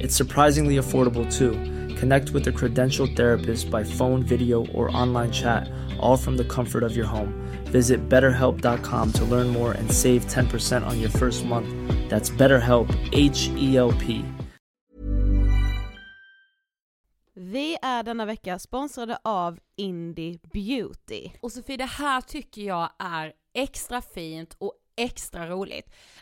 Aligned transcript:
It's 0.00 0.16
surprisingly 0.16 0.76
affordable 0.76 1.26
too. 1.30 1.52
Connect 1.96 2.30
with 2.30 2.46
a 2.46 2.52
credentialed 2.52 3.16
therapist 3.16 3.70
by 3.70 3.84
phone, 3.84 4.22
video, 4.22 4.66
or 4.66 4.90
online 4.96 5.30
chat, 5.32 5.68
all 5.98 6.16
from 6.16 6.36
the 6.36 6.44
comfort 6.44 6.82
of 6.82 6.96
your 6.96 7.06
home. 7.06 7.32
Visit 7.72 8.08
betterhelp.com 8.08 9.12
to 9.12 9.24
learn 9.24 9.48
more 9.48 9.72
and 9.72 9.90
save 9.90 10.26
10% 10.26 10.86
on 10.86 11.00
your 11.00 11.10
first 11.10 11.44
month. 11.44 11.68
That's 12.08 12.30
BetterHelp, 12.30 12.88
H 13.12 13.50
E 13.56 13.76
L 13.76 13.92
P. 13.92 14.24
Vi 17.34 17.76
är 17.82 18.02
denna 18.02 18.26
vecka 18.26 18.58
sponsrade 18.58 19.18
av 19.24 19.58
Indie 19.76 20.38
Beauty. 20.52 21.30
Och 21.40 21.52
Sofie, 21.52 21.76
det 21.76 21.84
här 21.84 22.20
tycker 22.20 22.62
jag 22.62 22.90
är 22.98 23.32
extra 23.54 24.02
fint 24.02 24.56
och 24.58 24.72
extra 24.96 25.46
roligt. 25.46 25.90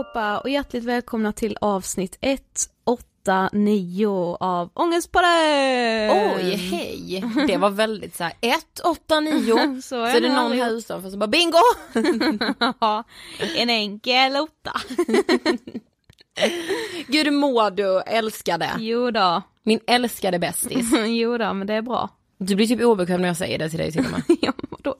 allihopa 0.00 0.38
och 0.38 0.50
hjärtligt 0.50 0.84
välkomna 0.84 1.32
till 1.32 1.56
avsnitt 1.60 2.18
189 2.20 4.36
av 4.40 4.70
Ångestpodden! 4.74 6.10
Oj, 6.10 6.56
hej! 6.56 7.24
Det 7.46 7.56
var 7.56 7.70
väldigt 7.70 8.16
så 8.16 8.24
här 8.24 8.32
1, 8.40 8.80
8, 8.84 9.20
9. 9.20 9.82
Så 9.82 10.04
är 10.04 10.10
Så 10.10 10.16
är 10.16 10.20
det 10.20 10.34
någon 10.34 10.52
här 10.52 10.70
utanför 10.70 11.10
som 11.10 11.18
bara 11.18 11.26
bingo! 11.26 11.58
Ja, 12.80 13.04
en 13.56 13.70
enkel 13.70 14.36
åtta. 14.36 14.72
Gud 17.06 17.26
hur 17.26 17.30
mår 17.30 17.70
du 17.70 18.00
älskade? 18.00 18.70
Jo 18.78 19.10
då. 19.10 19.42
Min 19.62 19.80
älskade 19.86 20.38
bästis. 20.38 20.92
jo 21.06 21.38
då, 21.38 21.54
men 21.54 21.66
det 21.66 21.74
är 21.74 21.82
bra. 21.82 22.08
Du 22.38 22.54
blir 22.54 22.66
typ 22.66 22.80
obekväm 22.80 23.20
när 23.20 23.28
jag 23.28 23.36
säger 23.36 23.58
det 23.58 23.68
till 23.68 23.78
dig 23.78 23.92
till 23.92 24.04
och 24.04 24.10
med. 24.10 24.22
Ja, 24.84 24.90
då 24.90 24.96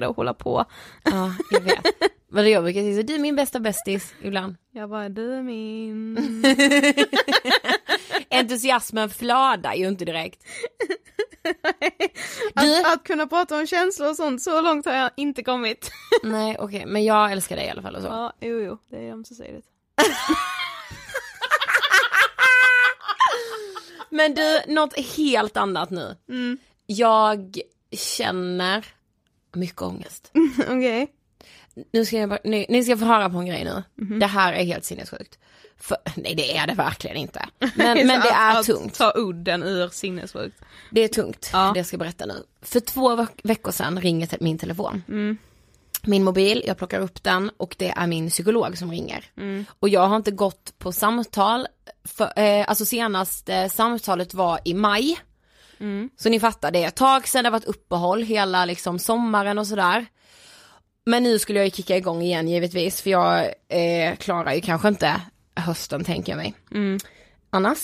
det 0.00 0.08
att 0.08 0.16
hålla 0.16 0.34
på. 0.34 0.64
Ja, 1.04 1.34
jag 1.50 1.60
vet. 1.60 1.86
Vad 2.28 2.48
jag 2.48 2.62
brukar 2.64 2.80
säga 2.80 2.96
så, 2.96 3.02
du 3.02 3.14
är 3.14 3.18
min 3.18 3.36
bästa 3.36 3.60
bästis 3.60 4.14
ibland. 4.22 4.56
Jag 4.70 4.90
bara, 4.90 5.08
du 5.08 5.34
är 5.34 5.42
min. 5.42 6.18
Entusiasmen 8.30 9.10
flödar 9.10 9.74
ju 9.74 9.88
inte 9.88 10.04
direkt. 10.04 10.42
Du, 12.54 12.80
Att, 12.80 12.92
att 12.94 13.04
kunna 13.04 13.26
prata 13.26 13.56
om 13.56 13.66
känslor 13.66 14.08
och 14.10 14.16
sånt, 14.16 14.42
så 14.42 14.60
långt 14.60 14.86
har 14.86 14.92
jag 14.92 15.10
inte 15.16 15.42
kommit. 15.42 15.90
nej 16.22 16.56
okej, 16.58 16.86
men 16.86 17.04
jag 17.04 17.32
älskar 17.32 17.56
dig 17.56 17.66
i 17.66 17.70
alla 17.70 17.82
fall 17.82 17.96
och 17.96 18.02
så. 18.02 18.08
Ja, 18.08 18.32
jo 18.40 18.60
jo, 18.60 18.78
det 18.90 18.96
är 18.96 19.12
ömsesidigt. 19.12 19.66
Men 24.10 24.34
du, 24.34 24.60
något 24.66 24.98
helt 25.16 25.56
annat 25.56 25.90
nu. 25.90 26.16
Mm. 26.28 26.58
Jag 26.86 27.58
känner 27.92 28.86
mycket 29.56 29.82
ångest. 29.82 30.30
Okej. 30.68 31.12
Nu 31.92 32.04
ska 32.04 32.16
jag 32.16 32.28
bara, 32.28 32.38
ni, 32.44 32.66
ni 32.68 32.84
ska 32.84 32.96
få 32.96 33.04
höra 33.04 33.30
på 33.30 33.38
en 33.38 33.46
grej 33.46 33.64
nu. 33.64 33.82
Mhm. 34.04 34.18
Det 34.18 34.26
här 34.26 34.52
är 34.52 34.64
helt 34.64 34.84
sinnessjukt. 34.84 35.38
För, 35.78 35.96
nej 36.16 36.34
det 36.34 36.56
är 36.56 36.66
det 36.66 36.74
verkligen 36.74 37.16
inte. 37.16 37.48
Men, 37.58 38.06
men 38.06 38.20
det 38.20 38.28
är 38.30 38.60
att, 38.60 38.66
tungt. 38.66 38.92
Att 38.92 38.98
ta 38.98 39.12
udden 39.16 39.62
ur 39.62 39.88
sinnessjukt. 39.88 40.56
Det 40.90 41.00
är 41.00 41.08
tungt, 41.08 41.50
Ja. 41.52 41.70
det 41.74 41.78
jag 41.78 41.86
ska 41.86 41.96
berätta 41.98 42.26
nu. 42.26 42.42
För 42.62 42.80
två 42.80 43.16
veck- 43.16 43.40
veckor 43.44 43.72
sedan 43.72 44.00
ringer 44.00 44.28
min 44.40 44.58
telefon. 44.58 45.02
Mm. 45.08 45.36
Min 46.02 46.24
mobil, 46.24 46.62
jag 46.66 46.78
plockar 46.78 47.00
upp 47.00 47.22
den 47.22 47.50
och 47.56 47.74
det 47.78 47.88
är 47.96 48.06
min 48.06 48.30
psykolog 48.30 48.78
som 48.78 48.90
ringer. 48.90 49.24
Mm. 49.36 49.64
Och 49.80 49.88
jag 49.88 50.06
har 50.08 50.16
inte 50.16 50.30
gått 50.30 50.78
på 50.78 50.92
samtal, 50.92 51.66
för, 52.04 52.38
eh, 52.38 52.64
alltså 52.68 52.84
senaste 52.84 53.68
samtalet 53.68 54.34
var 54.34 54.58
i 54.64 54.74
maj. 54.74 55.18
Mm. 55.82 56.10
Så 56.16 56.28
ni 56.28 56.40
fattar, 56.40 56.70
det 56.70 56.84
är 56.84 56.88
ett 56.88 56.96
tag 56.96 57.28
sedan, 57.28 57.44
det 57.44 57.48
har 57.48 57.52
varit 57.52 57.64
uppehåll 57.64 58.22
hela 58.22 58.64
liksom 58.64 58.98
sommaren 58.98 59.58
och 59.58 59.66
sådär. 59.66 60.06
Men 61.06 61.22
nu 61.22 61.38
skulle 61.38 61.58
jag 61.58 61.64
ju 61.66 61.70
kicka 61.70 61.96
igång 61.96 62.22
igen 62.22 62.48
givetvis 62.48 63.02
för 63.02 63.10
jag 63.10 63.44
eh, 63.68 64.16
klarar 64.16 64.52
ju 64.52 64.60
kanske 64.60 64.88
inte 64.88 65.20
hösten 65.56 66.04
tänker 66.04 66.32
jag 66.32 66.36
mig. 66.36 66.54
Mm. 66.70 66.98
Annars. 67.50 67.78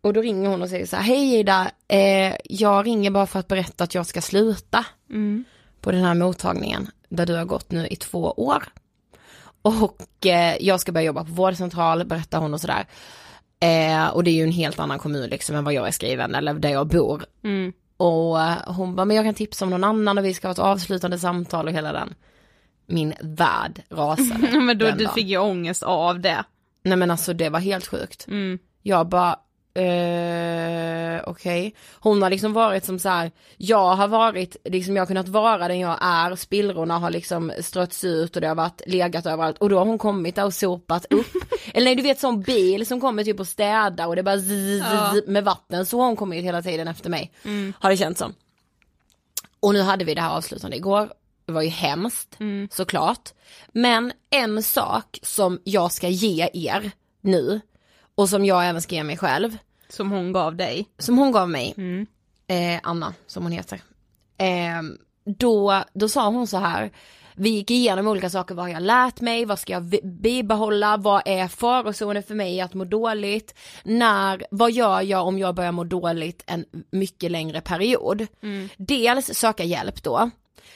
Och 0.00 0.12
då 0.12 0.22
ringer 0.22 0.48
hon 0.48 0.62
och 0.62 0.68
säger 0.68 0.86
så 0.86 0.96
här, 0.96 1.02
hej 1.02 1.34
Ida, 1.34 1.70
eh, 1.88 2.36
jag 2.44 2.86
ringer 2.86 3.10
bara 3.10 3.26
för 3.26 3.38
att 3.40 3.48
berätta 3.48 3.84
att 3.84 3.94
jag 3.94 4.06
ska 4.06 4.20
sluta 4.20 4.84
Mm. 5.10 5.44
på 5.80 5.92
den 5.92 6.04
här 6.04 6.14
mottagningen 6.14 6.90
där 7.08 7.26
du 7.26 7.34
har 7.34 7.44
gått 7.44 7.70
nu 7.70 7.86
i 7.86 7.96
två 7.96 8.32
år. 8.36 8.64
Och 9.62 10.26
eh, 10.26 10.56
jag 10.60 10.80
ska 10.80 10.92
börja 10.92 11.06
jobba 11.06 11.24
på 11.24 11.32
vårdcentral, 11.32 12.04
berättar 12.04 12.38
hon 12.38 12.54
och 12.54 12.60
sådär. 12.60 12.86
Eh, 13.64 14.08
och 14.08 14.24
det 14.24 14.30
är 14.30 14.34
ju 14.34 14.42
en 14.42 14.52
helt 14.52 14.78
annan 14.78 14.98
kommun 14.98 15.30
liksom 15.30 15.56
än 15.56 15.64
vad 15.64 15.74
jag 15.74 15.86
är 15.86 15.90
skriven 15.90 16.34
eller 16.34 16.54
där 16.54 16.68
jag 16.70 16.86
bor. 16.86 17.24
Mm. 17.44 17.72
Och 17.96 18.38
hon 18.74 18.96
bara, 18.96 19.04
men 19.04 19.16
jag 19.16 19.24
kan 19.24 19.34
tipsa 19.34 19.64
om 19.64 19.70
någon 19.70 19.84
annan 19.84 20.18
och 20.18 20.24
vi 20.24 20.34
ska 20.34 20.48
ha 20.48 20.52
ett 20.52 20.58
avslutande 20.58 21.18
samtal 21.18 21.66
och 21.66 21.72
hela 21.72 21.92
den. 21.92 22.14
Min 22.86 23.14
värld 23.20 23.82
rasade. 23.90 24.60
Men 24.60 24.78
då, 24.78 24.84
du 24.90 25.04
dagen. 25.04 25.14
fick 25.14 25.26
ju 25.26 25.38
ångest 25.38 25.82
av 25.82 26.20
det. 26.20 26.44
Nej 26.82 26.96
men 26.96 27.10
alltså 27.10 27.32
det 27.32 27.48
var 27.48 27.60
helt 27.60 27.86
sjukt. 27.86 28.26
Mm. 28.28 28.58
Jag 28.82 29.08
bara, 29.08 29.36
eh, 29.74 31.22
okej. 31.26 31.74
Hon 32.00 32.22
har 32.22 32.30
liksom 32.30 32.52
varit 32.52 32.84
som 32.84 32.98
så 32.98 33.08
här, 33.08 33.30
jag 33.56 33.94
har 33.96 34.08
varit, 34.08 34.56
liksom 34.64 34.96
jag 34.96 35.00
har 35.02 35.06
kunnat 35.06 35.28
vara 35.28 35.68
den 35.68 35.78
jag 35.78 35.98
är, 36.00 36.36
spillrorna 36.36 36.98
har 36.98 37.10
liksom 37.10 37.52
strötts 37.60 38.04
ut 38.04 38.34
och 38.36 38.40
det 38.42 38.48
har 38.48 38.54
varit 38.54 38.82
legat 38.86 39.26
överallt 39.26 39.58
och 39.58 39.68
då 39.68 39.78
har 39.78 39.86
hon 39.86 39.98
kommit 39.98 40.34
där 40.34 40.44
och 40.44 40.54
sopat 40.54 41.06
upp. 41.12 41.26
Eller 41.74 41.84
nej 41.84 41.94
du 41.94 42.02
vet 42.02 42.20
sån 42.20 42.42
bil 42.42 42.86
som 42.86 43.00
kommer 43.00 43.24
typ 43.24 43.40
och 43.40 43.48
städar 43.48 44.06
och 44.06 44.16
det 44.16 44.22
bara 44.22 44.38
zzz, 44.38 44.82
Ja. 44.92 45.12
zzz, 45.14 45.26
med 45.26 45.44
vatten, 45.44 45.86
så 45.86 45.98
har 46.00 46.06
hon 46.06 46.16
kommit 46.16 46.44
hela 46.44 46.62
tiden 46.62 46.88
efter 46.88 47.10
mig. 47.10 47.32
Har 47.80 47.90
det 47.90 47.96
känts 47.96 48.18
som. 48.18 48.34
Och 49.60 49.72
nu 49.72 49.82
hade 49.82 50.04
vi 50.04 50.14
det 50.14 50.20
här 50.20 50.36
avslutande 50.36 50.76
igår. 50.76 51.12
Det 51.46 51.52
var 51.52 51.62
ju 51.62 51.68
hemskt, 51.68 52.38
såklart. 52.70 53.32
Men 53.72 54.12
en 54.30 54.62
sak 54.62 55.18
som 55.22 55.60
jag 55.64 55.92
ska 55.92 56.08
ge 56.08 56.48
er 56.52 56.90
nu, 57.20 57.60
och 58.14 58.28
som 58.28 58.44
jag 58.44 58.66
även 58.68 58.82
ska 58.82 58.94
ge 58.94 59.02
mig 59.02 59.16
själv, 59.16 59.56
Som 59.88 60.10
hon 60.10 60.32
gav 60.32 60.56
dig. 60.56 60.88
som 60.98 61.18
hon 61.18 61.32
gav 61.32 61.50
mig, 61.50 61.74
eh, 62.46 62.80
Anna 62.82 63.14
som 63.26 63.42
hon 63.42 63.52
heter. 63.52 63.80
Eh, 64.38 64.82
då, 65.24 65.84
då 65.94 66.08
sa 66.08 66.28
hon 66.28 66.46
så 66.46 66.56
här, 66.58 66.90
vi 67.36 67.50
gick 67.50 67.70
igenom 67.70 68.08
olika 68.08 68.30
saker, 68.30 68.54
vad 68.54 68.64
har 68.64 68.72
jag 68.72 68.82
lärt 68.82 69.20
mig, 69.20 69.44
vad 69.44 69.58
ska 69.58 69.72
jag 69.72 69.82
bibehålla, 70.02 70.96
vad 70.96 71.22
är 71.24 71.48
farozoner 71.48 72.22
för 72.22 72.34
mig? 72.34 72.60
Att 72.60 72.74
må 72.74 72.84
dåligt, 72.84 73.54
när, 73.84 74.46
vad 74.50 74.72
gör 74.72 75.02
jag 75.02 75.26
om 75.26 75.38
jag 75.38 75.54
börjar 75.54 75.72
må 75.72 75.84
dåligt 75.84 76.44
en 76.46 76.64
mycket 76.92 77.30
längre 77.30 77.60
period. 77.60 78.26
Dels 78.76 79.34
söka 79.38 79.64
hjälp 79.64 80.02
då, 80.02 80.30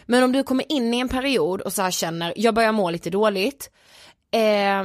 men 0.06 0.24
om 0.24 0.32
du 0.32 0.42
kommer 0.42 0.72
in 0.72 0.94
i 0.94 0.98
en 0.98 1.08
period 1.08 1.60
och 1.60 1.72
så 1.72 1.82
här 1.82 1.90
känner, 1.90 2.32
jag 2.36 2.54
börjar 2.54 2.72
må 2.72 2.90
lite 2.90 3.10
dåligt, 3.10 3.70
eh, 4.30 4.84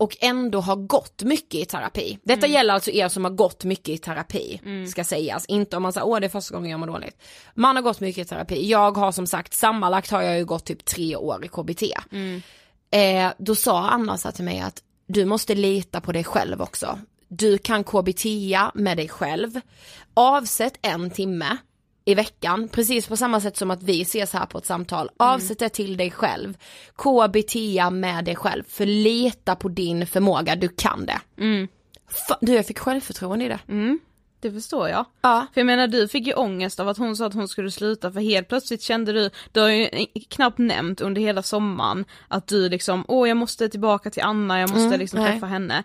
och 0.00 0.16
ändå 0.20 0.60
har 0.60 0.76
gått 0.76 1.22
mycket 1.22 1.60
i 1.60 1.64
terapi. 1.64 2.18
Detta 2.22 2.46
gäller 2.46 2.74
alltså 2.74 2.90
er 2.90 3.08
som 3.08 3.24
har 3.24 3.30
gått 3.30 3.64
mycket 3.64 3.88
i 3.88 3.98
terapi, 3.98 4.60
ska 4.90 5.04
sägas. 5.04 5.46
Inte 5.46 5.76
om 5.76 5.82
man 5.82 5.92
säger 5.92 6.06
åh 6.06 6.20
det 6.20 6.26
är 6.26 6.28
första 6.28 6.54
gången 6.54 6.70
jag 6.70 6.80
mår 6.80 6.86
dåligt. 6.86 7.22
Man 7.54 7.76
har 7.76 7.82
gått 7.82 8.00
mycket 8.00 8.26
i 8.26 8.28
terapi. 8.28 8.68
Jag 8.68 8.96
har 8.96 9.12
som 9.12 9.26
sagt, 9.26 9.54
sammanlagt 9.54 10.10
har 10.10 10.22
jag 10.22 10.38
ju 10.38 10.44
gått 10.44 10.64
typ 10.64 10.84
tre 10.84 11.16
år 11.16 11.44
i 11.44 11.48
KBT. 11.48 11.82
Eh, 12.90 13.32
då 13.38 13.54
sa 13.54 13.88
Anna 13.88 14.18
så 14.18 14.32
till 14.32 14.44
mig 14.44 14.60
att 14.60 14.82
du 15.06 15.24
måste 15.24 15.54
lita 15.54 16.00
på 16.00 16.12
dig 16.12 16.24
själv 16.24 16.62
också. 16.62 16.98
Du 17.28 17.58
kan 17.58 17.84
KBT 17.84 18.24
med 18.74 18.96
dig 18.96 19.08
själv. 19.08 19.60
Avsätt 20.14 20.78
en 20.82 21.10
timme 21.10 21.56
i 22.10 22.14
veckan, 22.14 22.68
precis 22.68 23.06
på 23.08 23.16
samma 23.16 23.40
sätt 23.40 23.56
som 23.56 23.70
att 23.70 23.82
vi 23.82 24.02
ses 24.02 24.32
här 24.32 24.46
på 24.46 24.58
ett 24.58 24.66
samtal. 24.66 25.10
Avsätt 25.16 25.58
det 25.58 25.68
till 25.68 25.96
dig 25.96 26.10
själv. 26.10 26.56
KBT 26.96 27.54
med 27.92 28.24
dig 28.24 28.36
själv, 28.36 28.62
för 28.68 28.86
lita 28.86 29.56
på 29.56 29.68
din 29.68 30.06
förmåga, 30.06 30.56
du 30.56 30.68
kan 30.68 31.06
det. 31.06 31.20
Fa- 32.28 32.38
du 32.40 32.54
jag 32.54 32.66
fick 32.66 32.78
självförtroende 32.78 33.44
i 33.44 33.48
det. 33.48 33.58
Det 34.42 34.52
förstår 34.52 34.88
jag. 34.88 35.04
Ja. 35.22 35.46
För 35.54 35.60
jag 35.60 35.66
menar 35.66 35.86
du 35.86 36.08
fick 36.08 36.26
ju 36.26 36.32
ångest 36.34 36.80
av 36.80 36.88
att 36.88 36.98
hon 36.98 37.16
sa 37.16 37.26
att 37.26 37.34
hon 37.34 37.48
skulle 37.48 37.70
sluta 37.70 38.12
för 38.12 38.20
helt 38.20 38.48
plötsligt 38.48 38.82
kände 38.82 39.12
du, 39.12 39.30
du 39.52 39.60
har 39.60 39.68
ju 39.68 39.88
knappt 40.30 40.58
nämnt 40.58 41.00
under 41.00 41.20
hela 41.22 41.42
sommaren 41.42 42.04
att 42.28 42.46
du 42.46 42.68
liksom, 42.68 43.04
åh 43.08 43.28
jag 43.28 43.36
måste 43.36 43.68
tillbaka 43.68 44.10
till 44.10 44.22
Anna, 44.22 44.60
jag 44.60 44.70
måste 44.70 44.84
Mm, 44.86 44.98
liksom 45.00 45.20
nej. 45.22 45.32
träffa 45.32 45.46
henne. 45.46 45.84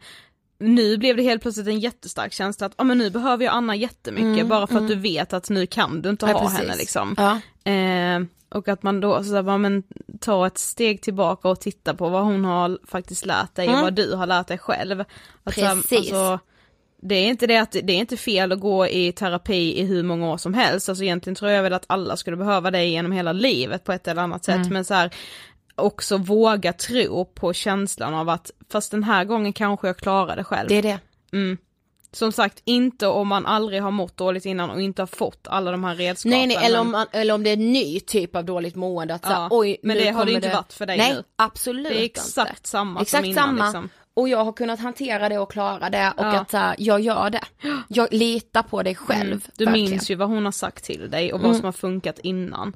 Nu 0.60 0.98
blev 0.98 1.18
det 1.18 1.24
helt 1.24 1.42
plötsligt 1.42 1.68
en 1.68 1.80
jättestark 1.80 2.34
känsla 2.34 2.68
att, 2.68 2.74
ja 2.78 2.84
men 2.84 2.98
nu 2.98 3.10
behöver 3.10 3.46
jag 3.46 3.54
Anna 3.54 3.76
jättemycket 3.76 4.48
bara 4.48 4.68
för 4.68 4.78
att 4.78 4.88
du 4.88 4.96
vet 4.96 5.34
att 5.34 5.50
nu 5.50 5.68
kan 5.68 6.02
du 6.02 6.10
inte 6.10 6.26
Mm, 6.26 6.36
Ja, 6.36 6.42
ha 6.42 6.48
precis. 6.50 6.60
henne 6.66 6.76
liksom. 6.78 7.16
Ja. 7.18 7.72
Eh, 7.72 8.22
och 8.50 8.68
att 8.68 8.84
man 8.84 9.00
då 9.02 9.24
så 9.24 9.42
där, 9.42 9.58
men 9.58 9.84
ta 10.22 10.48
ett 10.48 10.58
steg 10.58 11.02
tillbaka 11.02 11.50
och 11.50 11.60
titta 11.60 11.94
på 11.94 12.10
vad 12.10 12.24
hon 12.24 12.46
har 12.46 12.80
faktiskt 12.88 13.26
lärt 13.26 13.56
dig 13.56 13.70
och 13.70 13.82
vad 13.82 13.94
du 13.94 14.14
har 14.16 14.26
lärt 14.28 14.48
dig 14.48 14.58
själv. 14.58 15.04
Att, 15.44 15.54
så 15.56 15.62
Mm. 15.62 15.82
Precis. 15.82 15.98
Alltså, 16.00 16.40
det 17.02 17.16
är 17.16 17.28
inte 17.28 17.48
det 17.48 17.58
att 17.58 17.72
det 17.72 17.94
är 17.94 17.98
inte 17.98 18.18
fel 18.18 18.52
att 18.52 18.60
gå 18.60 18.88
i 18.88 19.12
terapi 19.12 19.80
i 19.80 19.86
hur 19.86 20.04
många 20.04 20.30
år 20.32 20.38
som 20.38 20.54
helst, 20.54 20.90
alltså 20.90 21.04
egentligen 21.04 21.36
tror 21.36 21.52
jag 21.52 21.64
väl 21.64 21.74
att 21.74 21.86
alla 21.88 22.18
skulle 22.18 22.38
behöva 22.38 22.72
det 22.72 22.86
genom 22.86 23.12
hela 23.12 23.32
livet 23.34 23.84
på 23.84 23.92
ett 23.92 24.08
eller 24.08 24.22
annat 24.22 24.46
sätt, 24.46 24.56
Mm. 24.56 24.70
men 24.74 24.86
så 24.86 24.94
här, 24.94 25.12
också 25.76 26.18
våga 26.18 26.74
tro 26.74 27.26
på 27.26 27.54
känslan 27.54 28.14
av 28.14 28.30
att 28.30 28.52
fast 28.70 28.92
den 28.92 29.04
här 29.04 29.26
gången 29.26 29.54
kanske 29.54 29.88
jag 29.88 29.98
klarar 29.98 30.36
det 30.36 30.44
själv. 30.44 30.70
Det 30.70 30.76
är 30.76 30.82
det. 30.82 31.00
Mm. 31.34 31.58
Som 32.12 32.32
sagt, 32.32 32.62
inte 32.66 33.08
om 33.08 33.28
man 33.28 33.46
aldrig 33.46 33.82
har 33.82 33.92
mått 33.92 34.18
dåligt 34.18 34.46
innan 34.46 34.70
och 34.70 34.82
inte 34.82 35.02
har 35.02 35.08
fått 35.08 35.48
alla 35.48 35.72
de 35.72 35.84
här 35.84 35.96
redskapen. 35.96 36.38
Nej 36.38 36.48
nej, 36.48 36.58
eller 36.66 36.80
om, 36.80 36.92
man, 36.92 37.08
eller 37.12 37.34
om 37.34 37.44
det 37.44 37.50
är 37.50 37.54
en 37.54 37.74
ny 37.74 38.00
typ 38.00 38.36
av 38.36 38.46
dåligt 38.46 38.76
mående 38.76 39.14
att 39.14 39.24
så 39.24 39.30
här, 39.30 39.42
Ja, 39.42 39.48
oj 39.52 39.78
men 39.84 39.98
det 39.98 40.10
har 40.10 40.26
det 40.26 40.32
inte 40.32 40.50
varit 40.54 40.74
för 40.74 40.86
dig 40.86 40.98
Nej, 40.98 41.14
nu. 41.14 41.24
absolut 41.36 41.88
Det 41.94 42.02
är 42.02 42.06
exakt 42.06 42.50
inte. 42.58 42.70
samma 42.70 43.02
Exakt 43.02 43.22
som 43.24 43.32
innan 43.32 43.48
samma. 43.48 43.66
liksom. 43.66 43.90
Och 44.14 44.30
jag 44.30 44.46
har 44.46 44.52
kunnat 44.54 44.80
hantera 44.80 45.30
det 45.30 45.38
och 45.40 45.52
klara 45.52 45.90
det 45.90 46.14
och 46.18 46.26
Ja. 46.26 46.40
att 46.40 46.52
så 46.52 46.58
här, 46.58 46.76
jag 46.78 47.00
gör 47.02 47.30
det. 47.30 47.44
Jag 47.88 48.14
litar 48.14 48.64
på 48.64 48.84
dig 48.84 48.96
själv. 48.96 49.28
Mm. 49.32 49.42
Du 49.58 49.66
verkligen. 49.66 49.90
minns 49.92 50.12
ju 50.12 50.16
vad 50.16 50.28
hon 50.30 50.46
har 50.46 50.52
sagt 50.52 50.84
till 50.86 51.10
dig 51.12 51.34
och 51.34 51.40
vad 51.40 51.46
Mm. 51.50 51.58
som 51.58 51.66
har 51.66 51.72
funkat 51.72 52.20
innan. 52.20 52.74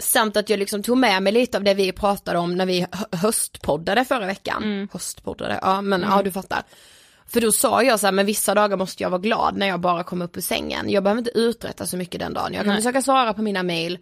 Samt 0.00 0.36
att 0.36 0.50
jag 0.50 0.58
liksom 0.58 0.82
tog 0.82 0.98
med 0.98 1.22
mig 1.22 1.32
lite 1.32 1.56
av 1.56 1.64
det 1.64 1.74
vi 1.74 1.92
pratade 1.92 2.38
om 2.38 2.54
när 2.54 2.66
vi 2.66 2.80
hö- 2.80 3.16
höstpoddade 3.18 4.04
förra 4.04 4.26
veckan. 4.26 4.62
Mm. 4.64 4.88
Höstpoddade, 4.92 5.58
ja 5.62 5.80
men 5.80 6.00
ja 6.02 6.22
du 6.22 6.32
fattar. 6.32 6.62
För 7.26 7.40
då 7.40 7.52
sa 7.52 7.82
jag 7.82 8.00
så 8.00 8.06
här, 8.06 8.12
men 8.12 8.26
vissa 8.26 8.54
dagar 8.54 8.76
måste 8.76 9.02
jag 9.02 9.10
vara 9.10 9.20
glad 9.20 9.56
när 9.56 9.66
jag 9.66 9.80
bara 9.80 10.02
kommer 10.02 10.24
upp 10.24 10.36
ur 10.36 10.40
sängen. 10.40 10.90
Jag 10.90 11.02
behöver 11.04 11.18
inte 11.18 11.38
uträtta 11.38 11.86
så 11.86 11.96
mycket 11.96 12.20
den 12.20 12.34
dagen. 12.34 12.52
Jag 12.54 12.64
kan 12.64 12.68
Nej. 12.74 12.76
försöka 12.82 13.02
svara 13.02 13.34
på 13.34 13.42
mina 13.42 13.62
mail. 13.62 13.98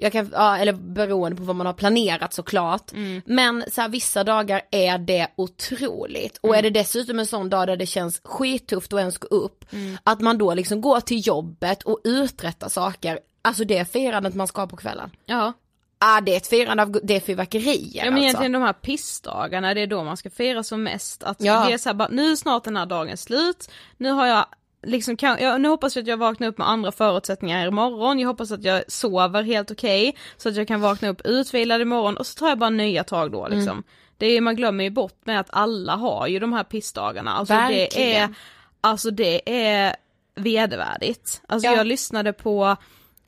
Jag 0.00 0.12
kan, 0.12 0.30
ja, 0.32 0.58
eller 0.58 0.72
beroende 0.72 1.36
på 1.36 1.42
vad 1.42 1.56
man 1.56 1.66
har 1.66 1.72
planerat 1.74 2.32
såklart. 2.34 2.92
Mm. 2.92 3.22
Men 3.26 3.64
så 3.72 3.80
här, 3.80 3.88
vissa 3.88 4.24
dagar 4.24 4.62
är 4.70 4.98
det 4.98 5.28
otroligt. 5.36 6.38
Och 6.40 6.48
Mm. 6.48 6.58
är 6.58 6.62
det 6.62 6.80
dessutom 6.80 7.18
en 7.18 7.26
sån 7.26 7.50
dag 7.50 7.66
där 7.66 7.76
det 7.76 7.86
känns 7.86 8.20
skittufft 8.24 8.92
att 8.92 8.98
ens 9.00 9.18
gå 9.18 9.26
upp. 9.28 9.64
Mm. 9.72 9.98
Att 10.04 10.20
man 10.20 10.38
då 10.38 10.54
liksom 10.54 10.80
går 10.80 11.00
till 11.00 11.26
jobbet 11.26 11.82
och 11.82 12.00
uträttar 12.04 12.68
saker. 12.68 13.18
Alltså 13.42 13.64
det 13.64 13.92
firandet 13.92 14.34
man 14.34 14.46
ska 14.48 14.60
ha 14.62 14.66
på 14.66 14.76
kvällen. 14.76 15.10
Ja. 15.26 15.52
Ah, 16.00 16.20
det 16.20 16.32
är 16.32 16.36
ett 16.36 16.46
firande 16.46 16.82
av, 16.82 16.98
det 17.02 17.16
är 17.16 17.20
fyrverkerier 17.20 17.90
Ja 17.94 18.04
men 18.04 18.12
alltså. 18.14 18.22
egentligen 18.24 18.52
de 18.52 18.62
här 18.62 18.72
pissdagarna, 18.72 19.74
det 19.74 19.80
är 19.80 19.86
då 19.86 20.04
man 20.04 20.16
ska 20.16 20.30
fira 20.30 20.62
som 20.62 20.82
mest. 20.82 21.22
Att 21.22 21.36
Ja. 21.40 21.64
det 21.66 21.72
är 21.72 21.78
så 21.78 21.88
här, 21.88 21.94
bara, 21.94 22.08
nu 22.08 22.32
är 22.32 22.36
snart 22.36 22.64
den 22.64 22.76
här 22.76 22.86
dagen 22.86 23.16
slut, 23.16 23.70
nu 23.96 24.10
har 24.10 24.26
jag 24.26 24.46
liksom, 24.82 25.16
kan, 25.16 25.38
jag, 25.40 25.60
nu 25.60 25.68
hoppas 25.68 25.96
jag 25.96 26.02
att 26.02 26.08
jag 26.08 26.16
vaknar 26.16 26.48
upp 26.48 26.58
med 26.58 26.68
andra 26.68 26.92
förutsättningar 26.92 27.66
imorgon, 27.66 28.18
jag 28.18 28.28
hoppas 28.28 28.52
att 28.52 28.64
jag 28.64 28.92
sover 28.92 29.42
helt 29.42 29.70
okej, 29.70 30.16
så 30.36 30.48
att 30.48 30.56
jag 30.56 30.68
kan 30.68 30.80
vakna 30.80 31.08
upp 31.08 31.20
utvilad 31.26 31.80
imorgon 31.80 32.16
och 32.16 32.26
så 32.26 32.38
tar 32.38 32.48
jag 32.48 32.58
bara 32.58 32.70
nya 32.70 33.04
tag 33.04 33.32
då 33.32 33.48
liksom. 33.48 33.68
Mm. 33.72 33.84
Det 34.16 34.26
är, 34.26 34.40
man 34.40 34.56
glömmer 34.56 34.84
ju 34.84 34.90
bort 34.90 35.20
med 35.26 35.40
att 35.40 35.48
alla 35.50 35.96
har 35.96 36.26
ju 36.26 36.38
de 36.38 36.52
här 36.52 36.64
pissdagarna, 36.64 37.32
alltså 37.32 37.54
det 37.54 37.60
är, 37.60 37.68
Verkligen. 37.68 38.34
alltså 38.80 39.10
det 39.10 39.50
är 39.74 39.96
vedervärdigt. 40.34 41.42
Alltså 41.48 41.68
Ja. 41.68 41.76
jag 41.76 41.86
lyssnade 41.86 42.32
på 42.32 42.76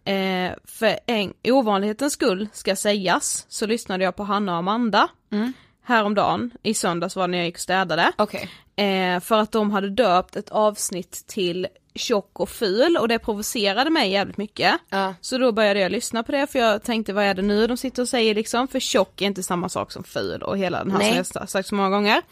Eh, 0.04 0.52
för 0.64 0.99
en 1.07 1.33
ovanlighetens 1.45 2.12
skull 2.12 2.49
ska 2.52 2.76
sägas 2.76 3.47
så 3.49 3.66
lyssnade 3.66 4.04
jag 4.04 4.16
på 4.16 4.25
Hanna 4.25 4.52
och 4.52 4.59
Amanda 4.59 5.09
Mm. 5.33 5.52
häromdagen, 5.83 6.50
i 6.62 6.75
söndags 6.75 7.16
var 7.16 7.23
det 7.23 7.30
när 7.30 7.38
jag 7.38 7.47
gick 7.47 7.54
och 7.54 7.61
städade. 7.61 8.12
Okej. 8.19 8.49
Eh, 8.76 9.21
för 9.21 9.38
att 9.38 9.52
de 9.52 9.71
hade 9.71 9.90
döpt 9.90 10.37
ett 10.37 10.50
avsnitt 10.50 11.25
till 11.26 11.66
tjock 11.95 12.40
och 12.40 12.49
ful 12.49 12.97
och 12.97 13.09
det 13.09 13.19
provocerade 13.19 13.90
mig 13.90 14.11
jävligt 14.11 14.37
mycket. 14.37 14.75
Ja. 14.88 15.14
Så 15.21 15.38
då 15.38 15.52
började 15.52 15.80
jag 15.80 15.92
lyssna 15.92 16.23
på 16.23 16.33
det 16.33 16.47
för 16.47 16.59
jag 16.59 16.83
tänkte 16.83 17.12
vad 17.12 17.25
är 17.25 17.35
det 17.35 17.42
nu 17.42 17.66
de 17.66 17.76
sitter 17.76 18.02
och 18.02 18.09
säger 18.09 18.35
liksom, 18.35 18.69
för 18.69 18.80
tjock 18.80 19.23
är 19.23 19.26
inte 19.26 19.42
samma 19.42 19.69
sak 19.69 19.92
som 19.92 20.04
ful 20.04 20.42
och 20.42 20.59
hela 20.59 20.78
den 20.78 20.90
här 20.90 20.99
Nej. 20.99 21.25
som 21.25 21.40
jag 21.40 21.49
sagt 21.49 21.69
så 21.69 21.75
många 21.75 21.90
gånger. 21.90 22.23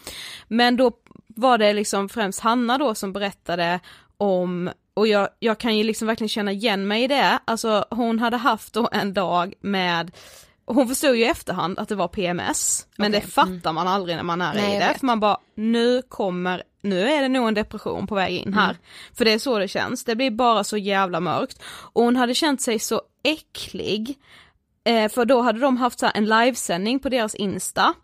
Men 0.49 0.77
då 0.77 0.93
var 1.27 1.59
det 1.59 1.73
liksom 1.73 2.09
främst 2.09 2.41
Hanna 2.41 2.79
då 2.79 2.95
som 2.95 3.13
berättade 3.13 3.81
om 4.17 4.71
och 4.99 5.09
jag, 5.09 5.29
jag 5.39 5.59
kan 5.59 5.77
ju 5.77 5.85
liksom 5.85 6.07
verkligen 6.07 6.29
känna 6.29 6.53
igen 6.53 6.89
mig 6.89 7.03
i 7.05 7.07
det, 7.07 7.39
alltså 7.45 7.85
hon 7.91 8.19
hade 8.19 8.37
haft 8.37 8.73
då 8.73 8.89
en 8.93 9.15
dag 9.15 9.55
med 9.61 10.11
hon 10.67 10.89
förstod 10.89 11.17
ju 11.17 11.23
i 11.23 11.29
efterhand 11.29 11.79
att 11.79 11.89
det 11.89 11.95
var 11.95 12.09
PMS, 12.09 12.87
men 12.97 13.11
Okej, 13.11 13.21
det 13.21 13.27
fattar 13.27 13.73
man 13.73 13.89
aldrig 13.89 14.17
när 14.17 14.23
man 14.23 14.41
är 14.41 14.55
Nej, 14.55 14.77
i 14.77 14.79
det, 14.79 14.99
för 14.99 15.07
man 15.07 15.21
bara, 15.21 15.39
nu 15.55 16.03
kommer, 16.03 16.63
nu 16.83 17.09
är 17.09 17.23
det 17.23 17.29
nog 17.29 17.49
en 17.49 17.55
depression 17.55 18.07
på 18.07 18.15
väg 18.15 18.37
in 18.37 18.55
här. 18.55 18.71
Mm. 18.71 18.83
För 19.15 19.25
det 19.25 19.33
är 19.33 19.39
så 19.39 19.59
det 19.59 19.69
känns, 19.69 20.05
det 20.05 20.17
blir 20.17 20.31
bara 20.31 20.65
så 20.65 20.77
jävla 20.77 21.21
mörkt. 21.21 21.63
Och 21.65 22.05
hon 22.05 22.17
hade 22.17 22.35
känt 22.35 22.63
sig 22.63 22.79
så 22.79 23.03
äcklig, 23.25 24.19
eh, 24.85 25.09
för 25.09 25.25
då 25.25 25.41
hade 25.41 25.61
de 25.61 25.77
haft 25.77 25.99
så 25.99 26.11
en 26.15 26.25
livesändning 26.25 26.99
på 26.99 27.09
deras 27.09 27.35
Insta, 27.35 27.95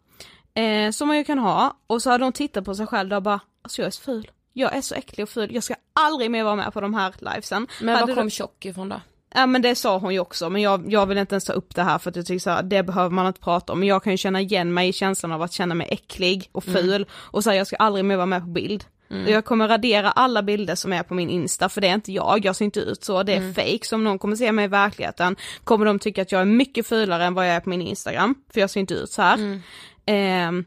eh, 0.54 0.90
som 0.90 1.08
man 1.08 1.16
ju 1.16 1.24
kan 1.24 1.38
ha, 1.38 1.76
och 1.86 2.02
så 2.02 2.10
hade 2.10 2.24
hon 2.24 2.32
tittat 2.32 2.64
på 2.64 2.74
sig 2.74 2.86
själv 2.86 3.12
och 3.12 3.22
bara, 3.22 3.40
alltså 3.62 3.82
jag 3.82 3.86
är 3.86 3.90
så 3.90 4.02
ful. 4.02 4.30
Jag 4.56 4.76
är 4.76 4.80
så 4.80 4.94
äcklig 4.94 5.24
och 5.24 5.28
ful, 5.30 5.54
jag 5.54 5.64
ska 5.64 5.74
aldrig 5.92 6.30
mer 6.30 6.44
vara 6.44 6.56
med 6.56 6.72
på 6.72 6.80
de 6.80 6.94
här 6.94 7.14
livesen. 7.18 7.66
Men 7.80 7.96
Hade 7.96 8.06
var 8.14 8.22
kom 8.22 8.30
tjock 8.30 8.64
ifrån 8.64 8.88
då? 8.88 9.00
Ja 9.34 9.46
men 9.46 9.62
det 9.62 9.74
sa 9.74 9.98
hon 9.98 10.12
ju 10.12 10.20
också, 10.20 10.50
men 10.50 10.62
jag, 10.62 10.92
jag 10.92 11.06
vill 11.06 11.18
inte 11.18 11.34
ens 11.34 11.44
ta 11.44 11.52
upp 11.52 11.74
det 11.74 11.82
här 11.82 11.98
för 11.98 12.10
att 12.10 12.16
jag 12.16 12.26
tycker 12.26 12.38
så 12.38 12.50
här, 12.50 12.62
det 12.62 12.82
behöver 12.82 13.10
man 13.10 13.26
inte 13.26 13.40
prata 13.40 13.72
om, 13.72 13.78
men 13.78 13.88
jag 13.88 14.02
kan 14.02 14.12
ju 14.12 14.16
känna 14.16 14.40
igen 14.40 14.74
mig 14.74 14.88
i 14.88 14.92
känslan 14.92 15.32
av 15.32 15.42
att 15.42 15.52
känna 15.52 15.74
mig 15.74 15.88
äcklig 15.90 16.48
och 16.52 16.64
ful 16.64 17.06
och 17.12 17.44
säga 17.44 17.56
jag 17.56 17.66
ska 17.66 17.76
aldrig 17.76 18.04
mer 18.04 18.16
vara 18.16 18.26
med 18.26 18.40
på 18.40 18.48
bild. 18.48 18.84
Och 19.24 19.30
jag 19.30 19.44
kommer 19.44 19.68
radera 19.68 20.10
alla 20.10 20.42
bilder 20.42 20.74
som 20.74 20.92
är 20.92 21.02
på 21.02 21.14
min 21.14 21.30
Insta 21.30 21.68
för 21.68 21.80
det 21.80 21.88
är 21.88 21.94
inte 21.94 22.12
jag, 22.12 22.44
jag 22.44 22.56
ser 22.56 22.64
inte 22.64 22.80
ut 22.80 23.04
så, 23.04 23.22
det 23.22 23.32
är 23.34 23.52
fake. 23.52 23.78
Så 23.82 23.96
om 23.96 24.04
någon 24.04 24.18
kommer 24.18 24.36
se 24.36 24.52
mig 24.52 24.64
i 24.64 24.68
verkligheten 24.68 25.36
kommer 25.64 25.86
de 25.86 25.98
tycka 25.98 26.22
att 26.22 26.32
jag 26.32 26.40
är 26.40 26.44
mycket 26.44 26.86
fulare 26.86 27.24
än 27.24 27.34
vad 27.34 27.48
jag 27.48 27.54
är 27.54 27.60
på 27.60 27.68
min 27.68 27.82
Instagram, 27.82 28.34
för 28.52 28.60
jag 28.60 28.70
ser 28.70 28.80
inte 28.80 28.94
ut 28.94 29.10
så 29.10 29.22
här. 29.22 29.60
Ehm, 30.06 30.64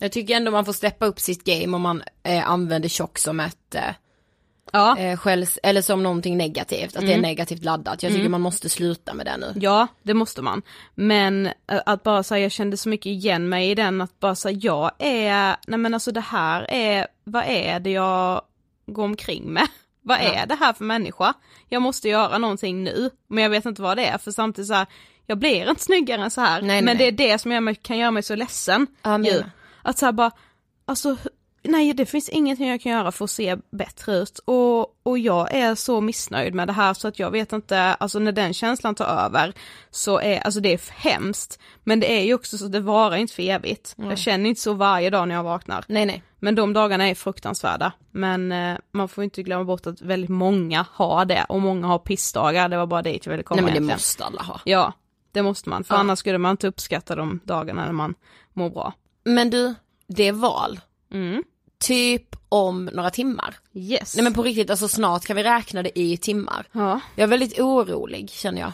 Jag 0.00 0.12
tycker 0.12 0.36
ändå 0.36 0.50
man 0.50 0.64
får 0.64 0.72
steppa 0.72 1.06
upp 1.06 1.20
sitt 1.20 1.44
game 1.44 1.76
om 1.76 1.82
man 1.82 2.02
eh, 2.22 2.50
använder 2.50 2.88
tjock 2.88 3.18
som 3.18 3.40
ett 3.40 3.74
eh, 3.74 3.82
ja. 4.72 4.98
eh, 4.98 5.18
skälls, 5.18 5.58
eller 5.62 5.82
som 5.82 6.02
någonting 6.02 6.36
negativt, 6.36 6.96
att 6.96 7.06
det 7.06 7.12
är 7.12 7.20
negativt 7.20 7.64
laddat. 7.64 8.02
Jag 8.02 8.12
tycker 8.12 8.28
man 8.28 8.40
måste 8.40 8.68
sluta 8.68 9.14
med 9.14 9.26
det 9.26 9.36
nu. 9.36 9.52
Ja, 9.56 9.86
det 10.02 10.14
måste 10.14 10.42
man. 10.42 10.62
Men 10.94 11.46
eh, 11.46 11.52
att 11.86 12.02
bara 12.02 12.22
säga, 12.22 12.42
jag 12.42 12.52
kände 12.52 12.76
så 12.76 12.88
mycket 12.88 13.06
igen 13.06 13.48
mig 13.48 13.70
i 13.70 13.74
den 13.74 14.00
att 14.00 14.20
bara 14.20 14.34
säga, 14.34 14.58
jag 14.62 14.90
är, 14.98 15.56
nej 15.66 15.78
men 15.78 15.94
alltså 15.94 16.12
det 16.12 16.20
här 16.20 16.66
är, 16.70 17.06
vad 17.24 17.44
är 17.46 17.80
det 17.80 17.90
jag 17.90 18.42
går 18.86 19.04
omkring 19.04 19.44
med? 19.44 19.66
Vad 20.02 20.18
Ja. 20.18 20.22
är 20.22 20.46
det 20.46 20.54
här 20.54 20.72
för 20.72 20.84
människa? 20.84 21.34
Jag 21.68 21.82
måste 21.82 22.08
göra 22.08 22.38
någonting 22.38 22.84
nu, 22.84 23.10
men 23.28 23.42
jag 23.42 23.50
vet 23.50 23.64
inte 23.64 23.82
vad 23.82 23.96
det 23.96 24.06
är 24.06 24.18
för 24.18 24.30
samtidigt 24.30 24.68
så 24.68 24.74
här, 24.74 24.86
jag 25.26 25.38
blir 25.38 25.70
inte 25.70 25.82
snyggare 25.82 26.22
än 26.22 26.30
så 26.30 26.40
här. 26.40 26.60
Nej, 26.60 26.68
nej, 26.68 26.82
men 26.82 26.98
det 26.98 27.04
är 27.04 27.12
nej. 27.12 27.28
det 27.28 27.38
som 27.38 27.64
mig, 27.64 27.74
kan 27.74 27.98
göra 27.98 28.10
mig 28.10 28.22
så 28.22 28.34
ledsen. 28.34 28.86
Ja. 29.02 29.18
Att 29.82 29.98
så 29.98 30.04
här 30.06 30.12
bara, 30.12 30.30
alltså 30.84 31.16
nej 31.62 31.92
det 31.94 32.06
finns 32.06 32.28
ingenting 32.28 32.68
jag 32.68 32.80
kan 32.80 32.92
göra 32.92 33.12
för 33.12 33.24
att 33.24 33.30
se 33.30 33.56
bättre 33.72 34.16
ut 34.16 34.38
och, 34.44 34.96
och 35.02 35.18
jag 35.18 35.54
är 35.54 35.74
så 35.74 36.00
missnöjd 36.00 36.54
med 36.54 36.68
det 36.68 36.72
här 36.72 36.94
så 36.94 37.08
att 37.08 37.18
jag 37.18 37.30
vet 37.30 37.52
inte, 37.52 37.80
alltså 37.80 38.18
när 38.18 38.32
den 38.32 38.54
känslan 38.54 38.94
tar 38.94 39.04
över 39.24 39.52
så 39.90 40.20
är, 40.20 40.40
alltså 40.40 40.60
det 40.60 40.72
är 40.72 40.80
hemskt 40.92 41.58
men 41.84 42.00
det 42.00 42.18
är 42.18 42.24
ju 42.24 42.34
också 42.34 42.58
så 42.58 42.68
det 42.68 42.80
varar 42.80 43.16
inte 43.16 43.34
för 43.34 43.42
evigt. 43.42 43.94
Jag 43.96 44.18
känner 44.18 44.48
inte 44.48 44.60
så 44.60 44.72
varje 44.74 45.10
dag 45.10 45.28
när 45.28 45.34
jag 45.34 45.42
vaknar. 45.42 45.84
Nej 45.88 46.06
nej. 46.06 46.22
Men 46.42 46.54
de 46.54 46.72
dagarna 46.72 47.08
är 47.08 47.14
fruktansvärda. 47.14 47.92
Men 48.10 48.52
eh, 48.52 48.78
man 48.92 49.08
får 49.08 49.24
inte 49.24 49.42
glömma 49.42 49.64
bort 49.64 49.86
att 49.86 50.00
väldigt 50.00 50.30
många 50.30 50.86
har 50.92 51.24
det 51.24 51.46
och 51.48 51.60
många 51.60 51.86
har 51.86 51.98
pissdagar, 51.98 52.68
det 52.68 52.76
var 52.76 52.86
bara 52.86 53.02
dit 53.02 53.26
jag 53.26 53.30
ville 53.30 53.42
komma 53.42 53.56
Nej 53.56 53.64
men 53.64 53.72
det 53.72 53.76
egentligen. 53.76 53.96
måste 53.96 54.24
alla 54.24 54.42
ha. 54.42 54.60
Ja, 54.64 54.92
det 55.32 55.42
måste 55.42 55.68
man, 55.68 55.84
för 55.84 55.94
Ja. 55.94 56.00
annars 56.00 56.18
skulle 56.18 56.38
man 56.38 56.50
inte 56.50 56.66
uppskatta 56.68 57.14
de 57.16 57.40
dagarna 57.44 57.84
när 57.84 57.92
man 57.92 58.14
mår 58.52 58.70
bra. 58.70 58.92
Men 59.24 59.50
du, 59.50 59.74
det 60.06 60.28
är 60.28 60.32
val. 60.32 60.80
Mm. 61.12 61.42
Typ 61.80 62.36
om 62.48 62.84
några 62.84 63.10
timmar. 63.10 63.56
Yes. 63.74 64.16
Nej 64.16 64.24
men 64.24 64.34
på 64.34 64.42
riktigt, 64.42 64.70
alltså 64.70 64.88
snart 64.88 65.24
kan 65.24 65.36
vi 65.36 65.42
räkna 65.42 65.82
det 65.82 65.98
i 65.98 66.16
timmar. 66.16 66.66
ja. 66.72 67.00
Jag 67.14 67.22
är 67.22 67.28
väldigt 67.28 67.60
orolig 67.60 68.30
känner 68.30 68.60
jag. 68.60 68.72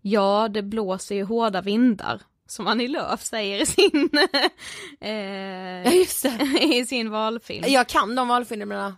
Ja, 0.00 0.48
det 0.50 0.62
blåser 0.62 1.14
ju 1.14 1.24
hårda 1.24 1.60
vindar, 1.60 2.20
som 2.46 2.66
Annie 2.66 2.88
Lööf 2.88 3.22
säger 3.22 3.62
i 3.62 3.66
sin, 3.66 4.10
eh, 5.00 5.92
i 6.78 6.84
sin 6.88 7.10
valfilm. 7.10 7.64
Jag 7.68 7.86
kan 7.88 8.14
de 8.14 8.28
valfilmerna. 8.28 8.96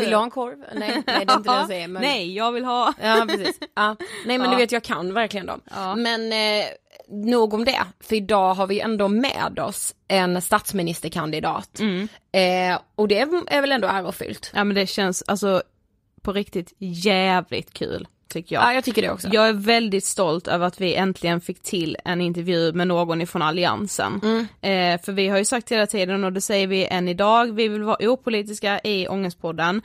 Vill 0.00 0.10
du 0.10 0.16
ha 0.16 0.22
en 0.24 0.30
korv? 0.30 0.58
Nej, 0.74 1.02
nej 1.06 1.26
det 1.26 1.32
är 1.32 1.36
inte 1.36 1.50
det 1.50 1.56
jag 1.56 1.66
säger. 1.66 1.88
Men... 1.88 2.02
Nej, 2.02 2.34
jag 2.34 2.52
vill 2.52 2.64
ha. 2.64 2.92
Ja 3.02 3.26
precis. 3.28 3.58
Ja. 3.74 3.96
Nej 4.26 4.38
men 4.38 4.44
Ja. 4.46 4.50
du 4.50 4.56
vet 4.56 4.72
jag 4.72 4.82
kan 4.82 5.14
verkligen 5.14 5.46
dem. 5.46 5.60
Men 5.96 6.32
eh, 6.32 6.66
nog 7.08 7.54
om 7.54 7.64
det, 7.64 7.84
för 8.00 8.16
idag 8.16 8.54
har 8.54 8.66
vi 8.66 8.80
ändå 8.80 9.08
med 9.08 9.58
oss 9.58 9.94
en 10.08 10.42
statsministerkandidat. 10.42 11.78
Mm. 11.78 12.08
Eh, 12.32 12.78
och 12.94 13.08
det 13.08 13.18
är 13.46 13.60
väl 13.60 13.72
ändå 13.72 13.88
ärofyllt. 13.88 14.50
Ja 14.54 14.64
men 14.64 14.74
det 14.74 14.86
känns 14.86 15.22
alltså 15.26 15.62
på 16.22 16.32
riktigt 16.32 16.72
jävligt 16.78 17.72
kul, 17.72 18.06
tycker 18.28 18.54
jag. 18.54 18.64
Ja 18.64 18.74
jag 18.74 18.84
tycker 18.84 19.02
det 19.02 19.10
också. 19.10 19.28
Jag 19.32 19.48
är 19.48 19.52
väldigt 19.52 20.04
stolt 20.04 20.48
över 20.48 20.66
att 20.66 20.80
vi 20.80 20.94
äntligen 20.94 21.40
fick 21.40 21.62
till 21.62 21.96
en 22.04 22.20
intervju 22.20 22.72
med 22.72 22.88
någon 22.88 23.20
ifrån 23.20 23.42
alliansen. 23.42 24.20
Mm. 24.22 24.46
Eh, 24.60 25.04
för 25.04 25.12
vi 25.12 25.28
har 25.28 25.38
ju 25.38 25.44
sagt 25.44 25.72
hela 25.72 25.86
tiden 25.86 26.24
och 26.24 26.32
det 26.32 26.40
säger 26.40 26.66
vi 26.66 26.86
än 26.86 27.08
idag, 27.08 27.54
vi 27.54 27.68
vill 27.68 27.82
vara 27.82 28.08
opolitiska 28.08 28.80
i 28.84 29.08
Ångestpodden. 29.08 29.82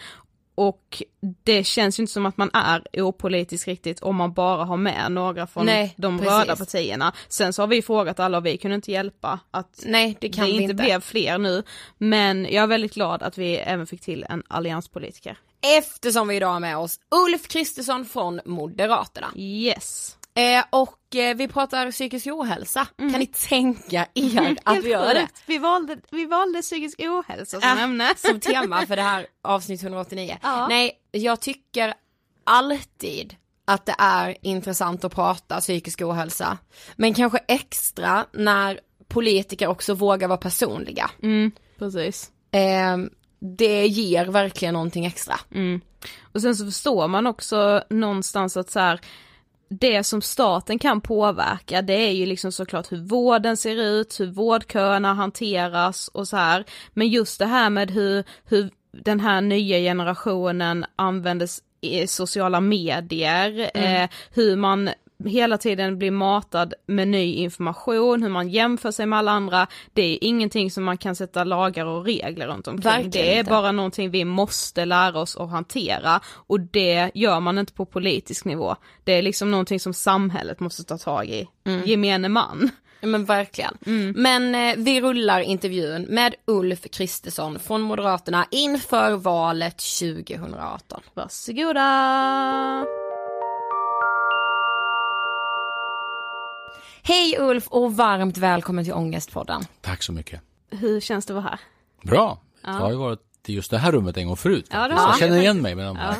Och 0.59 1.03
det 1.43 1.63
känns 1.63 1.99
ju 1.99 2.03
inte 2.03 2.13
som 2.13 2.25
att 2.25 2.37
man 2.37 2.49
är 2.53 2.83
opolitisk 2.93 3.67
riktigt 3.67 3.99
om 3.99 4.15
man 4.15 4.33
bara 4.33 4.65
har 4.65 4.77
med 4.77 5.11
några 5.11 5.47
från 5.47 5.65
Nej, 5.65 5.93
de 5.97 6.17
precis. 6.17 6.33
röda 6.33 6.55
partierna. 6.55 7.13
Sen 7.29 7.53
så 7.53 7.61
har 7.61 7.67
vi 7.67 7.81
frågat 7.81 8.19
alla 8.19 8.37
och 8.37 8.45
vi 8.45 8.57
kunde 8.57 8.75
inte 8.75 8.91
hjälpa 8.91 9.39
att 9.51 9.83
Nej 9.85 10.17
det 10.21 10.29
kan 10.29 10.45
det 10.45 10.51
vi 10.51 10.57
inte 10.57 10.71
inte. 10.71 10.83
blev 10.83 11.01
fler 11.01 11.37
nu. 11.37 11.63
Men 11.97 12.45
jag 12.45 12.63
är 12.63 12.67
väldigt 12.67 12.93
glad 12.93 13.23
att 13.23 13.37
vi 13.37 13.55
även 13.55 13.87
fick 13.87 14.01
till 14.01 14.25
en 14.29 14.43
allianspolitiker. 14.47 15.37
Eftersom 15.77 16.27
vi 16.27 16.35
idag 16.35 16.49
har 16.49 16.59
med 16.59 16.77
oss 16.77 16.99
Ulf 17.25 17.47
Kristersson 17.47 18.05
från 18.05 18.41
Moderaterna. 18.45 19.27
Yes. 19.35 20.17
Eh, 20.39 20.63
och 20.69 21.15
eh, 21.15 21.35
vi 21.35 21.47
pratar 21.47 21.91
psykisk 21.91 22.27
ohälsa. 22.27 22.87
Kan 22.97 23.11
ni 23.11 23.25
tänka 23.25 24.07
er 24.13 24.55
att 24.63 24.73
Helt 24.73 24.85
vi 24.85 24.89
gör 24.89 25.13
det? 25.13 25.27
Vi 25.45 25.57
valde, 25.57 25.97
vi 26.11 26.25
valde 26.25 26.61
psykisk 26.61 26.99
ohälsa 26.99 27.61
som 27.61 27.77
ämne. 27.77 28.13
som 28.17 28.39
tema 28.39 28.85
för 28.85 28.95
det 28.95 29.01
här 29.01 29.27
avsnitt 29.41 29.83
189. 29.83 30.37
Ja. 30.41 30.67
Nej, 30.67 30.91
jag 31.11 31.39
tycker 31.39 31.93
alltid 32.43 33.35
att 33.65 33.85
det 33.85 33.95
är 33.97 34.37
intressant 34.41 35.03
att 35.03 35.15
prata 35.15 35.59
psykisk 35.59 36.01
ohälsa. 36.01 36.57
Men 36.95 37.13
kanske 37.13 37.37
extra 37.47 38.25
när 38.33 38.79
politiker 39.07 39.67
också 39.67 39.93
vågar 39.93 40.27
vara 40.27 40.37
personliga. 40.37 41.11
Mm, 41.23 41.51
precis. 41.79 42.31
Eh, 42.51 42.97
det 43.39 43.87
ger 43.87 44.25
verkligen 44.25 44.73
någonting 44.73 45.05
extra. 45.05 45.39
Mm. 45.51 45.81
Och 46.21 46.41
sen 46.41 46.55
så 46.55 46.65
förstår 46.65 47.07
man 47.07 47.27
också 47.27 47.83
någonstans 47.89 48.57
att 48.57 48.69
så 48.69 48.79
här, 48.79 48.99
det 49.69 50.03
som 50.03 50.21
staten 50.21 50.79
kan 50.79 51.01
påverka 51.01 51.81
det 51.81 51.93
är 51.93 52.11
ju 52.11 52.25
liksom 52.25 52.51
såklart 52.51 52.91
hur 52.91 52.97
vården 52.97 53.57
ser 53.57 53.75
ut, 53.75 54.19
hur 54.19 54.27
vårdköerna 54.27 55.13
hanteras 55.13 56.07
och 56.07 56.27
så 56.27 56.37
här. 56.37 56.65
Men 56.93 57.07
just 57.07 57.39
det 57.39 57.45
här 57.45 57.69
med 57.69 57.91
hur, 57.91 58.23
hur 58.45 58.69
den 58.91 59.19
här 59.19 59.41
nya 59.41 59.77
generationen 59.77 60.85
använder 60.95 61.49
i 61.81 62.07
sociala 62.07 62.61
medier, 62.61 63.71
eh, 63.73 64.09
hur 64.33 64.55
man 64.55 64.89
hela 65.25 65.57
tiden 65.57 65.97
blir 65.97 66.11
matad 66.11 66.73
med 66.85 67.07
ny 67.07 67.33
information, 67.33 68.23
hur 68.23 68.29
man 68.29 68.49
jämför 68.49 68.91
sig 68.91 69.05
med 69.05 69.19
alla 69.19 69.31
andra, 69.31 69.67
det 69.93 70.01
är 70.01 70.17
ingenting 70.21 70.71
som 70.71 70.83
man 70.83 70.97
kan 70.97 71.15
sätta 71.15 71.43
lagar 71.43 71.85
och 71.85 72.05
regler 72.05 72.47
runt 72.47 72.67
omkring. 72.67 72.91
Verkligen 72.91 73.11
det 73.11 73.35
är 73.35 73.39
inte. 73.39 73.49
bara 73.49 73.71
någonting 73.71 74.11
vi 74.11 74.25
måste 74.25 74.85
lära 74.85 75.19
oss 75.19 75.37
att 75.37 75.49
hantera 75.49 76.19
och 76.25 76.59
det 76.59 77.11
gör 77.13 77.39
man 77.39 77.57
inte 77.57 77.73
på 77.73 77.85
politisk 77.85 78.45
nivå. 78.45 78.75
Det 79.03 79.11
är 79.11 79.21
liksom 79.21 79.51
någonting 79.51 79.79
som 79.79 79.93
samhället 79.93 80.59
måste 80.59 80.83
ta 80.83 80.97
tag 80.97 81.29
i, 81.29 81.47
gemene 81.85 82.29
man. 82.29 82.69
Men 83.01 83.25
verkligen. 83.25 83.77
Men 84.15 84.55
eh, 84.55 84.75
vi 84.77 85.01
rullar 85.01 85.41
intervjun 85.41 86.01
med 86.09 86.35
Ulf 86.45 86.81
Kristersson 86.91 87.59
från 87.59 87.81
Moderaterna 87.81 88.45
inför 88.51 89.11
valet 89.11 89.77
2018. 89.77 91.01
Varsågoda! 91.13 92.98
Hej 97.03 97.35
Ulf 97.39 97.67
och 97.67 97.95
varmt 97.95 98.37
välkommen 98.37 98.83
till 98.85 98.93
Ångestpodden. 98.93 99.61
Tack 99.81 100.03
så 100.03 100.11
mycket. 100.13 100.41
Hur 100.69 100.99
känns 101.01 101.25
det 101.25 101.33
att 101.37 101.43
vara 101.43 101.49
här? 101.49 101.59
Bra. 102.03 102.39
Jag 102.63 102.71
har 102.73 102.89
ju 102.89 102.95
varit 102.97 103.19
i 103.47 103.53
just 103.53 103.71
det 103.71 103.77
här 103.77 103.91
rummet 103.91 104.17
en 104.17 104.27
gång 104.27 104.37
förut. 104.37 104.67
Ja, 104.71 104.87
det 104.87 104.93
jag 104.95 105.13
du. 105.15 105.19
känner 105.19 105.37
igen 105.39 105.61
mig 105.61 105.75
med 105.75 105.85
de 105.85 105.97
här 105.97 106.15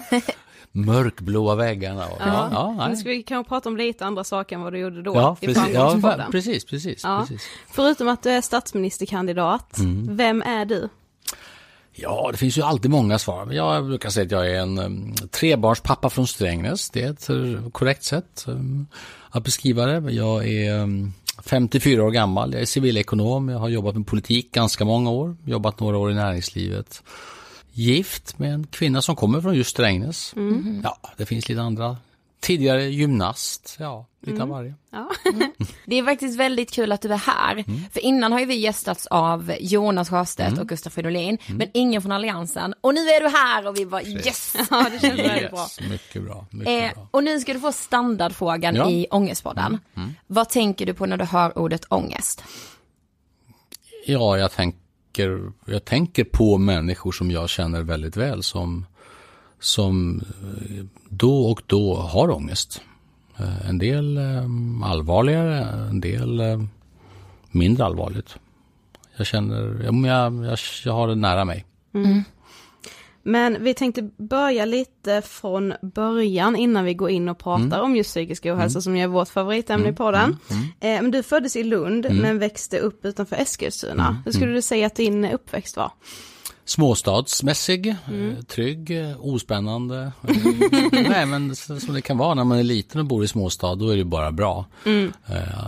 mörkblåa 0.71 1.55
väggarna. 1.55 2.05
Och, 2.07 2.17
ja. 2.19 2.49
Ja, 2.77 2.87
Nu 2.87 2.95
ska 2.95 3.09
vi 3.09 3.23
kanske 3.23 3.49
prata 3.49 3.69
om 3.69 3.77
lite 3.77 4.05
andra 4.05 4.23
saker 4.23 4.55
än 4.55 4.61
vad 4.61 4.73
du 4.73 4.79
gjorde 4.79 5.01
då 5.03 5.15
ja, 5.15 5.37
i 5.41 5.45
precis, 5.45 5.73
ja, 5.73 6.25
precis, 6.31 6.65
precis, 6.65 7.03
Ja. 7.03 7.19
precis. 7.27 7.47
Förutom 7.67 8.07
att 8.07 8.23
du 8.23 8.29
är 8.29 8.41
statsministerkandidat, 8.41 9.77
Mm. 9.77 10.17
vem 10.17 10.41
är 10.41 10.65
du? 10.65 10.89
Ja, 11.91 12.29
det 12.31 12.37
finns 12.37 12.57
ju 12.57 12.61
alltid 12.61 12.91
många 12.91 13.19
svar. 13.19 13.51
Jag 13.51 13.85
brukar 13.85 14.09
säga 14.09 14.25
att 14.25 14.31
jag 14.31 14.51
är 14.51 14.59
en 14.59 15.15
trebarnspappa 15.31 16.09
från 16.09 16.27
Strängnäs. 16.27 16.89
Det 16.89 17.01
är 17.03 17.11
ett 17.11 17.29
eh, 17.29 17.69
korrekt 17.71 18.03
sätt 18.03 18.45
att 19.29 19.43
beskriva 19.43 19.85
det. 19.85 20.11
Jag 20.11 20.47
är 20.47 20.79
um, 20.79 21.13
54 21.43 22.03
år 22.03 22.11
gammal, 22.11 22.53
jag 22.53 22.61
är 22.61 22.65
civilekonom, 22.65 23.49
jag 23.49 23.59
har 23.59 23.69
jobbat 23.69 23.95
med 23.95 24.07
politik 24.07 24.51
ganska 24.51 24.85
många 24.85 25.09
år, 25.09 25.35
jobbat 25.45 25.79
några 25.79 25.97
år 25.97 26.11
i 26.11 26.15
näringslivet. 26.15 27.03
Gift 27.71 28.39
med 28.39 28.53
en 28.53 28.67
kvinna 28.67 29.01
som 29.01 29.15
kommer 29.15 29.41
från 29.41 29.55
just 29.55 29.69
Strängnäs. 29.69 30.33
Ja, 30.83 30.97
det 31.17 31.25
finns 31.25 31.49
lite 31.49 31.61
andra. 31.61 31.97
Tidigare 32.41 32.83
gymnast, 32.89 33.75
ja, 33.79 34.05
lite 34.21 34.43
av 34.43 34.49
varje. 34.49 34.73
Ja. 34.91 35.09
Det 35.85 35.95
är 35.99 36.03
faktiskt 36.03 36.39
väldigt 36.39 36.71
kul 36.71 36.91
att 36.91 37.01
du 37.01 37.13
är 37.13 37.17
här. 37.17 37.65
För 37.91 37.99
innan 37.99 38.31
har 38.31 38.39
ju 38.39 38.45
vi 38.45 38.55
gästats 38.55 39.07
av 39.07 39.53
Jonas 39.59 40.09
Sjöstedt 40.09 40.59
och 40.59 40.67
Gustaf 40.69 40.93
Fridolin, 40.93 41.37
men 41.47 41.67
ingen 41.73 42.01
från 42.01 42.11
Alliansen. 42.11 42.73
Och 42.81 42.93
nu 42.93 42.99
är 43.01 43.21
du 43.21 43.27
här 43.29 43.67
och 43.67 43.77
vi 43.77 43.83
var 43.85 44.01
yes! 44.01 44.55
ja, 44.69 44.87
det 44.91 44.99
känns 44.99 45.19
väldigt 45.19 45.51
bra. 45.51 45.59
Yes, 45.59 45.79
mycket 45.89 46.23
bra. 46.23 46.45
Mycket 46.51 46.83
Eh, 46.89 46.93
bra. 46.93 47.07
och 47.11 47.23
nu 47.23 47.39
ska 47.39 47.53
du 47.53 47.59
få 47.59 47.71
standardfrågan 47.71 48.75
Ja. 48.75 48.89
i 48.89 49.07
Ångestpodden. 49.11 49.77
Vad 50.27 50.49
tänker 50.49 50.85
du 50.85 50.93
på 50.93 51.05
när 51.05 51.17
du 51.17 51.25
hör 51.25 51.57
ordet 51.57 51.85
ångest? 51.89 52.43
Ja, 54.05 54.37
jag 54.37 54.51
tänker, 54.51 55.51
jag 55.65 55.85
tänker 55.85 56.23
på 56.23 56.57
människor 56.57 57.11
som 57.11 57.31
jag 57.31 57.49
känner 57.49 57.81
väldigt 57.81 58.17
väl 58.17 58.43
som, 58.43 58.85
som 59.59 60.21
eh, 60.41 60.85
då 61.09 61.45
och 61.51 61.61
då 61.65 61.95
har 61.95 62.29
ångest. 62.31 62.81
Eh, 63.39 63.69
En 63.69 63.77
del 63.77 64.17
eh, 64.17 64.43
allvarligare, 64.83 65.57
en 65.89 66.01
del 66.01 66.39
eh, 66.39 66.61
mindre 67.51 67.85
allvarligt. 67.85 68.35
Jag 69.17 69.27
känner, 69.27 69.83
jag, 69.83 70.45
jag, 70.45 70.57
jag 70.85 70.93
har 70.93 71.07
det 71.07 71.15
nära 71.15 71.45
mig. 71.45 71.65
Men 73.23 73.63
vi 73.63 73.73
tänkte 73.73 74.09
börja 74.17 74.65
lite 74.65 75.21
från 75.21 75.73
början 75.81 76.55
innan 76.55 76.85
vi 76.85 76.93
går 76.93 77.09
in 77.09 77.29
och 77.29 77.37
pratar 77.39 77.63
Mm. 77.65 77.81
om 77.81 77.95
just 77.95 78.09
psykisk 78.09 78.45
ohälsa 78.45 78.81
som 78.81 78.97
ju 78.97 79.03
är 79.03 79.07
vårt 79.07 79.29
favoritämne 79.29 79.89
i 79.89 79.93
podden. 79.93 80.37
Eh, 80.79 81.01
men 81.01 81.11
du 81.11 81.23
föddes 81.23 81.55
i 81.55 81.63
Lund 81.63 82.05
Mm. 82.05 82.17
men 82.17 82.39
växte 82.39 82.79
upp 82.79 83.05
utanför 83.05 83.35
Eskilstuna. 83.35 84.21
Hur 84.25 84.31
skulle 84.31 84.51
du 84.53 84.61
säga 84.61 84.87
att 84.87 84.95
din 84.95 85.25
uppväxt 85.25 85.77
var? 85.77 85.91
Småstadsmässig, 86.69 87.87
eh, 87.87 88.43
trygg, 88.47 88.91
eh, 88.91 89.15
ospännande. 89.19 90.11
Eh, 90.27 90.35
Nej 91.09 91.25
men 91.25 91.55
som 91.55 91.93
det 91.93 92.01
kan 92.01 92.17
vara 92.17 92.33
när 92.33 92.43
man 92.43 92.57
är 92.59 92.63
liten 92.63 93.01
och 93.01 93.05
bor 93.07 93.23
i 93.23 93.27
småstad, 93.27 93.75
då 93.75 93.89
är 93.89 93.97
det 93.97 94.05
bara 94.05 94.31
bra. 94.31 94.65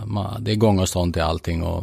Ma- 0.06 0.38
Det 0.40 0.50
är 0.52 0.56
gångavstånd 0.56 1.12
till 1.14 1.22
allting 1.22 1.62
och 1.62 1.82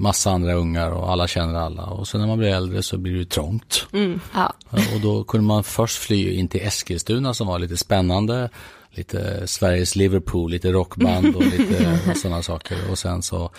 massa 0.00 0.30
andra 0.30 0.54
ungar 0.54 0.90
och 0.90 1.10
alla 1.12 1.26
känner 1.26 1.54
alla. 1.54 1.84
Och 1.86 2.08
sen 2.08 2.20
när 2.20 2.28
man 2.28 2.38
blir 2.38 2.48
äldre 2.48 2.82
så 2.82 2.98
blir 2.98 3.18
det 3.18 3.24
trångt. 3.24 3.86
Ja. 4.34 4.52
Eh, 4.72 4.94
Och 4.94 5.00
då 5.02 5.24
kunde 5.24 5.46
man 5.46 5.64
först 5.64 5.98
fly 5.98 6.32
in 6.32 6.48
till 6.48 6.60
Eskilstuna 6.60 7.34
som 7.34 7.46
var 7.46 7.58
lite 7.58 7.76
spännande. 7.76 8.50
Lite 8.96 9.46
Sveriges 9.46 9.96
Liverpool, 9.96 10.50
lite 10.50 10.72
rockband 10.72 11.36
och 11.36 11.44
lite 11.44 12.00
sådana 12.16 12.42
saker. 12.42 12.90
Och 12.90 12.98
sen 12.98 13.22
så 13.22 13.50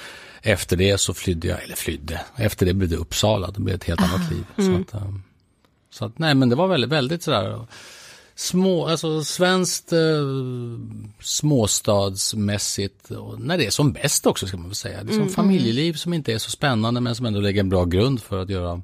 efter 0.41 0.77
det 0.77 0.97
så 0.97 1.13
flydde 1.13 1.47
jag, 1.47 1.63
eller 1.63 1.75
flydde, 1.75 2.21
efter 2.35 2.65
det 2.65 2.73
blev 2.73 2.89
det 2.89 2.95
Uppsala, 2.95 3.51
det 3.51 3.59
blev 3.59 3.75
ett 3.75 3.83
helt 3.83 4.01
annat 4.01 4.31
liv. 4.31 4.45
Så, 4.55 4.97
att, 4.97 5.01
um, 5.03 5.23
så 5.89 6.05
att, 6.05 6.19
nej 6.19 6.35
men 6.35 6.49
det 6.49 6.55
var 6.55 6.67
väldigt, 6.67 6.89
väldigt 6.89 7.23
sådär 7.23 7.67
små, 8.35 8.87
alltså 8.87 9.23
svenskt 9.23 9.93
eh, 9.93 9.99
småstadsmässigt, 11.19 13.11
och 13.11 13.39
när 13.39 13.57
det 13.57 13.65
är 13.65 13.69
som 13.69 13.91
bäst 13.91 14.25
också 14.25 14.47
ska 14.47 14.57
man 14.57 14.67
väl 14.67 14.75
säga. 14.75 15.03
Det 15.03 15.13
är 15.13 15.17
som 15.17 15.29
familjeliv 15.29 15.93
som 15.93 16.13
inte 16.13 16.33
är 16.33 16.37
så 16.37 16.51
spännande 16.51 17.01
men 17.01 17.15
som 17.15 17.25
ändå 17.25 17.39
lägger 17.39 17.59
en 17.59 17.69
bra 17.69 17.85
grund 17.85 18.21
för 18.21 18.41
att 18.41 18.49
göra 18.49 18.81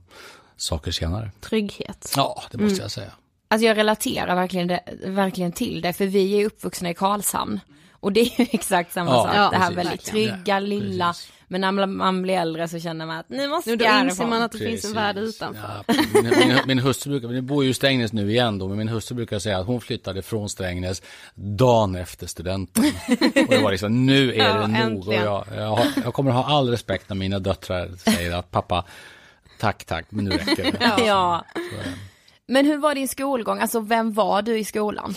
saker 0.57 0.91
senare. 0.91 1.31
Trygghet. 1.41 2.13
Ja, 2.15 2.43
det 2.51 2.57
måste 2.57 2.81
jag 2.81 2.91
säga. 2.91 3.11
Alltså 3.53 3.67
jag 3.67 3.77
relaterar 3.77 4.35
verkligen, 4.35 4.67
det, 4.67 4.79
verkligen 5.05 5.51
till 5.51 5.81
det, 5.81 5.93
för 5.93 6.05
vi 6.05 6.41
är 6.41 6.45
uppvuxna 6.45 6.89
i 6.89 6.93
Karlshamn. 6.93 7.59
Och 7.91 8.11
det 8.13 8.19
är 8.21 8.39
ju 8.39 8.47
exakt 8.51 8.93
samma 8.93 9.11
Ja, 9.11 9.23
sak, 9.23 9.35
ja, 9.35 9.49
det 9.49 9.57
här 9.57 9.67
precis. 9.71 9.77
väldigt 9.85 10.05
trygga, 10.05 10.37
Ja, 10.45 10.59
lilla. 10.59 11.07
precis. 11.07 11.31
Men 11.47 11.61
när 11.61 11.71
man- 11.87 12.21
blir 12.21 12.33
äldre 12.33 12.67
så 12.67 12.79
känner 12.79 13.05
man 13.05 13.17
att 13.17 13.29
nu 13.29 13.47
måste 13.47 13.69
Nu 13.69 13.75
då 13.75 13.85
jag 13.85 14.03
inser 14.05 14.25
man 14.25 14.41
att 14.41 14.51
det 14.51 14.57
finns 14.57 14.85
en 14.85 14.93
värld 14.93 15.15
Precis. 15.15 15.35
utanför. 15.35 15.83
Ja, 15.87 15.93
min, 16.13 16.33
min, 16.47 16.57
min 16.65 16.79
hustru 16.79 17.09
brukar, 17.11 17.27
vi 17.27 17.41
bor 17.41 17.63
ju 17.63 17.69
i 17.69 17.73
Strängnäs 17.73 18.13
nu 18.13 18.29
igen 18.31 18.57
då, 18.59 18.67
men 18.67 18.77
min 18.77 18.87
hustru 18.87 19.15
brukar 19.15 19.39
säga 19.39 19.57
att 19.59 19.65
hon 19.67 19.81
flyttade 19.81 20.21
från 20.21 20.49
Strängnäs 20.49 21.01
dagen 21.35 21.95
efter 21.95 22.27
studenten. 22.27 22.83
Och 23.35 23.47
det 23.49 23.59
var 23.63 23.71
liksom, 23.71 24.05
nu 24.05 24.33
är 24.33 24.37
Ja, 24.37 24.53
det 24.67 24.89
nog. 24.89 25.07
Och 25.07 25.13
jag, 25.13 25.45
jag, 25.55 25.67
har, 25.67 25.85
jag 26.03 26.13
kommer 26.13 26.31
ha 26.31 26.43
all 26.45 26.69
respekt 26.69 27.09
när 27.09 27.15
mina 27.15 27.39
döttrar 27.39 27.89
säger 27.97 28.35
att 28.35 28.51
pappa, 28.51 28.85
tack, 29.59 29.85
tack, 29.85 30.05
men 30.09 30.25
nu 30.25 30.31
räcker 30.31 30.63
det. 30.71 31.05
Ja. 31.05 31.45
Men 32.47 32.65
hur 32.65 32.77
var 32.77 32.95
din 32.95 33.07
skolgång? 33.07 33.59
Alltså 33.59 33.79
vem 33.79 34.13
var 34.13 34.41
du 34.41 34.59
i 34.59 34.63
skolan? 34.63 35.15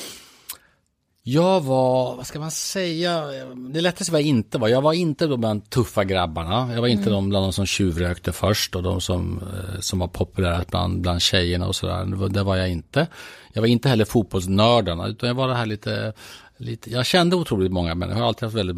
Jag 1.28 1.60
var, 1.60 2.16
vad 2.16 2.26
ska 2.26 2.40
man 2.40 2.50
säga, 2.50 3.22
det 3.72 3.80
lättaste 3.80 4.12
var 4.12 4.18
jag 4.18 4.28
inte 4.28 4.58
var. 4.58 4.68
Jag 4.68 4.82
var 4.82 4.92
inte 4.92 5.28
bland 5.36 5.70
tuffa 5.70 6.04
grabbarna. 6.04 6.74
Jag 6.74 6.80
var 6.80 6.88
inte 6.88 7.10
de 7.10 7.28
bland 7.28 7.44
de 7.46 7.52
som 7.52 7.66
tjuvrökte 7.66 8.32
först 8.32 8.76
och 8.76 8.82
de 8.82 9.00
som, 9.00 9.38
eh, 9.42 9.80
som 9.80 9.98
var 9.98 10.08
populära 10.08 10.64
bland, 10.68 11.00
bland 11.00 11.22
tjejerna 11.22 11.66
och 11.66 11.76
sådär. 11.76 12.04
Det 12.04 12.16
var- 12.16 12.28
Det 12.28 12.42
var 12.42 12.56
jag 12.56 12.68
inte. 12.70 13.06
Jag 13.52 13.62
var 13.62 13.66
inte 13.68 13.88
heller 13.88 14.04
fotbollsnördarna, 14.04 15.06
utan 15.06 15.26
jag 15.28 15.34
var 15.34 15.48
det 15.48 15.54
här 15.54 15.66
lite, 15.66 16.12
lite 16.56 16.90
jag 16.90 17.06
kände 17.06 17.36
otroligt 17.36 17.72
många 17.72 17.94
människor. 17.94 18.16
Jag 18.18 18.22
har 18.24 18.28
alltid 18.28 18.42
haft 18.42 18.56
väldigt 18.56 18.76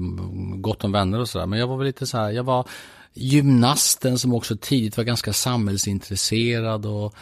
gott 0.62 0.84
om 0.84 0.92
vänner 0.92 1.20
och 1.20 1.28
sådär. 1.28 1.46
Men 1.46 1.58
jag 1.58 1.66
var 1.66 1.76
väl 1.76 1.86
lite 1.86 2.06
så 2.06 2.16
här, 2.18 2.30
jag 2.30 2.44
var 2.44 2.66
gymnasten 3.14 4.18
som 4.18 4.34
också 4.34 4.56
tidigt 4.56 4.96
var 4.96 5.04
ganska 5.04 5.32
samhällsintresserad 5.32 6.86
och 6.86 7.14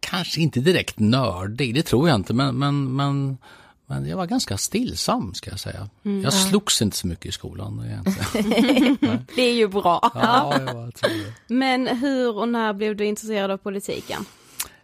kanske 0.00 0.40
inte 0.40 0.60
direkt 0.60 0.98
nördig, 0.98 1.74
det 1.74 1.82
tror 1.82 2.08
jag 2.08 2.14
inte, 2.14 2.34
men, 2.34 2.58
men, 2.58 2.96
men, 2.96 3.38
men 3.86 4.06
jag 4.06 4.16
var 4.16 4.26
ganska 4.26 4.56
stillsam 4.58 5.34
ska 5.34 5.50
jag 5.50 5.60
säga. 5.60 5.88
jag 6.02 6.32
slogs 6.32 6.82
inte 6.82 6.96
så 6.96 7.06
mycket 7.06 7.26
i 7.26 7.32
skolan. 7.32 8.02
inte. 8.06 9.18
Det 9.36 9.42
är 9.42 9.54
ju 9.54 9.68
bra. 9.68 10.10
Ja. 10.14 10.60
Men 11.46 11.86
hur 11.86 12.36
och 12.36 12.48
när 12.48 12.72
blev 12.72 12.96
du 12.96 13.04
intresserad 13.04 13.50
av 13.50 13.56
politiken? 13.56 14.24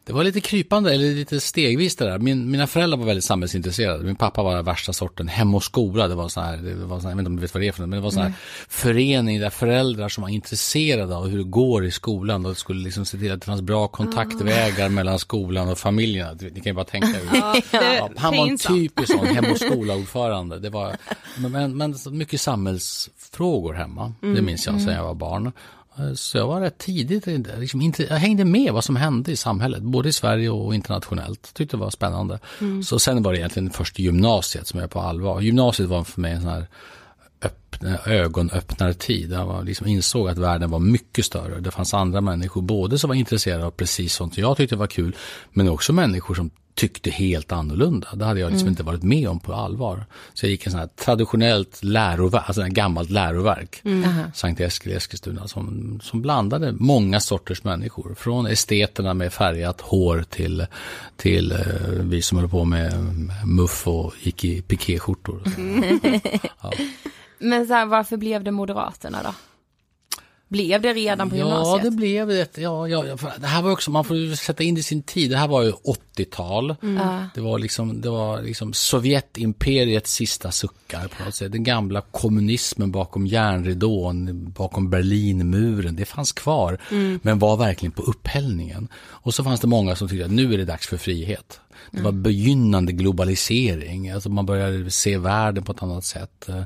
Det 0.06 0.12
var 0.12 0.24
lite 0.24 0.40
krypande, 0.40 0.94
eller 0.94 1.14
lite 1.14 1.40
stegvis 1.40 1.96
det 1.96 2.04
där. 2.04 2.18
Min, 2.18 2.50
mina 2.50 2.66
föräldrar 2.66 2.98
var 2.98 3.06
väldigt 3.06 3.24
samhällsintresserade. 3.24 4.04
Min 4.04 4.16
pappa 4.16 4.42
var 4.42 4.62
värsta 4.62 4.92
sorten, 4.92 5.28
Hem 5.28 5.54
och 5.54 5.64
skola, 5.64 6.08
det 6.08 6.14
var 6.14 6.28
så 6.28 6.40
här, 6.40 6.56
det 6.56 6.74
var 6.74 7.00
så 7.00 7.02
här, 7.02 7.10
jag 7.10 7.16
vet 7.16 7.20
inte 7.20 7.28
om 7.28 7.36
du 7.36 7.42
vet 7.42 7.54
vad 7.54 7.62
det 7.62 7.68
är 7.68 7.72
för 7.72 7.80
något, 7.80 7.88
men 7.88 7.98
det 7.98 8.04
var 8.04 8.10
så 8.10 8.18
här 8.18 8.26
mm. 8.26 8.38
förening 8.68 9.40
där 9.40 9.50
föräldrar 9.50 10.08
som 10.08 10.22
var 10.22 10.28
intresserade 10.28 11.16
av 11.16 11.28
hur 11.28 11.38
det 11.38 11.44
går 11.44 11.84
i 11.84 11.90
skolan 11.90 12.46
och 12.46 12.56
skulle 12.56 12.84
liksom 12.84 13.04
se 13.06 13.18
till 13.18 13.32
att 13.32 13.40
det 13.40 13.46
fanns 13.46 13.62
bra 13.62 13.88
kontaktvägar 13.88 14.86
oh. 14.86 14.92
mellan 14.92 15.18
skolan 15.18 15.68
och 15.68 15.78
familjerna. 15.78 16.32
Ni 16.40 16.50
kan 16.50 16.64
ju 16.64 16.72
bara 16.72 16.84
tänka 16.84 17.08
er. 17.08 17.62
ja, 17.72 18.10
han 18.16 18.36
var 18.36 18.46
en 18.46 18.58
typisk 18.58 19.12
sån 19.12 19.26
Hem 19.26 19.44
och 19.50 19.58
skola-ordförande. 19.60 20.58
Det 20.58 20.70
var, 20.70 20.96
men, 21.36 21.76
men 21.76 21.94
mycket 22.10 22.40
samhällsfrågor 22.40 23.74
hemma, 23.74 24.12
mm. 24.22 24.34
det 24.34 24.42
minns 24.42 24.66
jag 24.66 24.80
sedan 24.80 24.94
jag 24.94 25.04
var 25.04 25.14
barn. 25.14 25.52
Eh, 25.98 26.14
så 26.14 26.38
jag 26.38 26.46
var 26.46 26.60
rätt 26.60 26.78
tidigt, 26.78 27.26
liksom, 27.58 27.92
jag 27.98 28.16
hängde 28.16 28.44
med 28.44 28.72
vad 28.72 28.84
som 28.84 28.96
hände 28.96 29.32
i 29.32 29.36
samhället, 29.36 29.82
både 29.82 30.08
i 30.08 30.12
Sverige 30.12 30.50
och 30.50 30.74
internationellt. 30.74 31.54
Tyckte 31.54 31.76
det 31.76 31.80
var 31.80 31.90
spännande. 31.90 32.38
Mm. 32.60 32.82
Så 32.82 32.98
sen 32.98 33.22
var 33.22 33.32
det 33.32 33.38
egentligen 33.38 33.70
först 33.70 33.98
gymnasiet 33.98 34.66
som 34.66 34.80
jag 34.80 34.90
på 34.90 35.00
allvar. 35.00 35.40
Gymnasiet 35.40 35.88
var 35.88 36.04
för 36.04 36.20
mig 36.20 36.32
en 36.32 36.40
sån 36.42 36.50
här 36.50 36.66
öppna, 37.42 37.98
ögonöppnartid. 38.06 39.30
Där 39.30 39.36
jag 39.36 39.64
liksom 39.64 39.86
insåg 39.86 40.28
att 40.28 40.38
världen 40.38 40.70
var 40.70 40.78
mycket 40.78 41.24
större. 41.24 41.60
Det 41.60 41.70
fanns 41.70 41.94
andra 41.94 42.20
människor, 42.20 42.62
både 42.62 42.98
som 42.98 43.08
var 43.08 43.14
intresserade 43.14 43.66
av 43.66 43.70
precis 43.70 44.14
sånt 44.14 44.34
som 44.34 44.42
jag 44.42 44.56
tyckte 44.56 44.76
var 44.76 44.86
kul, 44.86 45.16
men 45.52 45.68
också 45.68 45.92
människor 45.92 46.34
som 46.34 46.50
tyckte 46.76 47.10
helt 47.10 47.52
annorlunda. 47.52 48.08
Det 48.14 48.24
hade 48.24 48.40
jag 48.40 48.50
liksom 48.50 48.66
mm. 48.66 48.72
inte 48.72 48.82
varit 48.82 49.02
med 49.02 49.28
om 49.28 49.40
på 49.40 49.54
allvar. 49.54 50.06
Så 50.34 50.46
jag 50.46 50.50
gick 50.50 50.66
en 50.66 50.72
sån 50.72 50.80
här 50.80 50.86
traditionellt 50.86 51.84
läroverk, 51.84 52.44
alltså 52.46 52.62
ett 52.62 52.72
gammalt 52.72 53.10
läroverk, 53.10 53.80
mm. 53.84 54.08
Sankt 54.34 54.60
Eskil 54.60 54.92
Eskilstuna, 54.92 55.48
som, 55.48 55.98
som 56.02 56.22
blandade 56.22 56.72
många 56.72 57.20
sorters 57.20 57.64
människor. 57.64 58.14
Från 58.14 58.46
esteterna 58.46 59.14
med 59.14 59.32
färgat 59.32 59.80
hår 59.80 60.24
till, 60.30 60.66
till 61.16 61.52
uh, 61.52 61.58
vi 62.00 62.22
som 62.22 62.38
höll 62.38 62.48
på 62.48 62.64
med 62.64 62.92
muff 63.44 63.88
och 63.88 64.14
gick 64.22 64.44
i 64.44 64.62
pikéskjortor. 64.62 65.42
Mm. 65.56 66.00
ja. 66.62 66.72
Men 67.38 67.66
så 67.66 67.74
här, 67.74 67.86
varför 67.86 68.16
blev 68.16 68.44
det 68.44 68.50
Moderaterna 68.50 69.18
då? 69.22 69.34
Blev 70.48 70.82
det 70.82 70.92
redan 70.92 71.30
på 71.30 71.36
gymnasiet? 71.36 71.84
Ja, 71.84 71.90
det 71.90 71.96
blev 71.96 72.28
det. 72.28 72.58
Ja, 72.58 72.88
ja, 72.88 73.02
det 73.40 73.46
här 73.46 73.62
var 73.62 73.70
också, 73.70 73.90
man 73.90 74.04
får 74.04 74.36
sätta 74.36 74.62
in 74.62 74.74
det 74.74 74.80
i 74.80 74.82
sin 74.82 75.02
tid. 75.02 75.30
Det 75.30 75.36
här 75.36 75.48
var 75.48 75.62
ju 75.62 75.72
80-tal. 76.16 76.74
Mm. 76.82 77.26
Det 77.34 77.40
var 77.40 77.58
liksom, 77.58 78.00
det 78.00 78.10
var 78.10 78.42
liksom 78.42 78.72
Sovjetimperiets 78.72 80.12
sista 80.12 80.50
suckar 80.50 81.08
på 81.08 81.24
något 81.24 81.34
sätt. 81.34 81.52
Den 81.52 81.64
gamla 81.64 82.00
kommunismen 82.00 82.90
bakom 82.90 83.26
järnridån, 83.26 84.50
bakom 84.56 84.90
Berlinmuren. 84.90 85.96
Det 85.96 86.04
fanns 86.04 86.32
kvar, 86.32 86.78
mm. 86.90 87.20
men 87.22 87.38
var 87.38 87.56
verkligen 87.56 87.92
på 87.92 88.02
upphällningen. 88.02 88.88
Och 88.96 89.34
så 89.34 89.44
fanns 89.44 89.60
det 89.60 89.66
många 89.66 89.96
som 89.96 90.08
tyckte 90.08 90.24
att 90.24 90.30
nu 90.30 90.54
är 90.54 90.58
det 90.58 90.64
dags 90.64 90.86
för 90.86 90.96
frihet. 90.96 91.60
Det 91.90 92.02
var 92.02 92.12
begynnande 92.12 92.92
globalisering, 92.92 94.10
alltså 94.10 94.28
man 94.28 94.46
började 94.46 94.90
se 94.90 95.18
världen 95.18 95.64
på 95.64 95.72
ett 95.72 95.82
annat 95.82 96.04
sätt. 96.04 96.48
Eh, 96.48 96.62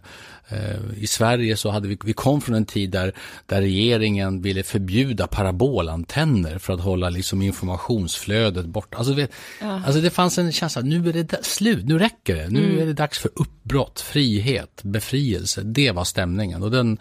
I 0.97 1.07
Sverige 1.07 1.57
så 1.57 1.71
hade 1.71 1.89
vi, 1.89 1.99
vi 2.05 2.13
kom 2.13 2.41
från 2.41 2.55
en 2.55 2.65
tid 2.65 2.91
där, 2.91 3.13
där 3.47 3.61
regeringen 3.61 4.43
ville 4.43 4.63
förbjuda 4.63 5.27
parabolantenner 5.27 6.59
för 6.59 6.73
att 6.73 6.81
hålla 6.81 7.11
liksom 7.11 7.43
informationsflödet 7.43 8.67
borta. 8.67 8.97
Alltså, 8.97 9.21
ja. 9.61 9.83
alltså 9.87 10.01
det 10.01 10.11
fanns 10.11 10.39
en 10.39 10.53
känsla, 10.53 10.83
nu 10.83 11.09
är 11.09 11.13
det 11.13 11.45
slut, 11.45 11.85
nu 11.85 11.99
räcker 11.99 12.37
det. 12.37 12.49
Nu 12.49 12.65
mm. 12.65 12.79
är 12.79 12.87
det 12.87 12.93
dags 12.93 13.19
för 13.19 13.31
uppbrott, 13.35 14.01
frihet, 14.01 14.81
befrielse. 14.83 15.63
Det 15.63 15.91
var 15.91 16.05
stämningen 16.05 16.63
och 16.63 16.71
den 16.71 16.99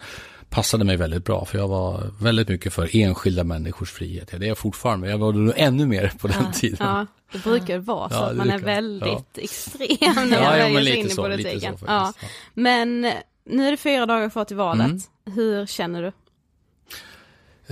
passade 0.50 0.84
mig 0.84 0.96
väldigt 0.96 1.24
bra 1.24 1.44
för 1.44 1.58
jag 1.58 1.68
var 1.68 2.10
väldigt 2.20 2.48
mycket 2.48 2.72
för 2.72 2.96
enskilda 2.96 3.44
människors 3.44 3.92
frihet. 3.92 4.28
Ja, 4.32 4.38
det 4.38 4.46
är 4.46 4.48
jag 4.48 4.58
fortfarande, 4.58 5.10
jag 5.10 5.18
var 5.18 5.32
nog 5.32 5.54
ännu 5.56 5.86
mer 5.86 6.12
på 6.18 6.28
den 6.28 6.44
ja, 6.44 6.52
tiden. 6.52 6.78
Ja, 6.80 7.06
det 7.32 7.38
brukar 7.38 7.78
vara 7.78 8.10
så 8.10 8.16
att 8.16 8.36
man 8.36 8.50
är 8.50 8.58
väldigt 8.58 9.08
ja. 9.08 9.24
extrem 9.34 10.30
när 10.30 10.40
man 10.40 10.74
väljer 10.74 10.92
sig 10.92 10.96
in 10.96 11.06
i 11.06 11.14
politiken. 11.14 11.78
Så, 11.78 11.84
ja. 11.88 12.12
Men 12.54 13.00
nu 13.44 13.66
är 13.66 13.70
det 13.70 13.76
fyra 13.76 14.06
dagar 14.06 14.30
kvar 14.30 14.44
till 14.44 14.56
valet. 14.56 14.86
Mm. 14.86 15.00
Hur 15.34 15.66
känner 15.66 16.02
du? 16.02 16.12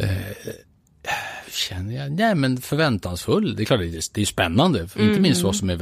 Eh, 0.02 0.10
känner 1.50 1.96
jag? 1.96 2.12
Nej 2.12 2.34
men 2.34 2.60
förväntansfull. 2.60 3.56
Det 3.56 3.62
är 3.62 3.64
klart 3.64 3.80
det 3.80 3.86
är, 3.86 4.02
det 4.14 4.20
är 4.20 4.24
spännande. 4.24 4.88
Mm. 4.96 5.08
Inte 5.08 5.20
minst 5.20 5.40
för 5.40 5.48
oss 5.48 5.58
som 5.58 5.70
är, 5.70 5.76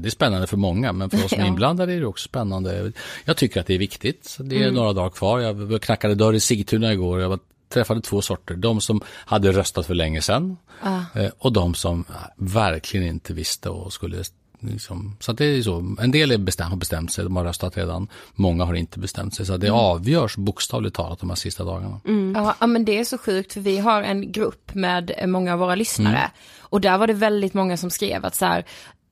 det 0.00 0.08
är 0.08 0.10
spännande 0.10 0.46
för 0.46 0.56
många 0.56 0.92
men 0.92 1.10
för 1.10 1.24
oss 1.24 1.30
som 1.30 1.40
är 1.40 1.46
inblandade 1.46 1.92
är 1.92 2.00
det 2.00 2.06
också 2.06 2.28
spännande. 2.28 2.92
Jag 3.24 3.36
tycker 3.36 3.60
att 3.60 3.66
det 3.66 3.74
är 3.74 3.78
viktigt. 3.78 4.36
Det 4.40 4.56
är 4.56 4.62
mm. 4.62 4.74
några 4.74 4.92
dagar 4.92 5.10
kvar. 5.10 5.40
Jag 5.40 5.82
knackade 5.82 6.14
dörr 6.14 6.32
i 6.32 6.40
Sigtuna 6.40 6.92
igår. 6.92 7.20
Jag 7.20 7.40
träffade 7.68 8.00
två 8.00 8.22
sorter. 8.22 8.54
De 8.54 8.80
som 8.80 9.00
hade 9.06 9.52
röstat 9.52 9.86
för 9.86 9.94
länge 9.94 10.22
sedan 10.22 10.56
ah. 10.82 11.00
och 11.38 11.52
de 11.52 11.74
som 11.74 12.04
verkligen 12.36 13.06
inte 13.06 13.34
visste 13.34 13.68
och 13.68 13.92
skulle 13.92 14.24
Liksom. 14.60 15.16
Så 15.20 15.32
det 15.32 15.44
är 15.44 15.62
så. 15.62 15.96
En 16.00 16.10
del 16.10 16.30
är 16.30 16.38
bestäm, 16.38 16.70
har 16.70 16.76
bestämt 16.76 17.12
sig, 17.12 17.24
de 17.24 17.36
har 17.36 17.44
röstat 17.44 17.76
redan. 17.76 18.08
Många 18.34 18.64
har 18.64 18.74
inte 18.74 18.98
bestämt 18.98 19.34
sig. 19.34 19.46
Så 19.46 19.56
det 19.56 19.66
mm. 19.66 19.78
avgörs 19.78 20.36
bokstavligt 20.36 20.96
talat 20.96 21.18
de 21.18 21.30
här 21.30 21.36
sista 21.36 21.64
dagarna. 21.64 22.00
Mm. 22.06 22.44
Ja, 22.60 22.66
men 22.66 22.84
det 22.84 22.98
är 22.98 23.04
så 23.04 23.18
sjukt 23.18 23.52
för 23.52 23.60
vi 23.60 23.78
har 23.78 24.02
en 24.02 24.32
grupp 24.32 24.74
med 24.74 25.12
många 25.26 25.52
av 25.52 25.58
våra 25.58 25.74
lyssnare. 25.74 26.18
Mm. 26.18 26.30
Och 26.60 26.80
där 26.80 26.98
var 26.98 27.06
det 27.06 27.12
väldigt 27.12 27.54
många 27.54 27.76
som 27.76 27.90
skrev 27.90 28.24
att 28.24 28.34
så 28.34 28.44
här, 28.44 28.64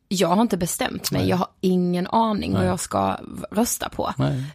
jag 0.08 0.28
har 0.28 0.42
inte 0.42 0.56
bestämt 0.56 1.10
mig, 1.10 1.20
Nej. 1.20 1.30
jag 1.30 1.36
har 1.36 1.48
ingen 1.60 2.06
aning 2.06 2.52
Nej. 2.52 2.60
vad 2.60 2.70
jag 2.70 2.80
ska 2.80 3.18
rösta 3.50 3.88
på. 3.88 4.14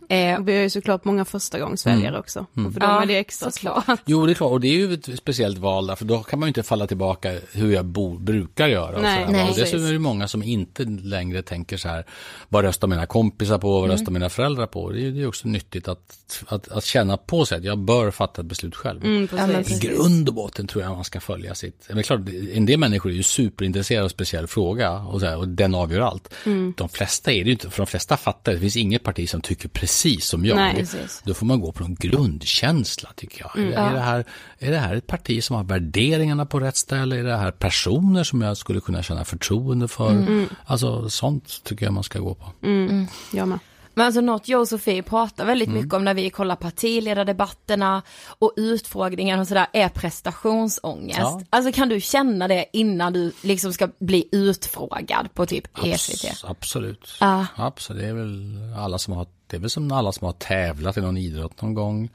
Eh, 0.10 0.39
vi 0.39 0.56
har 0.56 0.62
ju 0.62 0.70
såklart 0.70 1.06
många 1.06 1.26
förstagångsväljare 1.26 2.08
mm. 2.08 2.20
också, 2.20 2.46
mm. 2.58 2.68
och 2.68 2.74
för 2.74 2.80
dem 2.80 2.89
ja, 2.89 3.02
är 3.02 3.06
det 3.06 3.18
extra 3.18 3.52
svårt. 3.52 3.84
Jo, 4.06 4.26
det 4.26 4.32
är 4.32 4.34
klart, 4.34 4.52
och 4.52 4.60
det 4.60 4.68
är 4.68 4.78
ju 4.78 4.94
ett 4.94 5.18
speciellt 5.18 5.58
val 5.58 5.88
där, 5.88 5.96
för 5.96 6.06
då 6.06 6.24
kan 6.24 6.39
man 6.39 6.48
ju 6.48 6.50
inte 6.50 6.63
falla 6.63 6.88
tillbaka 6.88 7.39
hur 7.52 7.74
jag 7.74 7.86
bo, 7.86 8.18
brukar 8.18 8.68
göra. 8.68 9.02
Nej. 9.02 9.26
Nej, 9.30 9.50
och 9.50 9.56
dessutom 9.56 9.88
är 9.88 9.94
det 9.94 10.00
många 10.00 10.28
som 10.28 10.44
inte 10.44 10.84
längre 10.84 11.42
tänker 11.42 11.78
så 11.78 11.88
här, 11.88 12.06
vad 12.50 12.63
röstar 12.63 12.88
mina 12.88 13.06
kompisar 13.06 13.58
på, 13.58 13.72
vad 13.72 13.84
mm. 13.84 13.92
röstar 13.92 14.12
mina 14.12 14.30
föräldrar 14.30 14.68
på? 14.68 14.89
Det 14.89 15.00
är 15.00 15.12
ju 15.12 15.28
också 15.28 15.48
nyttigt 15.48 15.88
att, 15.88 16.44
att, 16.48 16.68
att, 16.68 16.84
känna 16.84 17.18
på 17.18 17.46
sig 17.46 17.58
att 17.58 17.63
jag 17.63 17.78
bör 17.78 18.12
fatta 18.12 18.42
ett 18.42 18.48
beslut 18.48 18.76
själv. 18.76 19.06
Mm, 19.06 19.28
I 19.68 19.80
grund 19.80 20.30
och 20.30 20.36
botten 20.36 20.68
tror 20.68 20.84
jag 20.84 20.96
man 20.96 21.04
ska 21.04 21.20
följa 21.20 21.56
sitt, 21.56 21.89
men 21.89 22.04
klart, 22.04 22.20
en 22.54 22.66
del 22.66 22.80
människor 22.80 23.12
är 23.12 23.16
ju 23.16 23.24
superintresserade 23.24 24.02
av 24.02 24.06
en 24.06 24.10
speciell 24.10 24.48
fråga 24.48 24.92
och 24.92 25.20
så 25.20 25.26
här, 25.26 25.42
och 25.43 25.49
den 25.49 25.75
avgör 25.75 26.01
allt. 26.01 26.34
Mm. 26.45 26.73
De 26.77 26.89
flesta 26.89 27.32
är 27.32 27.43
det 27.43 27.45
ju 27.45 27.51
inte, 27.51 27.69
för 27.69 27.77
de 27.77 27.88
flesta 27.88 28.17
fattar, 28.17 28.53
det 28.53 28.60
finns 28.60 28.77
inget 28.77 29.03
parti 29.03 29.29
som 29.29 29.41
tycker 29.41 29.69
precis 29.69 30.25
som 30.25 30.45
jag. 30.45 30.56
Nej, 30.56 30.86
Då 31.23 31.34
får 31.34 31.45
man 31.45 31.60
gå 31.60 31.71
på 31.71 31.84
en 31.84 31.95
grundkänsla 31.95 33.10
tycker 33.15 33.41
jag. 33.41 33.58
Mm, 33.58 33.73
är, 33.73 33.89
är, 33.89 33.93
det 33.93 33.99
här, 33.99 34.25
är 34.60 34.71
det 34.71 34.77
här 34.77 34.95
ett 34.95 35.08
parti 35.08 35.43
som 35.43 35.56
har 35.56 35.63
värderingarna 35.63 36.45
på 36.45 36.60
rätt 36.60 36.77
ställe? 36.77 37.19
Är 37.19 37.23
det 37.23 37.38
här 37.38 37.51
personer 37.51 38.23
som 38.23 38.41
jag 38.41 38.58
skulle 38.58 38.82
kunna 38.82 39.03
känna 39.03 39.25
förtroende 39.25 39.88
för? 39.88 40.12
Mm. 40.12 40.49
Alltså 40.65 41.10
sånt 41.10 41.63
tycker 41.63 41.86
jag 41.86 41.93
man 41.93 42.03
ska 42.03 42.19
gå 42.19 42.36
på. 42.36 42.45
Mm. 42.63 43.08
Jag 43.34 43.47
med. 43.47 43.60
Men 43.93 44.06
alltså 44.06 44.21
något 44.21 44.47
jag 44.47 44.62
och 44.62 44.67
Sofie 44.67 45.03
pratar 45.03 45.45
väldigt 45.45 45.67
mm. 45.67 45.82
mycket 45.82 45.93
om 45.93 46.06
när 46.06 46.13
vi 46.13 46.29
kollar 46.29 46.56
partiledardebatterna 46.56 48.01
och 48.25 48.53
utfrågningar 48.56 49.39
och 49.39 49.47
sådär 49.47 49.67
är 49.73 49.89
prestationsångest. 49.89 51.19
Ja. 51.19 51.41
Alltså 51.49 51.71
kan 51.71 51.89
du 51.89 52.01
känna 52.01 52.47
det 52.47 52.65
innan 52.73 53.13
du 53.13 53.32
liksom 53.41 53.73
ska 53.73 53.89
bli 53.99 54.29
utfrågad 54.32 55.34
på 55.34 55.45
typ 55.45 55.86
ECT? 55.86 56.25
Abs 56.25 56.43
absolut. 56.43 57.10
Ah. 57.19 57.45
Absolut, 57.56 58.01
det 58.01 58.08
är 58.08 58.13
väl 58.13 58.58
alla 58.77 58.97
som 58.97 59.13
har, 59.13 59.27
det 59.47 59.56
är 59.56 59.62
väl 59.62 59.69
som 59.69 59.91
alla 59.91 60.12
som 60.12 60.25
har 60.25 60.34
tävlat 60.34 60.97
i 60.97 61.01
någon 61.01 61.17
idrott 61.17 61.62
någon 61.62 61.73
gång. 61.73 62.10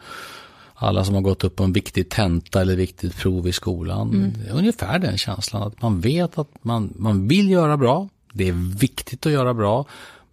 Alla 0.80 1.04
som 1.04 1.14
har 1.14 1.22
gått 1.22 1.44
upp 1.44 1.56
på 1.56 1.64
en 1.64 1.72
viktig 1.72 2.08
tenta 2.08 2.60
eller 2.60 2.76
viktigt 2.76 3.16
prov 3.16 3.48
i 3.48 3.52
skolan. 3.52 4.10
Mm. 4.10 4.32
Ungefär 4.52 4.98
den 4.98 5.18
känslan 5.18 5.62
att 5.62 5.82
man 5.82 6.00
vet 6.00 6.38
att 6.38 6.64
man, 6.64 6.94
man 6.96 7.28
vill 7.28 7.50
göra 7.50 7.76
bra. 7.76 8.08
Det 8.32 8.48
är 8.48 8.78
viktigt 8.78 9.26
att 9.26 9.32
göra 9.32 9.54
bra. 9.54 9.84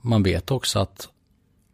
Man 0.01 0.23
vet 0.23 0.51
också 0.51 0.79
att 0.79 1.09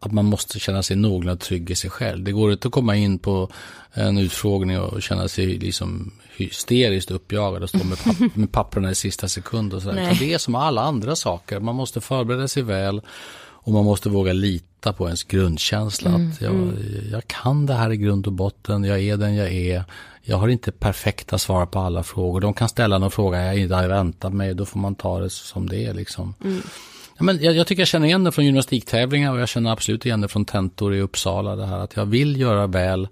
att 0.06 0.12
man 0.12 0.24
måste 0.24 0.58
känna 0.58 0.82
sig 0.82 0.96
någorlunda 0.96 1.36
trygg 1.36 1.70
i 1.70 1.74
sig 1.74 1.90
själv. 1.90 2.24
Det 2.24 2.32
går 2.32 2.52
inte 2.52 2.68
att 2.68 2.74
komma 2.74 2.96
in 2.96 3.18
på 3.18 3.48
en 3.92 4.18
utfrågning 4.18 4.80
och 4.80 5.02
känna 5.02 5.28
sig 5.28 5.46
liksom 5.46 6.12
hysteriskt 6.36 7.10
uppjagad 7.10 7.62
och 7.62 7.68
stå 7.68 7.84
med, 7.84 8.04
papp 8.04 8.16
med 8.36 8.52
papperna 8.52 8.90
i 8.90 8.94
sista 8.94 9.28
sekund 9.28 9.74
och 9.74 9.82
sådär. 9.82 10.16
Det 10.18 10.34
är 10.34 10.38
som 10.38 10.54
alla 10.54 10.82
andra 10.82 11.16
saker. 11.16 11.60
Man 11.60 11.74
måste 11.74 12.00
förbereda 12.00 12.48
sig 12.48 12.62
väl 12.62 13.00
och 13.64 13.72
man 13.72 13.84
måste 13.84 14.08
våga 14.08 14.32
lita 14.32 14.92
på 14.92 15.06
ens 15.06 15.24
grundkänsla. 15.24 16.10
Mm, 16.10 16.30
att 16.30 16.40
jag, 16.40 16.52
mm. 16.52 16.76
jag 17.12 17.26
kan 17.26 17.66
det 17.66 17.74
här 17.74 17.92
i 17.92 17.96
grund 17.96 18.26
och 18.26 18.32
botten, 18.32 18.84
jag 18.84 19.00
är 19.00 19.16
den 19.16 19.34
jag 19.34 19.52
är. 19.52 19.84
Jag 20.22 20.36
har 20.36 20.48
inte 20.48 20.72
perfekta 20.72 21.38
svar 21.38 21.66
på 21.66 21.78
alla 21.78 22.02
frågor. 22.02 22.40
De 22.40 22.54
kan 22.54 22.68
ställa 22.68 22.98
någon 22.98 23.10
fråga 23.10 23.44
jag 23.44 23.58
inte 23.58 23.74
har 23.74 23.88
väntat 23.88 24.32
mig, 24.32 24.54
då 24.54 24.64
får 24.64 24.78
man 24.78 24.94
ta 24.94 25.20
det 25.20 25.30
som 25.30 25.68
det 25.68 25.84
är 25.84 25.94
liksom. 25.94 26.34
Mm. 26.44 26.62
Men 27.22 27.42
jag, 27.42 27.54
jag, 27.54 27.66
tycker 27.66 27.80
jag 27.80 27.88
känner 27.88 28.06
igen 28.06 28.24
det 28.24 28.32
från 28.32 28.44
gymnastiktävlingar 28.44 29.32
och 29.32 29.40
jag 29.40 29.48
känner 29.48 29.70
absolut 29.70 30.06
igen 30.06 30.20
det 30.20 30.28
från 30.28 30.44
tentor 30.44 30.94
i 30.94 31.00
Uppsala. 31.00 31.56
Det 31.56 31.66
här 31.66 31.78
att 31.78 31.96
jag 31.96 32.06
vill 32.06 32.40
göra 32.40 32.66
väl. 32.66 33.08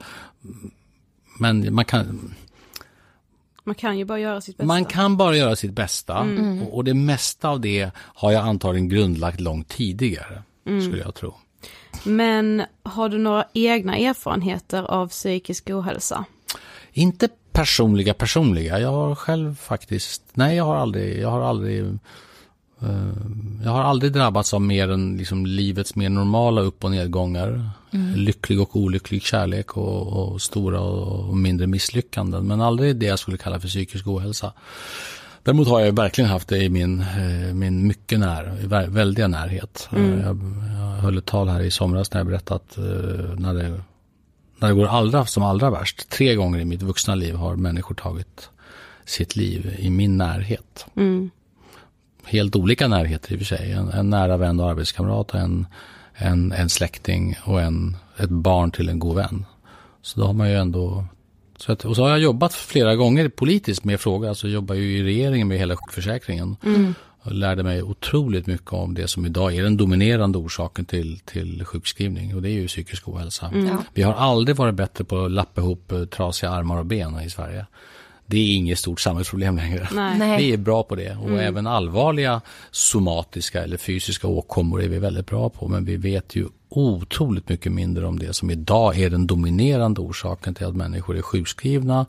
Men 1.39 1.75
man 1.75 1.85
kan... 1.85 2.35
Man 3.65 3.75
kan 3.75 3.99
ju 3.99 4.05
bara 4.05 4.19
göra 4.19 4.41
sitt 4.41 4.57
bästa. 4.57 4.67
Man 4.67 4.85
kan 4.85 5.17
bara 5.17 5.37
göra 5.37 5.57
sitt 5.57 5.73
bästa. 5.73 6.19
Mm. 6.19 6.63
Och, 6.63 6.77
och, 6.77 6.85
det 6.85 6.95
mesta 6.95 7.49
av 7.49 7.61
det 7.61 7.91
har 7.97 8.33
jag 8.33 8.45
antagligen 8.45 8.89
grundlagt 8.89 9.41
långt 9.41 9.69
tidigare. 9.69 10.43
Mm. 10.67 10.83
Skulle 10.83 11.03
jag 11.03 11.15
tro. 11.15 11.35
Men 12.05 12.63
har 12.83 13.09
du 13.09 13.19
några 13.19 13.45
egna 13.55 13.97
erfarenheter 13.97 14.83
av 14.83 15.09
psykisk 15.09 15.71
ohälsa? 15.71 16.25
inte 16.93 17.29
personliga 17.53 18.15
personliga. 18.15 18.81
Jag 18.81 18.93
har 18.93 19.15
själv 19.15 19.55
faktiskt, 19.55 20.23
nej 20.35 20.57
jag 20.57 20.65
har 20.65 20.77
aldrig, 20.77 21.21
jag 21.21 21.31
har 21.31 21.41
aldrig 21.41 21.99
jag 23.65 23.71
har 23.71 23.83
aldrig 23.83 24.13
drabbats 24.13 24.55
av 24.55 24.61
mer 24.61 24.91
än 24.91 25.17
liksom 25.17 25.47
livets 25.47 25.95
mer 25.95 26.09
normala 26.09 26.61
upp 26.61 26.85
och 26.85 26.91
nedgångar. 26.91 27.71
Mm. 27.91 28.15
Lycklig 28.15 28.61
och 28.61 28.77
olycklig 28.77 29.23
kärlek 29.23 29.77
och, 29.77 30.07
och 30.07 30.43
stora 30.43 30.81
och, 30.81 31.37
mindre 31.37 31.67
misslyckanden. 31.67 32.47
Men 32.47 32.61
aldrig 32.61 32.97
det 32.97 33.07
jag 33.07 33.19
skulle 33.19 33.39
kalla 33.39 33.61
för 33.61 33.69
psykisk 33.69 34.07
ohälsa. 34.07 34.53
Däremot 35.43 35.69
har 35.69 35.81
jag 35.81 35.93
verkligen 35.97 36.31
haft 36.31 36.49
det 36.49 36.59
i 36.59 36.69
min, 36.69 37.01
eh, 37.01 37.55
min 37.55 37.87
mycket 37.87 38.19
när, 38.19 38.87
väldiga 38.87 39.29
närhet. 39.29 39.89
Mm. 39.93 40.21
Jag, 40.21 40.37
jag 40.81 41.03
höll 41.03 41.19
ett 41.19 41.27
tal 41.27 41.49
här 41.49 41.61
i 41.61 41.71
somras 41.71 42.13
när 42.13 42.21
jag 42.21 42.27
berättade 42.27 42.61
att 42.61 42.77
när 43.39 43.55
det 43.55 43.81
när 44.61 44.69
det 44.69 44.75
går 44.75 44.87
allra 44.87 45.27
som 45.27 45.43
allra 45.43 45.71
värst, 45.71 46.09
tre 46.09 46.35
gånger 46.35 46.59
i 46.59 46.65
mitt 46.65 46.83
vuxna 46.83 47.15
liv 47.15 47.35
har 47.35 47.57
människor 47.57 47.95
tagit 47.95 48.51
sitt 49.05 49.37
liv 49.37 49.77
i 49.79 49.91
min 49.91 50.17
närhet. 50.17 50.87
Mm. 50.97 51.31
Helt 52.25 52.57
olika 52.57 52.89
närheter 52.89 53.33
i 53.33 53.35
och 53.35 53.39
för 53.39 53.57
sig. 53.57 53.73
En, 53.73 53.89
en 53.89 54.11
nära 54.11 54.37
vän 54.37 54.61
och 54.61 54.71
arbetskamrat, 54.71 55.35
en, 55.35 55.67
en, 56.15 56.53
en 56.53 56.69
släkting 56.69 57.37
och 57.45 57.61
en, 57.61 57.97
ett 58.19 58.31
barn 58.31 58.71
till 58.71 58.89
en 58.89 58.99
god 58.99 59.17
vän. 59.17 59.45
Så 60.03 60.21
då 60.21 60.27
har 60.27 60.33
man 60.33 60.51
ju 60.51 60.57
ändå 60.57 61.05
så 61.61 61.73
att, 61.73 61.85
och 61.85 61.97
så 61.97 62.03
har 62.03 62.11
jag 62.11 62.19
jobbat 62.19 62.55
flera 62.55 62.97
gånger 62.97 63.29
politiskt 63.29 63.85
med 63.85 64.01
frågor, 64.01 64.29
alltså 64.29 64.49
jobbar 64.49 64.75
ju 64.75 64.99
i 64.99 65.03
regeringen 65.03 65.49
med 65.49 65.59
hela 65.59 65.77
sjukförsäkringen. 65.77 66.57
Mm. 66.65 66.95
Jag 67.23 67.33
lärde 67.33 67.63
mig 67.63 67.83
otroligt 67.83 68.47
mycket 68.47 68.73
om 68.73 68.95
det 68.95 69.09
som 69.09 69.27
idag 69.27 69.57
är 69.57 69.63
den 69.63 69.77
dominerande 69.77 70.39
orsaken 70.39 70.85
till, 70.85 71.19
till 71.19 71.65
sjukskrivning 71.65 72.35
och 72.35 72.43
det 72.43 72.49
är 72.49 72.53
ju 72.53 72.69
psykisk 72.69 73.09
ohälsa. 73.09 73.47
Mm. 73.47 73.77
Vi 73.95 74.03
har 74.03 74.15
aldrig 74.15 74.57
varit 74.57 74.75
bättre 74.75 75.05
på 75.05 75.25
att 75.25 75.31
lappa 75.31 75.61
ihop 75.61 75.93
eh, 75.93 76.05
trasiga 76.05 76.51
armar 76.51 76.79
och 76.79 76.87
ben 76.87 77.21
i 77.21 77.31
Sverige. 77.31 77.67
Det 78.31 78.39
är 78.39 78.57
inget 78.57 78.79
stort 78.79 79.01
samhällsproblem 79.01 79.57
längre. 79.57 79.89
Nej. 79.93 80.39
Vi 80.39 80.53
är 80.53 80.57
bra 80.57 80.83
på 80.83 80.95
det 80.95 81.17
och 81.17 81.29
mm. 81.29 81.41
även 81.41 81.67
allvarliga 81.67 82.41
somatiska 82.71 83.63
eller 83.63 83.77
fysiska 83.77 84.27
åkommor 84.27 84.83
är 84.83 84.89
vi 84.89 84.99
väldigt 84.99 85.27
bra 85.27 85.49
på 85.51 85.69
men 85.69 85.85
vi 85.85 85.97
vet 85.97 86.37
ju 86.37 86.49
otroligt 86.69 87.49
mycket 87.49 87.73
mindre 87.73 88.07
om 88.07 88.19
det 88.19 88.33
som 88.33 88.51
idag 88.51 88.99
är 88.99 89.11
den 89.11 89.27
dominerande 89.27 90.01
orsaken 90.01 90.55
till 90.55 90.67
att 90.67 90.77
människor 90.77 91.17
är 91.17 91.23
sjukskrivna 91.23 92.07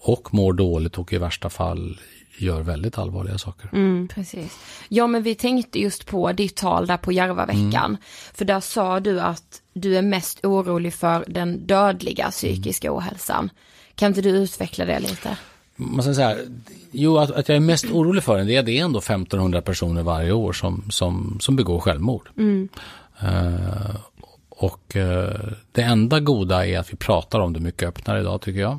och 0.00 0.34
mår 0.34 0.52
dåligt 0.52 0.98
och 0.98 1.12
i 1.12 1.18
värsta 1.18 1.50
fall 1.50 1.98
gör 2.38 2.60
väldigt 2.60 2.98
allvarliga 2.98 3.38
saker. 3.38 3.70
Mm, 3.72 4.08
precis. 4.08 4.58
Ja 4.88 5.06
men 5.06 5.22
vi 5.22 5.34
tänkte 5.34 5.78
just 5.78 6.06
på 6.06 6.32
ditt 6.32 6.56
tal 6.56 6.86
där 6.86 6.96
på 6.96 7.12
Järvaveckan. 7.12 7.84
Mm. 7.84 7.96
För 8.34 8.44
där 8.44 8.60
sa 8.60 9.00
du 9.00 9.20
att 9.20 9.62
du 9.72 9.96
är 9.96 10.02
mest 10.02 10.44
orolig 10.44 10.94
för 10.94 11.24
den 11.28 11.66
dödliga 11.66 12.30
psykiska 12.30 12.88
mm. 12.88 12.98
ohälsan. 12.98 13.50
Kan 13.94 14.08
inte 14.08 14.22
du 14.22 14.30
utveckla 14.30 14.84
det 14.84 15.00
lite? 15.00 15.36
Man 15.90 16.02
ska 16.02 16.14
säga, 16.14 16.36
jo 16.90 17.18
att, 17.18 17.30
att 17.30 17.48
jag 17.48 17.56
är 17.56 17.60
mest 17.60 17.84
orolig 17.84 18.22
för 18.22 18.38
den, 18.38 18.46
det 18.46 18.56
är, 18.56 18.62
det 18.62 18.78
är 18.78 18.84
ändå 18.84 18.98
1500 18.98 19.62
personer 19.62 20.02
varje 20.02 20.32
år 20.32 20.52
som, 20.52 20.84
som, 20.90 21.38
som 21.40 21.56
begår 21.56 21.80
självmord. 21.80 22.28
Mm. 22.38 22.68
Uh, 23.22 23.96
och 24.48 24.96
uh, 24.96 25.52
det 25.72 25.82
enda 25.82 26.20
goda 26.20 26.66
är 26.66 26.78
att 26.78 26.92
vi 26.92 26.96
pratar 26.96 27.40
om 27.40 27.52
det 27.52 27.60
mycket 27.60 27.88
öppnare 27.88 28.20
idag 28.20 28.40
tycker 28.40 28.60
jag 28.60 28.78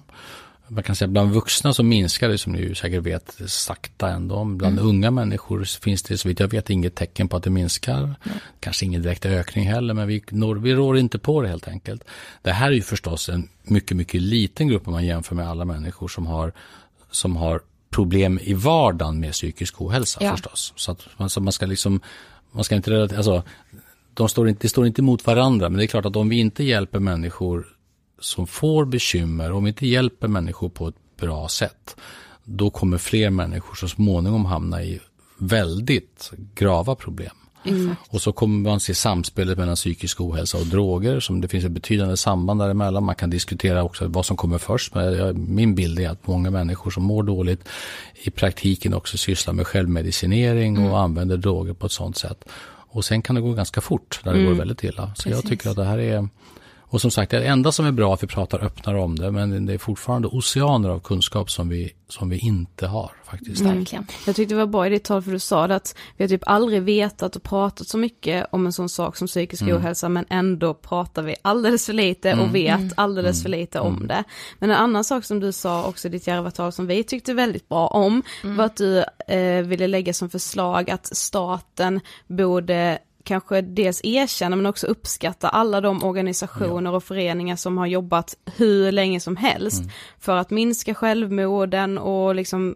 man 0.73 0.83
kan 0.83 0.95
säga 0.95 1.07
bland 1.07 1.31
vuxna 1.31 1.73
så 1.73 1.83
minskar 1.83 2.29
det 2.29 2.37
som 2.37 2.53
ni 2.53 2.75
säkert 2.75 3.03
vet 3.03 3.41
sakta 3.45 4.09
ändå. 4.09 4.43
Bland 4.45 4.79
mm. 4.79 4.89
unga 4.89 5.11
människor 5.11 5.63
finns 5.63 6.03
det 6.03 6.17
så 6.17 6.27
vitt 6.27 6.39
jag 6.39 6.47
vet 6.47 6.69
inget 6.69 6.95
tecken 6.95 7.27
på 7.27 7.37
att 7.37 7.43
det 7.43 7.49
minskar. 7.49 7.97
Mm. 7.97 8.15
Kanske 8.59 8.85
ingen 8.85 9.01
direkt 9.01 9.25
ökning 9.25 9.67
heller 9.67 9.93
men 9.93 10.07
vi, 10.07 10.23
når, 10.29 10.55
vi 10.55 10.73
rår 10.73 10.97
inte 10.97 11.19
på 11.19 11.41
det 11.41 11.47
helt 11.47 11.67
enkelt. 11.67 12.03
Det 12.41 12.51
här 12.51 12.67
är 12.67 12.75
ju 12.75 12.81
förstås 12.81 13.29
en 13.29 13.49
mycket, 13.63 13.97
mycket 13.97 14.21
liten 14.21 14.67
grupp 14.67 14.87
om 14.87 14.93
man 14.93 15.05
jämför 15.05 15.35
med 15.35 15.49
alla 15.49 15.65
människor 15.65 16.07
som 16.07 16.27
har, 16.27 16.53
som 17.15 17.35
har 17.35 17.61
problem 17.89 18.39
i 18.41 18.53
vardagen 18.53 19.19
med 19.19 19.31
psykisk 19.31 19.81
ohälsa 19.81 20.19
ja. 20.23 20.31
förstås. 20.31 20.73
Så 20.75 20.91
att 20.91 21.07
man, 21.17 21.29
så 21.29 21.41
man 21.41 21.53
ska 21.53 21.65
liksom, 21.65 22.01
man 22.51 22.63
ska 22.63 22.75
inte, 22.75 23.01
alltså, 23.01 23.43
de 24.13 24.29
står 24.29 24.49
inte, 24.49 24.61
det 24.61 24.69
står 24.69 24.87
inte 24.87 25.01
mot 25.01 25.25
varandra 25.25 25.69
men 25.69 25.77
det 25.77 25.85
är 25.85 25.87
klart 25.87 26.05
att 26.05 26.15
om 26.15 26.29
vi 26.29 26.39
inte 26.39 26.63
hjälper 26.63 26.99
människor 26.99 27.67
som 28.19 28.47
får 28.47 28.85
bekymmer, 28.85 29.51
om 29.51 29.63
vi 29.63 29.69
inte 29.69 29.87
hjälper 29.87 30.27
människor 30.27 30.69
på 30.69 30.87
ett 30.87 30.95
bra 31.19 31.47
sätt, 31.47 31.95
då 32.43 32.69
kommer 32.69 32.97
fler 32.97 33.29
människor 33.29 33.75
så 33.75 33.87
småningom 33.87 34.45
hamna 34.45 34.83
i 34.83 34.99
väldigt 35.37 36.31
grava 36.55 36.95
problem. 36.95 37.35
Mm. 37.65 37.95
Och 38.09 38.21
så 38.21 38.31
kommer 38.31 38.69
man 38.69 38.79
se 38.79 38.95
samspelet 38.95 39.57
mellan 39.57 39.75
psykisk 39.75 40.21
ohälsa 40.21 40.57
och 40.57 40.65
droger, 40.65 41.19
som 41.19 41.41
det 41.41 41.47
finns 41.47 41.65
ett 41.65 41.71
betydande 41.71 42.17
samband 42.17 42.59
däremellan. 42.59 43.03
Man 43.03 43.15
kan 43.15 43.29
diskutera 43.29 43.83
också 43.83 44.07
vad 44.07 44.25
som 44.25 44.37
kommer 44.37 44.57
först, 44.57 44.95
men 44.95 45.55
min 45.55 45.75
bild 45.75 45.99
är 45.99 46.09
att 46.09 46.27
många 46.27 46.51
människor 46.51 46.91
som 46.91 47.03
mår 47.03 47.23
dåligt 47.23 47.69
i 48.13 48.29
praktiken 48.29 48.93
också 48.93 49.17
sysslar 49.17 49.53
med 49.53 49.67
självmedicinering 49.67 50.75
mm. 50.75 50.91
och 50.91 50.99
använder 50.99 51.37
droger 51.37 51.73
på 51.73 51.85
ett 51.85 51.91
sådant 51.91 52.17
sätt. 52.17 52.45
Och 52.93 53.05
sen 53.05 53.21
kan 53.21 53.35
det 53.35 53.41
gå 53.41 53.53
ganska 53.53 53.81
fort 53.81 54.19
när 54.23 54.33
det 54.33 54.39
mm. 54.39 54.51
går 54.51 54.59
väldigt 54.59 54.83
illa. 54.83 55.07
Så 55.15 55.23
Precis. 55.23 55.31
jag 55.31 55.45
tycker 55.45 55.69
att 55.69 55.75
det 55.75 55.83
här 55.83 55.97
är 55.97 56.27
och 56.93 57.01
som 57.01 57.11
sagt, 57.11 57.31
det 57.31 57.45
enda 57.45 57.71
som 57.71 57.85
är 57.85 57.91
bra 57.91 58.13
att 58.13 58.23
vi 58.23 58.27
pratar 58.27 58.65
öppnare 58.65 58.99
om 58.99 59.15
det, 59.15 59.31
men 59.31 59.65
det 59.65 59.73
är 59.73 59.77
fortfarande 59.77 60.27
oceaner 60.27 60.89
av 60.89 60.99
kunskap 60.99 61.51
som 61.51 61.69
vi, 61.69 61.91
som 62.07 62.29
vi 62.29 62.37
inte 62.37 62.87
har 62.87 63.11
faktiskt. 63.23 63.61
Mm. 63.61 63.85
Jag 64.25 64.35
tyckte 64.35 64.55
det 64.55 64.59
var 64.59 64.65
bra 64.65 64.87
i 64.87 64.89
ditt 64.89 65.03
tal 65.03 65.21
för 65.21 65.31
du 65.31 65.39
sa 65.39 65.67
det 65.67 65.75
att 65.75 65.95
vi 66.17 66.23
har 66.23 66.29
typ 66.29 66.43
aldrig 66.45 66.81
vetat 66.81 67.35
och 67.35 67.43
pratat 67.43 67.87
så 67.87 67.97
mycket 67.97 68.45
om 68.51 68.65
en 68.65 68.73
sån 68.73 68.89
sak 68.89 69.17
som 69.17 69.27
psykisk 69.27 69.61
mm. 69.61 69.77
ohälsa 69.77 70.09
men 70.09 70.25
ändå 70.29 70.73
pratar 70.73 71.23
vi 71.23 71.35
alldeles 71.41 71.85
för 71.85 71.93
lite 71.93 72.31
mm. 72.31 72.45
och 72.45 72.55
vet 72.55 72.79
mm. 72.79 72.93
alldeles 72.95 73.41
för 73.41 73.49
mm. 73.49 73.59
lite 73.59 73.79
om 73.79 73.95
mm. 73.95 74.07
det. 74.07 74.23
Men 74.59 74.69
en 74.69 74.77
annan 74.77 75.03
sak 75.03 75.25
som 75.25 75.39
du 75.39 75.51
sa 75.51 75.85
också 75.85 76.07
i 76.07 76.11
ditt 76.11 76.27
Järvatal 76.27 76.71
som 76.71 76.87
vi 76.87 77.03
tyckte 77.03 77.33
väldigt 77.33 77.69
bra 77.69 77.87
om 77.87 78.23
var 78.43 78.65
att 78.65 78.77
du 78.77 79.03
eh, 79.27 79.61
ville 79.63 79.87
lägga 79.87 80.13
som 80.13 80.29
förslag 80.29 80.89
att 80.89 81.17
staten 81.17 81.99
borde 82.27 82.99
kanske 83.23 83.61
dels 83.61 84.01
erkänna 84.03 84.55
men 84.55 84.65
också 84.65 84.87
uppskatta 84.87 85.49
alla 85.49 85.81
de 85.81 86.03
organisationer 86.03 86.91
ja. 86.91 86.95
och 86.95 87.03
föreningar 87.03 87.55
som 87.55 87.77
har 87.77 87.87
jobbat 87.87 88.35
hur 88.55 88.91
länge 88.91 89.19
som 89.19 89.35
helst 89.35 89.79
mm. 89.79 89.91
för 90.19 90.37
att 90.37 90.49
minska 90.49 90.95
självmorden 90.95 91.97
och 91.97 92.35
liksom 92.35 92.75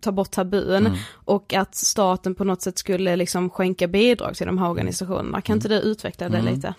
ta 0.00 0.12
bort 0.12 0.30
tabun 0.30 0.86
mm. 0.86 0.98
och 1.12 1.54
att 1.54 1.74
staten 1.74 2.34
på 2.34 2.44
något 2.44 2.62
sätt 2.62 2.78
skulle 2.78 3.16
liksom 3.16 3.50
skänka 3.50 3.88
bidrag 3.88 4.36
till 4.36 4.46
de 4.46 4.58
här 4.58 4.70
organisationerna. 4.70 5.40
Kan 5.40 5.56
inte 5.56 5.68
du 5.68 5.74
utveckla 5.74 6.28
det 6.28 6.38
mm. 6.38 6.54
lite? 6.54 6.74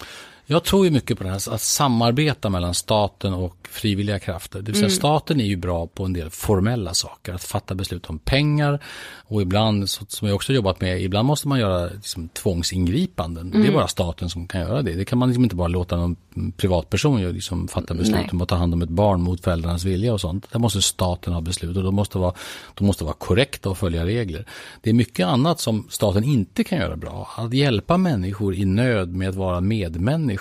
Jag 0.51 0.63
tror 0.63 0.85
ju 0.85 0.91
mycket 0.91 1.17
på 1.17 1.23
det 1.23 1.29
här 1.29 1.53
att 1.53 1.61
samarbeta 1.61 2.49
mellan 2.49 2.73
staten 2.73 3.33
och 3.33 3.67
frivilliga 3.71 4.19
krafter. 4.19 4.59
Det 4.59 4.65
vill 4.65 4.75
säga 4.75 4.85
mm. 4.85 4.95
staten 4.95 5.41
är 5.41 5.45
ju 5.45 5.55
bra 5.55 5.87
på 5.87 6.05
en 6.05 6.13
del 6.13 6.29
formella 6.29 6.93
saker, 6.93 7.33
att 7.33 7.43
fatta 7.43 7.75
beslut 7.75 8.05
om 8.05 8.19
pengar 8.19 8.79
och 9.17 9.41
ibland, 9.41 9.89
som 9.89 10.27
jag 10.27 10.35
också 10.35 10.53
jobbat 10.53 10.81
med, 10.81 11.01
ibland 11.01 11.27
måste 11.27 11.47
man 11.47 11.59
göra 11.59 11.85
liksom, 11.85 12.29
tvångsingripanden. 12.29 13.47
Mm. 13.47 13.51
Det 13.51 13.57
är 13.57 13.69
mm. 13.69 13.73
bara 13.73 13.87
staten 13.87 14.29
som 14.29 14.47
kan 14.47 14.61
göra 14.61 14.81
det. 14.81 14.93
Det 14.93 15.05
kan 15.05 15.17
man 15.19 15.29
liksom 15.29 15.43
inte 15.43 15.55
bara 15.55 15.67
låta 15.67 15.97
någon 15.97 16.15
privatperson 16.57 17.33
liksom, 17.33 17.67
fatta 17.67 17.93
beslut 17.93 18.15
Nej. 18.15 18.29
om 18.31 18.41
att 18.41 18.49
ta 18.49 18.55
hand 18.55 18.73
om 18.73 18.81
ett 18.81 18.89
barn 18.89 19.21
mot 19.21 19.43
föräldrarnas 19.43 19.85
vilja 19.85 20.13
och 20.13 20.21
sånt. 20.21 20.51
Där 20.51 20.59
måste 20.59 20.81
staten 20.81 21.33
ha 21.33 21.41
beslut 21.41 21.77
och 21.77 21.83
de 21.83 21.95
måste 21.95 22.17
vara, 22.17 22.33
de 22.73 22.87
måste 22.87 23.03
vara 23.03 23.13
korrekta 23.13 23.69
och 23.69 23.77
följa 23.77 24.05
regler. 24.05 24.45
Det 24.81 24.89
är 24.89 24.93
mycket 24.93 25.27
annat 25.27 25.59
som 25.59 25.87
staten 25.89 26.23
inte 26.23 26.63
kan 26.63 26.77
göra 26.77 26.95
bra. 26.95 27.29
Att 27.37 27.53
hjälpa 27.53 27.97
människor 27.97 28.55
i 28.55 28.65
nöd 28.65 29.15
med 29.15 29.29
att 29.29 29.35
vara 29.35 29.61
medmänniska 29.61 30.38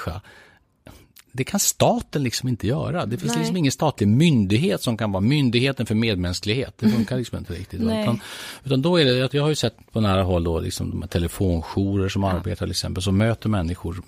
det 1.33 1.45
kan 1.45 1.61
staten 1.61 2.23
liksom 2.23 2.49
inte 2.49 2.67
göra. 2.67 3.07
Det 3.07 3.19
finns 3.19 3.33
Nej. 3.33 3.39
liksom 3.39 3.57
ingen 3.57 3.73
statlig 3.73 4.09
myndighet 4.09 4.83
som 4.83 4.97
kan 4.97 5.13
vara 5.13 5.21
myndigheten 5.21 5.87
för 5.87 5.95
medmänsklighet. 5.95 6.75
Det 6.79 6.89
funkar 6.89 7.17
liksom 7.17 7.39
inte 7.39 7.53
riktigt. 7.53 7.81
Utan, 7.81 8.21
utan 8.65 8.83
då 8.83 9.01
är 9.01 9.05
det, 9.05 9.25
att 9.25 9.35
jag 9.35 9.43
har 9.43 9.49
ju 9.49 9.55
sett 9.55 9.93
på 9.93 10.01
nära 10.01 10.23
håll 10.23 10.45
då 10.45 10.61
liksom 10.61 10.91
de 10.91 11.03
här 11.03 11.09
telefonjourer 11.09 12.09
som 12.09 12.23
ja. 12.23 12.31
arbetar 12.31 12.67
till 12.67 12.71
exempel, 12.71 13.03
som 13.03 13.17
möter 13.17 13.49
människor 13.49 14.03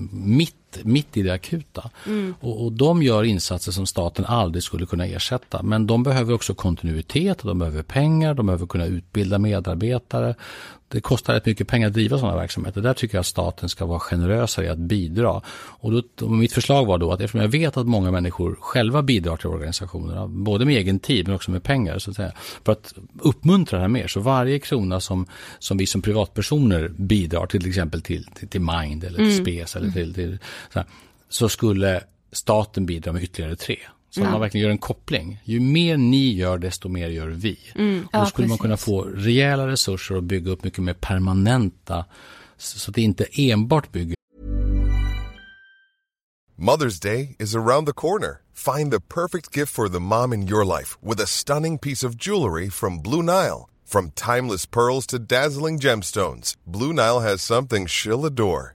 mitt 0.83 1.01
mitt 1.01 1.17
i 1.17 1.23
det 1.23 1.35
akuta. 1.35 1.91
Mm. 2.07 2.35
Och, 2.41 2.65
och, 2.65 2.73
de 2.73 3.03
gör 3.03 3.25
insatser 3.25 3.73
som 3.73 3.87
staten 3.87 4.25
aldrig 4.25 4.63
skulle 4.63 4.87
kunna 4.87 5.07
ersätta. 5.07 5.63
Men 5.63 5.87
de 5.87 6.03
behöver 6.03 6.35
också 6.35 6.55
kontinuitet, 6.55 7.39
de 7.43 7.59
behöver 7.59 7.83
pengar, 7.83 8.35
de 8.35 8.47
behöver 8.47 8.67
kunna 8.67 8.87
utbilda 8.87 9.39
medarbetare. 9.39 10.35
Det 10.93 11.01
kostar 11.01 11.35
rätt 11.35 11.47
mycket 11.47 11.69
pengar 11.69 11.89
att 11.89 11.95
driva 11.95 12.19
sådana 12.19 12.37
verksamheter. 12.37 12.81
Där 12.81 12.95
tycker 12.95 13.15
jag 13.15 13.21
att 13.21 13.27
staten 13.27 13.69
ska 13.69 13.87
vara 13.87 14.01
generösare 14.01 14.67
i 14.67 14.69
att 14.69 14.79
bidra. 14.79 15.43
Och, 15.81 15.93
då, 15.93 16.03
och 16.27 16.31
mitt 16.31 16.53
förslag 16.53 16.87
var 16.87 16.99
då 16.99 17.13
att 17.13 17.21
eftersom 17.21 17.41
jag 17.41 17.49
vet 17.49 17.77
att 17.77 17.87
många 17.87 18.11
människor 18.11 18.57
själva 18.61 19.03
bidrar 19.03 19.37
till 19.37 19.47
organisationerna, 19.47 20.27
både 20.29 20.65
med 20.65 20.77
egen 20.77 20.99
tid 20.99 21.27
men 21.27 21.37
också 21.37 21.51
med 21.51 21.63
pengar, 21.63 21.99
så 21.99 22.11
att 22.11 22.17
säga, 22.17 22.33
för 22.65 22.73
att 22.73 22.95
uppmuntra 23.19 23.77
det 23.77 23.83
här 23.83 23.89
mer. 23.89 24.07
Så 24.07 24.21
varje 24.21 24.59
krona 24.59 25.01
som, 25.01 25.27
som 25.59 25.77
vi 25.77 25.87
som 25.87 26.03
privatpersoner 26.03 26.89
bidrar 26.89 27.47
till, 27.47 27.61
till 27.61 27.69
exempel 27.69 28.03
till, 28.03 28.25
till, 28.25 28.49
till 28.49 28.61
Mind 28.61 29.05
eller 29.05 29.19
till 29.19 29.33
mm. 29.33 29.45
Spes 29.45 29.77
eller 29.77 29.91
till, 29.91 30.15
till 30.15 30.39
så, 30.73 30.79
här, 30.79 30.89
så 31.29 31.49
skulle 31.49 32.03
staten 32.33 32.87
bidra 32.87 33.13
med 33.13 33.23
ytterligare 33.23 33.57
tre. 33.57 33.79
Så 34.11 34.21
ja. 34.21 34.31
man 34.31 34.41
verkligen 34.41 34.65
gör 34.65 34.71
en 34.71 34.79
koppling. 34.79 35.41
Ju 35.45 35.61
mer 35.61 35.97
ni 35.97 36.33
gör, 36.33 36.59
desto 36.59 36.89
mer 36.89 37.09
gör 37.09 37.29
vi. 37.29 37.59
Mm. 37.75 38.09
Ja, 38.13 38.21
Då 38.21 38.27
skulle 38.27 38.47
precis. 38.47 38.49
man 38.49 38.59
kunna 38.59 38.77
få 38.77 39.03
rejäla 39.03 39.67
resurser 39.69 40.15
och 40.15 40.23
bygga 40.23 40.51
upp 40.51 40.65
mycket 40.65 40.85
mer 40.85 40.95
permanenta, 40.95 42.05
så 42.57 42.91
att 42.91 42.95
det 42.95 43.03
inte 43.03 43.27
enbart 43.33 43.93
bygger 43.93 44.17
Mother's 46.59 47.01
Day 47.01 47.37
is 47.39 47.55
around 47.55 47.87
the 47.87 47.93
corner. 47.93 48.43
Find 48.53 48.93
the 48.93 49.01
perfect 49.01 49.57
gift 49.57 49.73
for 49.73 49.89
the 49.89 49.99
mom 50.01 50.33
in 50.33 50.47
your 50.49 50.79
life 50.79 50.99
with 51.01 51.23
a 51.23 51.27
stunning 51.27 51.79
piece 51.79 52.07
of 52.07 52.15
jewelry 52.15 52.69
from 52.69 53.03
Blue 53.03 53.23
Nile. 53.23 53.71
From 53.87 54.11
timeless 54.11 54.67
pearls 54.67 55.07
to 55.07 55.19
dazzling 55.19 55.79
gemstones, 55.79 56.55
Blue 56.67 56.93
Nile 56.93 57.21
has 57.21 57.43
something 57.43 57.87
she'll 57.87 58.27
adore. 58.27 58.75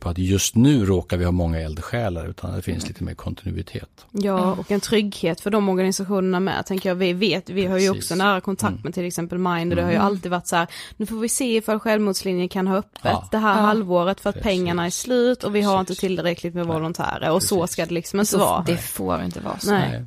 På 0.00 0.08
att 0.08 0.18
just 0.18 0.54
nu 0.54 0.84
råkar 0.86 1.16
vi 1.16 1.24
ha 1.24 1.32
många 1.32 1.60
eldsjälar 1.60 2.26
utan 2.28 2.54
det 2.56 2.62
finns 2.62 2.88
lite 2.88 3.04
mer 3.04 3.14
kontinuitet. 3.14 4.06
Ja, 4.10 4.52
och 4.52 4.70
en 4.70 4.80
trygghet 4.80 5.40
för 5.40 5.50
de 5.50 5.68
organisationerna 5.68 6.40
med, 6.40 6.66
tänker 6.66 6.88
jag. 6.88 6.96
Vi 6.96 7.12
vet, 7.12 7.50
vi 7.50 7.66
har 7.66 7.78
ju 7.78 7.90
också 7.90 8.14
nära 8.14 8.40
kontakt 8.40 8.70
Mm. 8.72 8.80
med 8.84 8.94
till 8.94 9.04
exempel 9.04 9.38
Mind 9.38 9.72
och 9.72 9.76
det 9.76 9.82
har 9.82 9.90
ju 9.90 9.96
alltid 9.96 10.30
varit 10.30 10.46
så 10.46 10.56
här, 10.56 10.66
nu 10.96 11.06
får 11.06 11.16
vi 11.16 11.28
se 11.28 11.56
ifall 11.56 11.78
självmordslinjen 11.80 12.48
kan 12.48 12.66
ha 12.66 12.76
öppet 12.76 13.00
Ja. 13.04 13.28
det 13.30 13.38
här 13.38 13.60
halvåret 13.62 14.20
för 14.20 14.30
att 14.30 14.34
Precis. 14.36 14.46
pengarna 14.46 14.86
är 14.86 14.90
slut 14.90 15.44
och 15.44 15.54
vi 15.54 15.62
har 15.62 15.80
inte 15.80 15.90
Precis. 15.90 16.00
tillräckligt 16.00 16.54
med 16.54 16.66
volontärer 16.66 17.30
och 17.32 17.42
så 17.42 17.66
ska 17.66 17.86
det 17.86 17.94
liksom 17.94 18.20
inte 18.20 18.30
Så 18.32 18.38
vara. 18.38 18.62
det 18.66 18.76
får 18.76 19.22
inte 19.22 19.40
vara 19.40 19.58
så. 19.58 19.70
Nej. 19.70 19.88
Nej. 19.90 20.04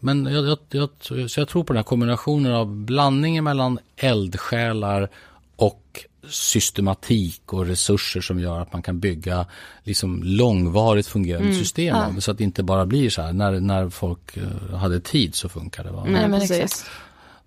Men 0.00 0.26
jag, 0.26 0.46
jag, 0.46 0.58
jag, 0.70 1.30
så 1.30 1.40
jag 1.40 1.48
tror 1.48 1.64
på 1.64 1.72
den 1.72 1.78
här 1.78 1.84
kombinationen 1.84 2.52
av 2.52 2.66
blandningen 2.76 3.44
mellan 3.44 3.78
eldsjälar 3.96 5.08
och 5.56 6.04
systematik 6.28 7.52
och 7.52 7.66
resurser 7.66 8.20
som 8.20 8.40
gör 8.40 8.60
att 8.60 8.72
man 8.72 8.82
kan 8.82 9.00
bygga 9.00 9.46
liksom 9.84 10.22
långvarigt 10.22 11.06
fungerande 11.06 11.54
system 11.54 11.96
av 11.96 12.14
det, 12.14 12.20
så 12.20 12.30
att 12.30 12.38
det 12.38 12.44
inte 12.44 12.62
bara 12.62 12.86
blir 12.86 13.10
så 13.10 13.22
här 13.22 13.32
när, 13.32 13.60
när 13.60 13.88
folk 13.90 14.36
eh, 14.36 14.76
hade 14.76 15.00
tid 15.00 15.34
så 15.34 15.48
funkar 15.48 15.84
det. 15.84 15.90
Va? 15.90 16.04
Nej, 16.08 16.28
men 16.28 16.40
precis. 16.40 16.84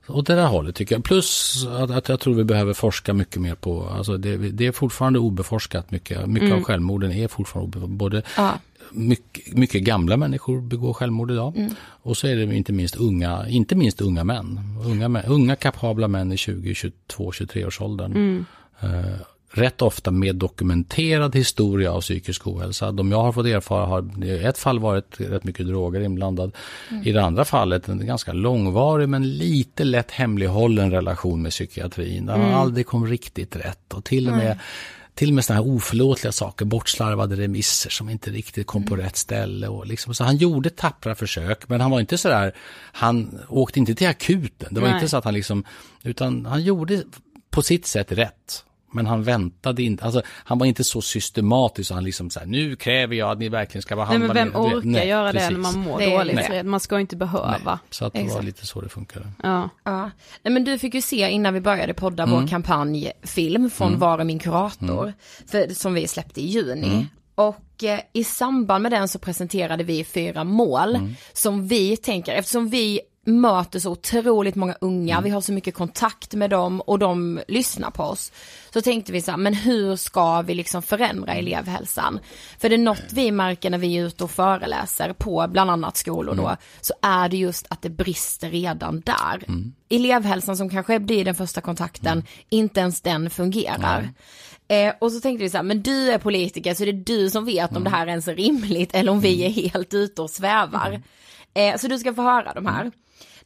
Och 0.08 0.24
det 0.24 0.36
där 0.36 0.48
hållet 0.48 0.76
tycker 0.76 0.96
jag. 0.96 1.04
Plus 1.04 1.66
att, 1.68 1.92
att 1.92 2.10
jag 2.10 2.20
tror 2.20 2.34
vi 2.34 2.44
behöver 2.44 2.74
forska 2.74 3.14
mycket 3.14 3.42
mer 3.42 3.56
på, 3.56 3.90
alltså 3.90 4.18
det, 4.18 4.38
det 4.38 4.68
är 4.68 4.72
fortfarande 4.72 5.20
obeforskat 5.20 5.92
mycket. 5.92 6.28
Mycket 6.28 6.54
av 6.54 6.64
självmorden 6.64 7.12
är 7.12 7.28
fortfarande 7.28 7.78
obeforskat. 7.78 7.98
Både 7.98 8.22
Ja. 8.38 8.60
mycket, 8.92 9.54
mycket 9.58 9.84
gamla 9.84 10.18
människor 10.18 10.62
begår 10.62 10.94
självmord 10.94 11.32
idag. 11.32 11.70
Och 11.86 12.18
så 12.18 12.28
är 12.28 12.36
det 12.36 12.56
inte 12.56 12.74
minst 12.74 12.96
unga, 12.96 13.48
inte 13.50 13.76
minst 13.76 14.02
unga 14.02 14.24
män. 14.24 14.60
Unga, 14.86 15.24
unga 15.24 15.56
kapabla 15.56 16.08
män 16.08 16.32
i 16.32 16.38
20, 16.38 16.74
22, 16.76 17.32
23 17.32 17.66
års 17.66 17.82
åldern. 17.82 18.38
Eh, 18.40 18.44
rätt 19.58 19.82
ofta 19.82 20.12
med 20.12 20.36
dokumenterad 20.36 21.36
historia 21.36 21.92
av 21.92 22.02
psykisk 22.02 22.48
ohälsa. 22.48 22.92
De 22.92 23.12
jag 23.12 23.22
har 23.22 23.32
fått 23.32 23.46
erfara 23.46 23.86
har 23.86 24.24
i 24.26 24.44
ett 24.44 24.58
fall 24.58 24.80
varit 24.80 25.20
rätt 25.20 25.44
mycket 25.44 25.68
droger 25.68 26.02
inblandad. 26.02 26.56
I 27.04 27.12
det 27.12 27.24
andra 27.24 27.46
fallet 27.46 27.88
en 27.88 28.06
ganska 28.06 28.34
långvarig 28.34 29.10
men 29.10 29.38
lite 29.38 29.84
lätt 29.84 30.12
hemlighållen 30.12 30.92
relation 30.92 31.42
med 31.42 31.52
psykiatrin. 31.52 32.26
Där 32.26 32.38
man 32.38 32.54
aldrig 32.54 32.88
kom 32.88 33.08
riktigt 33.08 33.56
rätt 33.56 33.94
och 33.94 34.04
till 34.04 34.30
och 34.30 34.36
med 34.36 34.60
till 35.16 35.30
och 35.30 35.36
med 35.36 35.46
sådana 35.46 35.64
här 35.64 35.76
oförlåtliga 35.76 36.32
saker, 36.32 36.66
bortslarvade 36.66 37.36
remisser 37.36 37.90
som 37.90 38.10
inte 38.10 38.30
riktigt 38.32 38.68
kom 38.68 38.86
på 38.86 38.96
rätt 38.96 39.16
ställe. 39.16 39.68
Och 39.68 39.88
liksom, 39.88 40.16
så 40.16 40.24
han 40.24 40.38
gjorde 40.38 40.70
tappra 40.70 41.16
försök, 41.16 41.70
men 41.70 41.82
han 41.82 41.92
var 41.92 42.00
inte 42.00 42.18
sådär, 42.18 42.56
han 42.92 43.40
åkte 43.50 43.80
inte 43.80 43.96
till 43.96 44.08
akuten. 44.08 44.74
Det 44.74 44.82
var 44.82 44.88
Nej. 44.88 44.96
inte 44.98 45.08
så 45.08 45.18
att 45.18 45.24
han 45.24 45.34
liksom, 45.34 45.64
utan 46.04 46.46
han 46.46 46.64
gjorde 46.64 47.04
på 47.56 47.62
sitt 47.62 47.86
sätt 47.86 48.12
rätt. 48.12 48.66
Men 48.92 49.06
han 49.06 49.24
väntade 49.24 49.84
inte, 49.84 50.04
alltså 50.04 50.22
han 50.28 50.58
var 50.60 50.66
inte 50.66 50.84
så 50.84 51.02
systematisk 51.02 51.88
så 51.88 51.94
han 51.94 52.04
liksom 52.04 52.30
så 52.30 52.40
här, 52.40 52.48
nu 52.48 52.76
kräver 52.76 53.16
jag 53.16 53.32
att 53.32 53.40
ni 53.40 53.50
verkligen 53.50 53.82
ska 53.82 53.96
Nej 53.96 54.06
behandla 54.06 54.34
men 54.34 54.36
vem 54.36 54.62
mig." 54.62 54.70
Du 54.70 54.76
vet, 54.76 54.78
orkar 54.78 54.90
nej, 54.90 55.08
göra 55.08 55.32
det 55.32 55.40
precis. 55.40 55.52
när 55.52 55.60
man 55.60 55.80
mår 55.80 56.00
Det 56.00 56.18
dåligt? 56.18 56.36
nej. 56.50 56.64
Man 56.64 56.80
ska 56.80 57.00
inte 57.00 57.16
behöva. 57.16 57.58
Nej, 57.66 57.78
så 57.90 58.06
att 58.06 58.14
det 58.14 58.20
var 58.20 58.26
Exakt. 58.26 58.44
lite 58.46 58.66
så 58.66 58.82
det 58.82 58.90
funkade. 58.90 59.26
Ja. 59.44 59.70
Ja. 59.84 60.12
Nej, 60.44 60.54
men 60.54 60.64
du 60.64 60.78
fick 60.78 60.94
ju 60.94 61.02
se 61.02 61.30
innan 61.30 61.54
vi 61.54 61.62
började 61.62 61.94
podda 61.94 62.26
vår 62.26 62.48
kampanjfilm 62.48 63.70
från 63.70 64.00
Var 64.00 64.20
är 64.20 64.24
min 64.24 64.40
kurator? 64.40 65.14
För, 65.48 65.74
som 65.74 65.94
vi 65.94 66.08
släppte 66.08 66.42
i 66.42 66.46
juni. 66.46 67.08
Och 67.36 67.84
eh, 67.84 68.00
i 68.14 68.24
samband 68.24 68.82
med 68.84 68.92
den 68.92 69.08
så 69.08 69.20
presenterade 69.20 69.84
vi 69.84 70.04
fyra 70.04 70.44
mål 70.44 71.00
som 71.34 71.68
vi 71.68 71.98
tänker, 71.98 72.34
eftersom 72.34 72.70
vi 72.70 73.00
möter 73.26 73.80
så 73.80 73.92
otroligt 73.92 74.56
många 74.56 74.76
unga, 74.82 75.22
vi 75.22 75.30
har 75.30 75.42
så 75.42 75.54
mycket 75.54 75.74
kontakt 75.74 76.34
med 76.34 76.50
dem 76.50 76.82
och 76.82 77.00
de 77.00 77.40
lyssnar 77.48 77.92
på 77.92 78.04
oss. 78.04 78.32
Så 78.74 78.82
tänkte 78.82 79.12
vi 79.12 79.22
så 79.22 79.32
här, 79.32 79.38
men 79.38 79.54
hur 79.54 79.96
ska 79.96 80.42
vi 80.42 80.54
liksom 80.54 80.82
förändra 80.82 81.34
elevhälsan? 81.34 82.20
För 82.60 82.70
det 82.70 82.76
är 82.76 82.80
något 82.80 83.14
vi 83.14 83.32
märker 83.32 83.70
när 83.70 83.78
vi 83.78 83.98
är 83.98 84.06
ute 84.06 84.24
och 84.24 84.32
föreläser 84.32 85.14
på 85.14 85.48
bland 85.52 85.72
annat 85.72 85.98
skolor 85.98 86.36
då, 86.36 86.56
så 86.82 86.94
är 87.02 87.30
det 87.30 87.38
just 87.38 87.66
att 87.70 87.82
det 87.82 87.90
brister 87.90 88.50
redan 88.50 89.02
där. 89.02 89.44
Elevhälsan 89.90 90.58
som 90.58 90.70
kanske 90.70 91.00
blir 91.00 91.26
den 91.26 91.36
första 91.36 91.62
kontakten, 91.62 92.24
inte 92.50 92.80
ens 92.80 93.02
den 93.02 93.30
fungerar. 93.30 94.10
Eh, 94.68 94.94
och 95.00 95.12
så 95.12 95.20
tänkte 95.20 95.44
vi 95.44 95.50
så 95.50 95.58
här, 95.58 95.64
men 95.64 95.82
du 95.82 96.12
är 96.12 96.18
politiker 96.18 96.74
så 96.74 96.84
det 96.84 96.92
är 96.92 96.94
du 96.94 97.30
som 97.30 97.46
vet 97.46 97.76
om 97.76 97.84
det 97.84 97.90
här 97.90 98.08
ens 98.08 98.28
är 98.28 98.36
rimligt 98.36 98.96
eller 98.96 99.12
om 99.12 99.20
vi 99.20 99.46
är 99.46 99.50
helt 99.50 99.94
ute 99.94 100.22
och 100.22 100.30
svävar. 100.30 101.02
Eh, 101.54 101.78
så 101.78 101.88
du 101.88 102.00
ska 102.00 102.14
få 102.14 102.22
höra 102.22 102.54
de 102.54 102.66
här. 102.66 102.92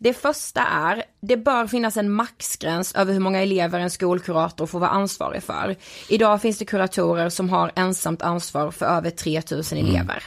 Det 0.02 0.14
första 0.14 0.62
är, 0.62 1.04
det 1.22 1.38
bör 1.38 1.68
finnas 1.68 1.98
en 1.98 2.12
maxgräns 2.12 2.96
över 2.96 3.14
hur 3.14 3.20
många 3.20 3.42
elever 3.42 3.80
en 3.80 3.90
skolkurator 3.90 4.66
får 4.66 4.80
vara 4.80 4.90
ansvarig 4.90 5.44
för. 5.44 5.76
Idag 6.10 6.42
finns 6.42 6.58
det 6.58 6.66
kuratorer 6.66 7.30
som 7.30 7.50
har 7.50 7.72
ensamt 7.76 8.22
ansvar 8.22 8.72
för 8.72 8.86
över 8.86 9.10
3000 9.10 9.78
elever. 9.78 10.24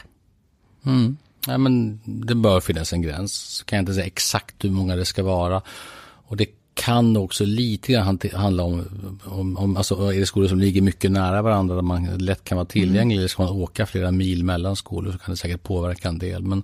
Nej, 1.47 1.57
men 1.57 1.99
det 2.05 2.35
bör 2.35 2.59
finnas 2.59 2.93
en 2.93 3.01
gräns. 3.01 3.33
Så 3.33 3.65
kan 3.65 3.77
jag 3.77 3.81
inte 3.81 3.93
säga 3.93 4.05
exakt 4.05 4.63
hur 4.63 4.69
många 4.69 4.95
det 4.95 5.05
ska 5.05 5.23
vara. 5.23 5.61
Och 6.27 6.37
det 6.37 6.47
kan 6.73 7.17
också 7.17 7.45
lite 7.45 7.91
grann 7.91 8.19
handla 8.33 8.63
om, 8.63 8.85
om, 9.25 9.57
om 9.57 9.77
alltså 9.77 10.11
är 10.11 10.19
det 10.19 10.25
skolor 10.25 10.47
som 10.47 10.59
ligger 10.59 10.81
mycket 10.81 11.11
nära 11.11 11.41
varandra 11.41 11.75
där 11.75 11.81
man 11.81 12.17
lätt 12.17 12.43
kan 12.43 12.55
vara 12.55 12.65
tillgänglig 12.65 13.17
eller 13.17 13.27
ska 13.27 13.43
man 13.43 13.51
åka 13.51 13.85
flera 13.85 14.11
mil 14.11 14.43
mellan 14.43 14.75
skolor 14.75 15.11
så 15.11 15.17
kan 15.17 15.33
det 15.33 15.37
säkert 15.37 15.63
påverka 15.63 16.07
en 16.07 16.19
del. 16.19 16.43
Men 16.43 16.63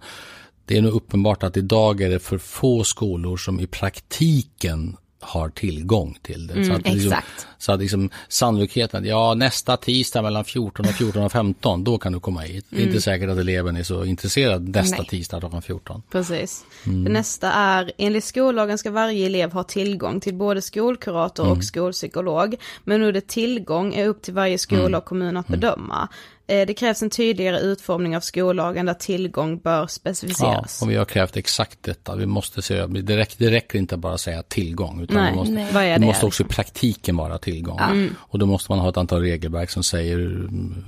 det 0.70 0.78
är 0.78 0.82
nog 0.82 0.94
uppenbart 0.94 1.44
att 1.44 1.58
idag 1.58 2.02
är 2.02 2.10
det 2.10 2.20
för 2.20 2.38
få 2.38 2.84
skolor 2.84 3.38
som 3.38 3.60
i 3.60 3.68
praktiken 3.68 4.98
har 5.22 5.50
tillgång 5.50 6.18
till 6.22 6.48
det. 6.48 6.66
så 6.66 6.74
att, 6.74 6.94
liksom, 6.94 7.14
så 7.58 7.72
att 7.72 7.80
liksom, 7.80 8.10
sannolikheten, 8.28 9.06
ja 9.06 9.34
nästa 9.34 9.78
tisdag 9.78 10.22
mellan 10.22 10.46
14 10.46 10.86
och 10.86 10.96
14 10.96 11.24
och 11.24 11.32
15, 11.32 11.84
då 11.84 11.98
kan 11.98 12.14
du 12.14 12.20
komma 12.20 12.42
hit. 12.42 12.66
Det 12.70 12.82
är 12.82 12.88
inte 12.88 13.02
säkert 13.02 13.30
att 13.30 13.38
eleven 13.38 13.76
är 13.76 13.84
så 13.84 14.06
intresserad 14.06 14.70
nästa 14.70 14.98
Nej. 14.98 15.08
tisdag 15.08 15.40
klockan 15.40 15.62
14. 15.62 16.02
Precis. 16.12 16.63
Mm. 16.86 17.04
Det 17.04 17.10
nästa 17.10 17.52
är, 17.52 17.92
enligt 17.98 18.24
skollagen 18.24 18.78
ska 18.78 18.92
varje 18.92 19.26
elev 19.26 19.52
ha 19.52 19.63
tillgång 19.63 20.20
till 20.22 20.36
både 20.36 20.62
skolkurator 20.62 21.44
Mm. 21.46 21.58
och 21.58 21.63
skolpsykolog. 21.63 22.56
Men 22.84 23.02
nu 23.02 23.08
är 23.08 23.12
det 23.13 23.28
tillgång 23.28 23.94
är 23.94 24.08
upp 24.08 24.22
till 24.22 24.34
varje 24.34 24.58
skola 24.58 24.82
Mm. 24.82 24.94
och 24.98 25.06
kommun 25.06 25.38
att 25.38 25.48
bedöma. 25.48 26.08
Eh, 26.50 26.65
det 26.67 26.73
krävs 26.73 27.02
en 27.02 27.10
tydligare 27.10 27.60
utformning 27.60 28.17
av 28.17 28.21
skollagen 28.21 28.85
där 28.85 28.93
tillgång 28.93 29.58
bör 29.58 29.79
Ja, 29.79 29.87
specificeras. 29.87 30.81
och 30.81 30.91
vi 30.91 30.95
har 30.95 31.06
krävt 31.06 31.37
exakt 31.37 31.83
detta. 31.83 32.15
Vi 32.15 32.25
måste 32.25 32.62
se, 32.62 32.85
det, 32.85 33.17
räcker, 33.17 33.35
det 33.37 33.52
räcker 33.52 33.79
inte 33.79 33.97
bara 33.97 34.13
att 34.13 34.21
säga 34.21 34.43
tillgång, 34.43 35.02
utan 35.02 35.17
Nej, 35.17 35.31
det 35.31 35.35
måste, 35.37 35.54
nej. 35.54 35.67
Vad 35.73 35.83
är 35.83 35.87
det 35.87 35.97
det, 36.00 36.06
måste 36.06 36.25
också 36.25 36.43
i 36.43 36.45
praktiken 36.45 37.17
vara 37.17 37.37
tillgång. 37.37 37.77
Ja. 37.79 37.85
Mm. 37.89 38.15
Och 38.19 38.39
då 38.39 38.45
måste 38.45 38.71
man 38.71 38.79
ha 38.79 38.89
ett 38.89 38.97
antal 38.97 39.21
regelverk 39.21 39.69
som 39.69 39.83
säger 39.83 40.17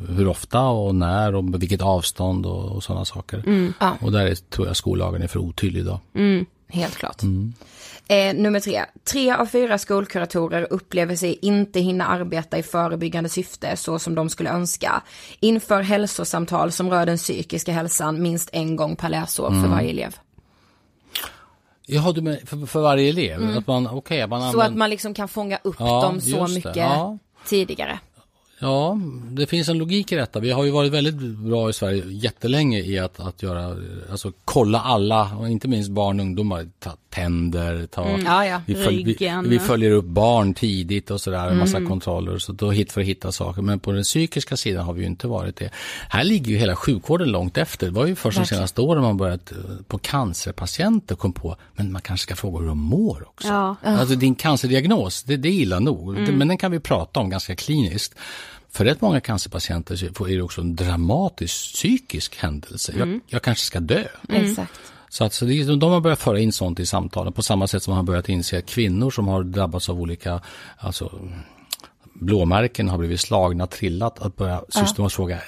hur 0.09 0.27
ofta 0.27 0.61
och 0.63 0.95
när 0.95 1.35
och 1.35 1.61
vilket 1.61 1.81
avstånd 1.81 2.45
och, 2.45 2.75
och 2.75 2.83
sådana 2.83 3.05
saker. 3.05 3.43
Mm. 3.45 3.73
Ja. 3.79 3.97
Och 4.01 4.11
där 4.11 4.25
är, 4.25 4.35
tror 4.35 4.67
jag 4.67 4.75
skollagen 4.75 5.21
är 5.21 5.27
för 5.27 5.39
otydlig 5.39 5.79
idag. 5.81 5.99
Mm. 6.15 6.45
Helt 6.67 6.95
klart. 6.95 7.21
Eh, 8.11 8.33
nummer 8.35 8.59
tre. 8.59 8.85
Tre 9.11 9.31
av 9.31 9.45
fyra 9.45 9.77
skolkuratorer 9.77 10.67
upplever 10.69 11.15
sig 11.15 11.39
inte 11.41 11.79
hinna 11.79 12.05
arbeta 12.07 12.57
i 12.57 12.63
förebyggande 12.63 13.29
syfte 13.29 13.77
så 13.77 13.99
som 13.99 14.15
de 14.15 14.29
skulle 14.29 14.49
önska. 14.49 15.01
Inför 15.39 15.81
hälsosamtal 15.81 16.71
som 16.71 16.89
rör 16.89 17.05
den 17.05 17.17
psykiska 17.17 17.71
hälsan 17.73 18.21
minst 18.21 18.49
en 18.53 18.75
gång 18.75 18.95
per 18.95 19.09
läsår 19.09 19.49
för 19.49 19.57
Mm. 19.57 19.71
varje 19.71 19.89
elev. 19.89 20.15
Jaha, 21.85 22.11
du 22.11 22.21
menar 22.21 22.37
för, 22.45 22.65
för 22.65 22.81
varje 22.81 23.09
elev? 23.09 23.41
Mm. 23.41 23.57
Att 23.57 23.67
man, 23.67 23.87
okej, 23.87 24.27
man 24.27 24.41
Så 24.41 24.45
använder... 24.47 24.65
att 24.67 24.75
man 24.77 24.89
liksom 24.89 25.13
kan 25.13 25.27
fånga 25.27 25.59
upp 25.63 25.75
Ja, 25.79 26.01
dem 26.01 26.21
så 26.21 26.47
mycket 26.47 26.75
Ja. 26.75 27.17
tidigare. 27.45 27.99
Ja, 28.61 28.99
det 29.31 29.47
finns 29.47 29.69
en 29.69 29.77
logik 29.77 30.11
i 30.11 30.15
detta. 30.15 30.39
Vi 30.39 30.51
har 30.51 30.63
ju 30.63 30.71
varit 30.71 30.91
väldigt 30.91 31.15
bra 31.37 31.69
i 31.69 31.73
Sverige 31.73 32.03
jättelänge 32.07 32.79
i 32.79 32.99
att, 32.99 33.19
att 33.19 33.43
göra, 33.43 33.75
alltså 34.11 34.31
kolla 34.45 34.79
alla, 34.81 35.35
och 35.39 35.49
inte 35.49 35.67
minst 35.67 35.89
barn 35.89 36.19
och 36.19 36.25
ungdomar, 36.25 36.67
ta 36.79 36.91
tänder, 37.09 37.87
ta, 37.87 38.05
Mm. 38.05 38.25
Ja, 38.25 38.45
ja. 38.45 38.61
vi, 38.65 38.75
följ, 38.75 39.03
vi, 39.03 39.41
vi 39.45 39.59
följer 39.59 39.91
upp 39.91 40.05
barn 40.05 40.53
tidigt 40.53 41.11
och 41.11 41.21
sådär, 41.21 41.47
en 41.47 41.57
massa 41.57 41.77
Mm. 41.77 41.89
kontroller, 41.89 42.37
så 42.37 42.51
då 42.51 42.71
hit 42.71 42.91
för 42.91 43.01
att 43.01 43.07
hitta 43.07 43.31
saker. 43.31 43.61
Men 43.61 43.79
på 43.79 43.91
den 43.91 44.03
psykiska 44.03 44.57
sidan 44.57 44.85
har 44.85 44.93
vi 44.93 45.01
ju 45.01 45.07
inte 45.07 45.27
varit 45.27 45.55
det. 45.55 45.69
Här 46.09 46.23
ligger 46.23 46.51
ju 46.51 46.57
hela 46.57 46.75
sjukvården 46.75 47.29
långt 47.31 47.57
efter. 47.57 47.87
Det 47.87 47.93
var 47.93 48.05
ju 48.05 48.15
först 48.15 48.37
de 48.37 48.45
senaste 48.45 48.81
åren 48.81 49.01
man 49.01 49.17
börjat 49.17 49.51
eh, 49.51 49.57
på 49.87 49.97
cancerpatienter 49.97 51.15
kom 51.15 51.33
på, 51.33 51.55
men 51.75 51.91
man 51.91 52.01
kanske 52.01 52.23
ska 52.23 52.35
fråga 52.35 52.59
hur 52.59 52.67
de 52.67 52.77
mår 52.77 53.23
också. 53.27 53.47
Ja. 53.47 53.75
Alltså 53.83 54.15
din 54.15 54.35
cancerdiagnos, 54.35 55.23
det, 55.23 55.37
det 55.37 55.49
är 55.49 55.53
illa 55.53 55.79
nog. 55.79 56.17
Mm. 56.17 56.37
Men 56.37 56.47
den 56.47 56.57
kan 56.57 56.71
vi 56.71 56.79
prata 56.79 57.19
om 57.19 57.29
ganska 57.29 57.55
kliniskt. 57.55 58.15
För 58.73 58.85
rätt 58.85 59.01
många 59.01 59.21
cancerpatienter 59.21 60.03
är 60.29 60.35
det 60.37 60.41
också 60.41 60.61
en 60.61 60.75
dramatisk 60.75 61.73
psykisk 61.73 62.35
händelse. 62.37 62.91
Jag, 62.97 63.01
Mm. 63.07 63.21
jag 63.27 63.41
kanske 63.41 63.65
ska 63.65 63.79
dö. 63.79 64.03
Exakt. 64.29 64.71
Så 65.09 65.23
att 65.23 65.33
så 65.33 65.45
det, 65.45 65.63
de 65.63 65.91
har 65.91 66.01
börjat 66.01 66.19
föra 66.19 66.39
in 66.39 66.51
sånt 66.51 66.79
i 66.79 66.85
samtalen 66.85 67.33
på 67.33 67.41
samma 67.41 67.67
sätt 67.67 67.83
som 67.83 67.91
man 67.91 67.97
har 67.97 68.03
börjat 68.03 68.29
inse 68.29 68.57
att 68.57 68.65
kvinnor 68.65 69.11
som 69.11 69.27
har 69.27 69.43
drabbats 69.43 69.89
av 69.89 70.01
olika 70.01 70.41
alltså, 70.77 71.29
blåmärken 72.13 72.89
har 72.89 72.97
blivit 72.97 73.19
slagna, 73.19 73.67
trillat, 73.67 74.19
att 74.19 74.35
börja 74.35 74.61
systematiskt 74.69 75.15
fråga, 75.15 75.39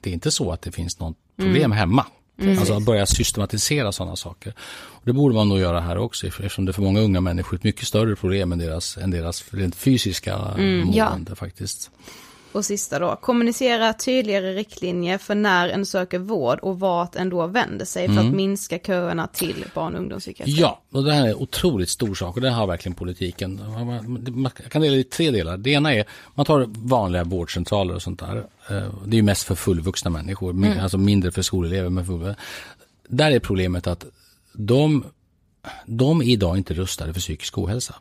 det 0.00 0.10
är 0.10 0.14
inte 0.14 0.30
så 0.30 0.52
att 0.52 0.62
det 0.62 0.72
finns 0.72 0.98
något 1.00 1.16
problem 1.36 1.64
Mm. 1.64 1.72
hemma. 1.78 2.06
Precis. 2.38 2.58
Alltså 2.58 2.74
att 2.74 2.84
börja 2.84 3.06
systematisera 3.06 3.92
sådana 3.92 4.16
saker. 4.16 4.54
Och 4.72 5.02
det 5.04 5.12
borde 5.12 5.34
man 5.34 5.48
nog 5.48 5.58
göra 5.58 5.80
här 5.80 5.98
också 5.98 6.26
eftersom 6.26 6.64
det 6.64 6.72
för 6.72 6.82
många 6.82 7.00
unga 7.00 7.20
människor 7.20 7.54
är 7.54 7.58
ett 7.58 7.64
mycket 7.64 7.86
större 7.86 8.16
problem 8.16 8.52
än 8.52 8.58
deras, 8.58 8.96
än 8.96 9.10
deras 9.10 9.44
rent 9.50 9.74
fysiska 9.76 10.34
Mm, 10.58 10.90
ja. 10.92 11.10
mående 11.10 11.34
faktiskt. 11.36 11.90
Och 12.54 12.64
sista 12.64 12.98
då, 12.98 13.16
kommunicera 13.16 13.92
tydligare 13.92 14.54
riktlinjer 14.54 15.18
för 15.18 15.34
när 15.34 15.68
en 15.68 15.86
söker 15.86 16.18
vård 16.18 16.58
och 16.58 16.80
vart 16.80 17.16
en 17.16 17.28
då 17.30 17.46
vänder 17.46 17.84
sig 17.84 18.06
för 18.06 18.12
Mm. 18.14 18.28
att 18.28 18.34
minska 18.34 18.78
köerna 18.78 19.26
till 19.26 19.64
barn 19.74 19.94
och 19.94 20.00
ungdomspsykiatri. 20.00 20.52
Ja, 20.60 20.82
och 20.92 21.04
det 21.04 21.12
här 21.12 21.24
är 21.26 21.28
en 21.30 21.34
otroligt 21.34 21.88
stor 21.88 22.14
sak 22.14 22.34
och 22.36 22.40
det 22.42 22.50
har 22.50 22.66
verkligen 22.66 22.94
politiken. 22.96 23.60
Man- 24.32 24.50
kan 24.70 24.82
dela 24.82 24.96
i 24.96 25.04
tre 25.04 25.30
delar. 25.30 25.56
Det 25.56 25.70
ena 25.70 25.94
är, 25.94 26.04
man 26.34 26.46
tar 26.46 26.66
vanliga 26.68 27.24
vårdcentraler 27.24 27.94
och 27.94 28.02
sånt 28.02 28.20
där. 28.20 28.36
Eh, 28.36 28.88
Det 29.04 29.14
är 29.14 29.16
ju 29.16 29.22
mest 29.22 29.42
för 29.42 29.54
fullvuxna 29.54 30.10
människor, 30.10 30.50
Mm. 30.50 30.80
alltså 30.80 30.98
mindre 30.98 31.30
för 31.32 31.42
skolelever. 31.42 31.90
Men 31.90 32.06
full, 32.06 32.34
där 33.08 33.30
är 33.30 33.38
problemet 33.38 33.86
att 33.86 34.04
de, 34.52 35.04
de 35.86 36.20
är 36.20 36.24
idag 36.26 36.56
inte 36.56 36.74
rustade 36.74 37.12
för 37.12 37.20
psykisk 37.20 37.58
ohälsa. 37.58 37.94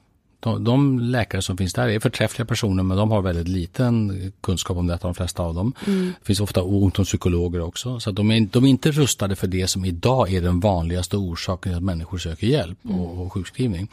De, 0.44 0.64
de 0.64 1.00
läkare 1.00 1.41
som 1.41 1.58
finns 1.58 1.74
där 1.74 1.88
är 1.88 2.00
förträffliga 2.00 2.46
personer 2.46 2.84
men 2.84 2.98
de 2.98 3.12
har 3.12 3.22
väldigt 3.22 3.48
liten 3.48 4.32
kunskap 4.41 4.78
om 4.78 4.88
detta, 4.88 5.08
de 5.08 5.16
flesta 5.16 5.44
av 5.44 5.56
dem. 5.56 5.74
Mm. 5.88 6.14
Det 6.20 6.26
finns 6.26 6.39
ofta 6.39 6.64
ont 6.64 7.00
om 7.00 7.06
psykologer 7.06 7.62
också. 7.62 8.00
Så 8.00 8.10
att 8.10 8.16
de, 8.16 8.32
är, 8.32 8.41
de 8.41 8.66
är 8.66 8.70
inte 8.70 8.91
rustade 8.91 9.36
för 9.36 9.48
det 9.48 9.68
som 9.68 9.86
idag 9.86 10.34
är 10.34 10.41
den 10.41 10.60
vanligaste 10.60 11.18
orsaken 11.18 11.72
till 11.72 11.78
att 11.78 11.84
människor 11.84 12.18
söker 12.18 12.48
hjälp 12.48 12.78
och, 12.84 13.22
och 13.22 13.34
sjukskrivning. 13.34 13.88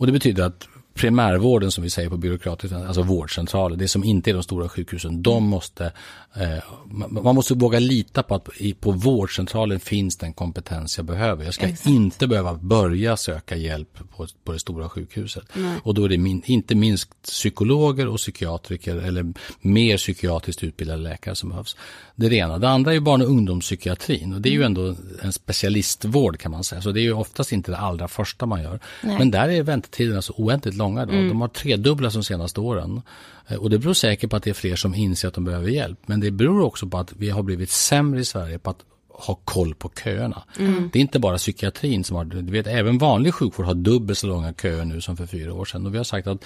Och 0.00 0.06
det 0.06 0.12
betyder 0.12 0.44
att 0.44 0.68
primärvården 0.94 1.70
som 1.70 1.84
vi 1.84 1.90
säger 1.90 2.10
på 2.10 2.16
byråkratiskt, 2.16 2.76
alltså 2.76 3.02
vårdcentraler, 3.02 3.76
det 3.76 3.88
som 3.88 4.04
inte 4.04 4.30
är 4.30 4.34
de 4.34 4.42
stora 4.42 4.68
sjukhusen, 4.68 5.22
de 5.22 5.44
måste, 5.44 5.92
eh, 6.34 6.64
man 7.08 7.34
måste 7.34 7.54
våga 7.54 7.78
lita 7.78 8.22
på 8.22 8.34
att 8.34 8.48
på 8.80 8.90
vårdcentralen 8.90 9.80
finns 9.80 10.16
den 10.16 10.32
kompetens 10.32 10.96
jag 10.96 11.06
behöver. 11.06 11.44
Jag 11.44 11.54
ska 11.54 11.66
Exakt. 11.66 11.86
inte 11.86 12.26
behöva 12.26 12.54
börja 12.54 13.16
söka 13.16 13.56
hjälp 13.56 13.98
på, 14.16 14.26
på 14.44 14.52
det 14.52 14.58
stora 14.58 14.88
sjukhuset. 14.88 15.44
Nej. 15.54 15.78
Och 15.82 15.94
då 15.94 16.04
är 16.04 16.08
det 16.08 16.18
min, 16.18 16.42
inte 16.46 16.74
minst 16.74 17.22
psykologer 17.22 18.08
och 18.08 18.16
psykiatriker 18.16 18.96
eller 18.96 19.32
mer 19.60 19.96
psykiatriskt 19.96 20.64
utbildade 20.64 21.02
läkare 21.02 21.34
som 21.34 21.48
behövs. 21.48 21.76
Det 22.20 22.26
är 22.26 22.30
det 22.30 22.36
ena. 22.36 22.58
Det 22.58 22.68
andra 22.68 22.94
är 22.94 23.00
barn 23.00 23.22
och 23.22 23.28
ungdomspsykiatrin 23.28 24.32
och 24.32 24.40
det 24.40 24.48
är 24.48 24.52
ju 24.52 24.62
ändå 24.62 24.94
en 25.22 25.32
specialistvård 25.32 26.38
kan 26.38 26.50
man 26.52 26.64
säga. 26.64 26.82
Så 26.82 26.92
det 26.92 27.00
är 27.00 27.02
ju 27.02 27.12
oftast 27.12 27.52
inte 27.52 27.70
det 27.70 27.76
allra 27.78 28.08
första 28.08 28.46
man 28.46 28.62
gör. 28.62 28.80
Nej. 29.02 29.18
Men 29.18 29.30
där 29.30 29.48
är 29.48 29.62
väntetiderna 29.62 30.22
så 30.22 30.32
oändligt 30.36 30.74
långa 30.74 31.02
idag. 31.02 31.14
Mm. 31.14 31.28
De 31.28 31.40
har 31.40 31.48
tredubblats 31.48 32.14
de 32.14 32.24
senaste 32.24 32.60
åren. 32.60 33.02
Eh, 33.48 33.56
Och 33.56 33.70
det 33.70 33.78
beror 33.78 33.94
säkert 33.94 34.30
på 34.30 34.36
att 34.36 34.42
det 34.42 34.50
är 34.50 34.54
fler 34.54 34.76
som 34.76 34.94
inser 34.94 35.28
att 35.28 35.34
de 35.34 35.44
behöver 35.44 35.68
hjälp. 35.68 35.98
Men 36.06 36.20
det 36.20 36.30
beror 36.30 36.62
också 36.62 36.86
på 36.86 36.98
att 36.98 37.12
vi 37.16 37.30
har 37.30 37.42
blivit 37.42 37.70
sämre 37.70 38.20
i 38.20 38.24
Sverige 38.24 38.58
på 38.58 38.70
att 38.70 38.84
ha 39.20 39.34
koll 39.44 39.74
på 39.74 39.90
köerna. 40.04 40.42
Mm. 40.58 40.90
Det 40.92 40.98
är 40.98 41.00
inte 41.00 41.18
bara 41.18 41.36
psykiatrin 41.36 42.04
som 42.04 42.16
har, 42.16 42.24
du 42.24 42.52
vet 42.52 42.66
även 42.66 42.98
vanlig 42.98 43.34
sjukvård 43.34 43.66
har 43.66 43.74
dubbelt 43.74 44.18
så 44.18 44.26
långa 44.26 44.52
köer 44.52 44.84
nu 44.84 45.00
som 45.00 45.16
för 45.16 45.26
fyra 45.26 45.54
år 45.54 45.64
sedan. 45.64 45.86
Och 45.86 45.94
vi 45.94 45.96
har 45.96 46.04
sagt 46.04 46.26
att 46.26 46.44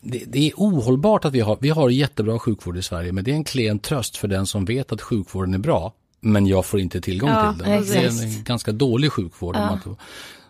det, 0.00 0.22
det 0.26 0.38
är 0.48 0.52
ohållbart 0.56 1.24
att 1.24 1.32
vi 1.32 1.40
har, 1.40 1.58
vi 1.60 1.68
har 1.68 1.90
jättebra 1.90 2.38
sjukvård 2.38 2.76
i 2.76 2.82
Sverige 2.82 3.12
men 3.12 3.24
det 3.24 3.30
är 3.30 3.34
en 3.34 3.44
klen 3.44 3.78
tröst 3.78 4.16
för 4.16 4.28
den 4.28 4.46
som 4.46 4.64
vet 4.64 4.92
att 4.92 5.02
sjukvården 5.02 5.54
är 5.54 5.58
bra 5.58 5.92
men 6.20 6.46
jag 6.46 6.66
får 6.66 6.80
inte 6.80 7.00
tillgång 7.00 7.30
Ja, 7.30 7.52
till 7.52 7.64
den. 7.64 7.82
Det 7.82 7.94
är 7.96 8.06
exakt. 8.06 8.22
en 8.22 8.44
ganska 8.44 8.72
dålig 8.72 9.12
sjukvård. 9.12 9.56
Ja. 9.56 9.78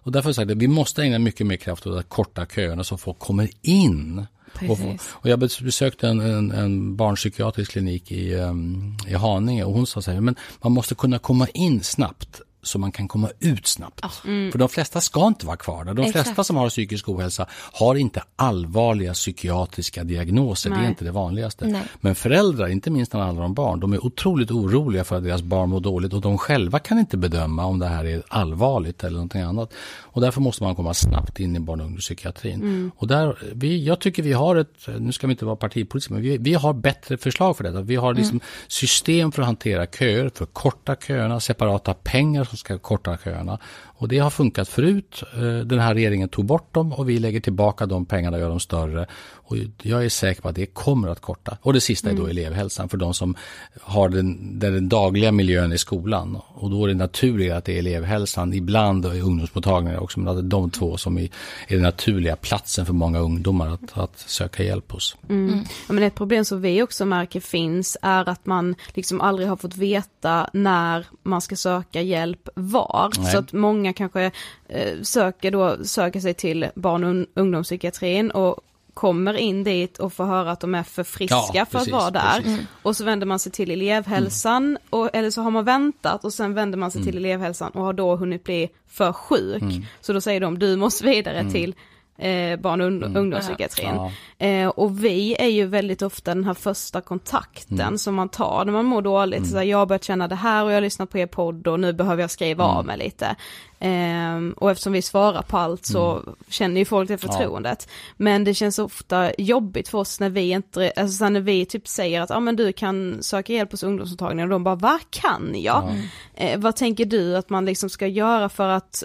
Och 0.02 0.12
därför 0.12 0.24
har 0.24 0.28
jag 0.30 0.36
sagt 0.36 0.50
att 0.50 0.56
vi 0.56 0.68
måste 0.68 1.02
ägna 1.02 1.18
mycket 1.18 1.46
mer 1.46 1.56
kraft 1.56 1.86
åt 1.86 1.98
att 1.98 2.08
korta 2.08 2.46
köerna 2.46 2.84
så 2.84 2.96
folk 2.96 3.18
kommer 3.18 3.48
in. 3.62 4.26
Och, 4.68 4.78
och 5.10 5.28
jag 5.28 5.38
besökte 5.38 6.08
en, 6.08 6.20
en, 6.20 6.50
en 6.50 6.96
barnpsykiatrisk 6.96 7.70
klinik 7.70 8.12
i, 8.12 8.34
um, 8.34 8.96
i 9.08 9.14
Haninge 9.14 9.64
och 9.64 9.72
hon 9.72 9.86
sa 9.86 10.02
så 10.02 10.10
här, 10.10 10.20
men 10.20 10.36
man 10.62 10.72
måste 10.72 10.94
kunna 10.94 11.18
komma 11.18 11.46
in 11.54 11.82
snabbt 11.82 12.40
så 12.68 12.78
man 12.78 12.92
kan 12.92 13.08
komma 13.08 13.30
ut 13.40 13.66
snabbt. 13.66 14.04
Mm. 14.24 14.52
För 14.52 14.58
de 14.58 14.68
flesta 14.68 15.00
ska 15.00 15.26
inte 15.26 15.46
vara 15.46 15.56
kvar 15.56 15.84
där. 15.84 15.94
De 15.94 16.02
Exakt. 16.02 16.26
flesta 16.26 16.44
som 16.44 16.56
har 16.56 16.68
psykisk 16.68 17.08
ohälsa 17.08 17.46
har 17.50 17.94
inte 17.94 18.22
allvarliga 18.36 19.12
psykiatriska 19.12 20.04
diagnoser. 20.04 20.70
Det 20.70 20.76
Nej. 20.76 20.84
är 20.84 20.88
inte 20.88 21.04
det 21.04 21.10
vanligaste. 21.10 21.66
Nej. 21.66 21.82
Men 22.00 22.14
föräldrar, 22.14 22.68
inte 22.68 22.90
minst 22.90 23.12
när 23.12 23.20
det 23.20 23.26
handlar 23.26 23.44
om 23.44 23.54
barn, 23.54 23.80
de 23.80 23.92
är 23.92 24.04
otroligt 24.04 24.50
oroliga 24.50 25.04
för 25.04 25.16
att 25.16 25.24
deras 25.24 25.42
barn 25.42 25.70
mår 25.70 25.80
dåligt 25.80 26.12
och 26.12 26.20
de 26.20 26.38
själva 26.38 26.78
kan 26.78 26.98
inte 26.98 27.16
bedöma 27.16 27.64
om 27.64 27.78
det 27.78 27.86
här 27.86 28.04
är 28.04 28.22
allvarligt 28.28 29.04
eller 29.04 29.14
någonting 29.14 29.42
annat. 29.42 29.72
Och 30.00 30.20
därför 30.20 30.40
måste 30.40 30.62
man 30.62 30.74
komma 30.74 30.94
snabbt 30.94 31.40
in 31.40 31.56
i 31.56 31.60
barn 31.60 31.80
och 31.80 31.86
ungdomspsykiatrin. 31.86 32.90
Och 32.96 33.06
där, 33.06 33.38
vi, 33.54 33.84
jag 33.84 34.00
tycker 34.00 34.22
vi 34.22 34.32
har 34.32 34.56
ett, 34.56 34.88
nu 34.98 35.12
ska 35.12 35.26
vi 35.26 35.30
inte 35.30 35.44
vara 35.44 35.56
partipolitiska, 35.56 36.14
men 36.14 36.22
vi, 36.22 36.38
vi 36.38 36.54
har 36.54 36.72
bättre 36.72 37.16
förslag 37.16 37.56
för 37.56 37.64
detta. 37.64 37.80
Vi 37.80 37.96
har 37.96 38.14
liksom 38.14 38.40
system 38.68 39.32
för 39.32 39.42
att 39.42 39.46
hantera 39.46 39.86
köer, 39.86 40.30
för 40.34 40.46
korta 40.46 40.96
köerna, 40.96 41.40
separata 41.40 41.94
pengar 41.94 42.44
som 42.58 42.64
ska 42.64 42.78
korta 42.78 43.18
köerna. 43.24 43.58
Och 44.00 44.08
det 44.08 44.18
har 44.18 44.30
funkat 44.30 44.68
förut. 44.68 45.22
Eh, 45.34 45.58
Den 45.66 45.78
här 45.78 45.94
regeringen 45.94 46.28
tog 46.28 46.44
bort 46.44 46.74
dem 46.74 46.92
och 46.92 47.08
vi 47.08 47.18
lägger 47.18 47.40
tillbaka 47.40 47.86
de 47.86 48.06
pengarna 48.06 48.36
och 48.36 48.40
gör 48.40 48.48
dem 48.48 48.60
större. 48.60 49.06
Och 49.48 49.56
jag 49.82 50.04
är 50.04 50.08
säker 50.08 50.42
på 50.42 50.48
att 50.48 50.54
det 50.54 50.66
kommer 50.66 51.08
att 51.08 51.20
korta. 51.20 51.58
Och 51.62 51.72
det 51.72 51.80
sista 51.80 52.10
är 52.10 52.14
då 52.14 52.26
elevhälsan 52.26 52.88
för 52.88 52.96
de 52.96 53.14
som 53.14 53.34
har 53.82 54.08
den, 54.08 54.58
den, 54.58 54.72
den 54.72 54.88
dagliga 54.88 55.32
miljön 55.32 55.72
i 55.72 55.78
skolan. 55.78 56.38
Och 56.48 56.70
då 56.70 56.84
är 56.84 56.88
det 56.88 56.94
naturligt 56.94 57.52
att 57.52 57.64
det 57.64 57.74
är 57.74 57.78
elevhälsan, 57.78 58.52
ibland 58.52 59.06
i 59.06 59.20
ungdomsmottagningar 59.20 59.98
också, 59.98 60.20
men 60.20 60.28
att 60.28 60.36
det 60.36 60.40
är 60.40 60.60
de 60.60 60.70
två 60.70 60.96
som 60.96 61.18
är, 61.18 61.24
är 61.68 61.74
den 61.74 61.82
naturliga 61.82 62.36
platsen 62.36 62.86
för 62.86 62.92
många 62.92 63.18
ungdomar 63.18 63.68
att, 63.68 63.98
att 63.98 64.18
söka 64.18 64.62
hjälp 64.62 64.92
hos. 64.92 65.16
Mm. 65.28 65.64
Ja, 65.88 65.94
men 65.94 66.02
ett 66.02 66.14
problem 66.14 66.44
som 66.44 66.60
vi 66.60 66.82
också 66.82 67.04
märker 67.04 67.40
finns 67.40 67.96
är 68.02 68.28
att 68.28 68.46
man 68.46 68.74
liksom 68.94 69.20
aldrig 69.20 69.48
har 69.48 69.56
fått 69.56 69.76
veta 69.76 70.50
när 70.52 71.06
man 71.22 71.40
ska 71.40 71.56
söka 71.56 72.02
hjälp 72.02 72.48
var. 72.54 73.12
Nej. 73.18 73.32
Så 73.32 73.38
att 73.38 73.52
många 73.52 73.87
kanske 73.94 74.30
eh, 74.68 75.02
söker 75.02 75.50
då, 75.50 75.84
söker 75.84 76.20
sig 76.20 76.34
till 76.34 76.66
barn 76.74 77.04
och 77.04 77.10
un- 77.10 77.26
ungdomspsykiatrin 77.34 78.30
och 78.30 78.60
kommer 78.94 79.34
in 79.34 79.64
dit 79.64 79.98
och 79.98 80.12
får 80.12 80.24
höra 80.24 80.50
att 80.50 80.60
de 80.60 80.74
är 80.74 80.82
för 80.82 81.04
friska 81.04 81.36
Ja, 81.54 81.64
för 81.66 81.78
precis, 81.78 81.94
att 81.94 82.00
vara 82.00 82.10
där. 82.10 82.36
precis. 82.42 82.66
Och 82.82 82.96
så 82.96 83.04
vänder 83.04 83.26
man 83.26 83.38
sig 83.38 83.52
till 83.52 83.70
elevhälsan, 83.70 84.78
och, 84.90 85.10
eller 85.12 85.30
så 85.30 85.42
har 85.42 85.50
man 85.50 85.64
väntat 85.64 86.24
och 86.24 86.32
sen 86.32 86.54
vänder 86.54 86.78
man 86.78 86.90
sig 86.90 87.04
till 87.04 87.16
elevhälsan 87.16 87.70
och 87.72 87.84
har 87.84 87.92
då 87.92 88.16
hunnit 88.16 88.44
bli 88.44 88.68
för 88.88 89.12
sjuk. 89.12 89.62
Så 90.00 90.12
då 90.12 90.20
säger 90.20 90.40
de, 90.40 90.58
du 90.58 90.76
måste 90.76 91.04
vidare 91.04 91.50
till 91.50 91.74
eh, 92.18 92.56
barn 92.60 92.80
och 92.80 92.86
Mm. 92.86 93.16
ungdomspsykiatrin. 93.16 93.94
Eh, 94.38 94.68
och 94.68 95.04
vi 95.04 95.36
är 95.38 95.46
ju 95.48 95.66
väldigt 95.66 96.02
ofta 96.02 96.34
den 96.34 96.44
här 96.44 96.54
första 96.54 97.00
kontakten 97.00 97.80
Mm. 97.80 97.98
som 97.98 98.14
man 98.14 98.28
tar 98.28 98.64
när 98.64 98.72
man 98.72 98.84
mår 98.84 99.02
dåligt. 99.02 99.46
Så 99.50 99.56
här, 99.56 99.64
jag 99.64 99.78
har 99.78 99.86
börjat 99.86 100.04
känna 100.04 100.28
det 100.28 100.34
här 100.34 100.64
och 100.64 100.70
jag 100.70 100.76
har 100.76 100.80
lyssnat 100.80 101.10
på 101.10 101.18
er 101.18 101.26
podd 101.26 101.66
och 101.66 101.80
nu 101.80 101.92
behöver 101.92 102.22
jag 102.22 102.30
skriva 102.30 102.64
Mm. 102.64 102.76
av 102.76 102.86
mig 102.86 102.98
lite. 102.98 103.36
Ehm, 103.80 104.54
och 104.56 104.70
eftersom 104.70 104.92
vi 104.92 105.02
svarar 105.02 105.42
på 105.42 105.58
allt 105.58 105.86
så 105.86 106.12
Mm. 106.12 106.34
känner 106.48 106.78
ju 106.78 106.84
folk 106.84 107.08
det 107.08 107.18
förtroendet. 107.18 107.88
Men 108.16 108.44
det 108.44 108.54
känns 108.54 108.78
ofta 108.78 109.32
jobbigt 109.38 109.88
för 109.88 109.98
oss 109.98 110.20
när 110.20 110.30
vi 110.30 110.50
inte, 110.50 110.92
alltså 110.96 111.28
när 111.28 111.40
vi 111.40 111.64
typ 111.66 111.88
säger 111.88 112.20
att 112.20 112.30
ja 112.30 112.36
ah, 112.36 112.40
men 112.40 112.56
du 112.56 112.72
kan 112.72 113.22
söka 113.22 113.52
hjälp 113.52 113.70
hos 113.70 113.82
ungdomsmottagningen 113.82 114.44
och 114.48 114.50
de 114.52 114.64
bara 114.64 114.74
vad 114.74 115.00
kan 115.10 115.52
jag? 115.54 115.94
Eh, 116.34 116.58
vad 116.58 116.76
tänker 116.76 117.04
du 117.04 117.36
att 117.36 117.50
man 117.50 117.64
liksom 117.64 117.88
ska 117.90 118.06
göra 118.06 118.48
för 118.48 118.68
att 118.68 119.02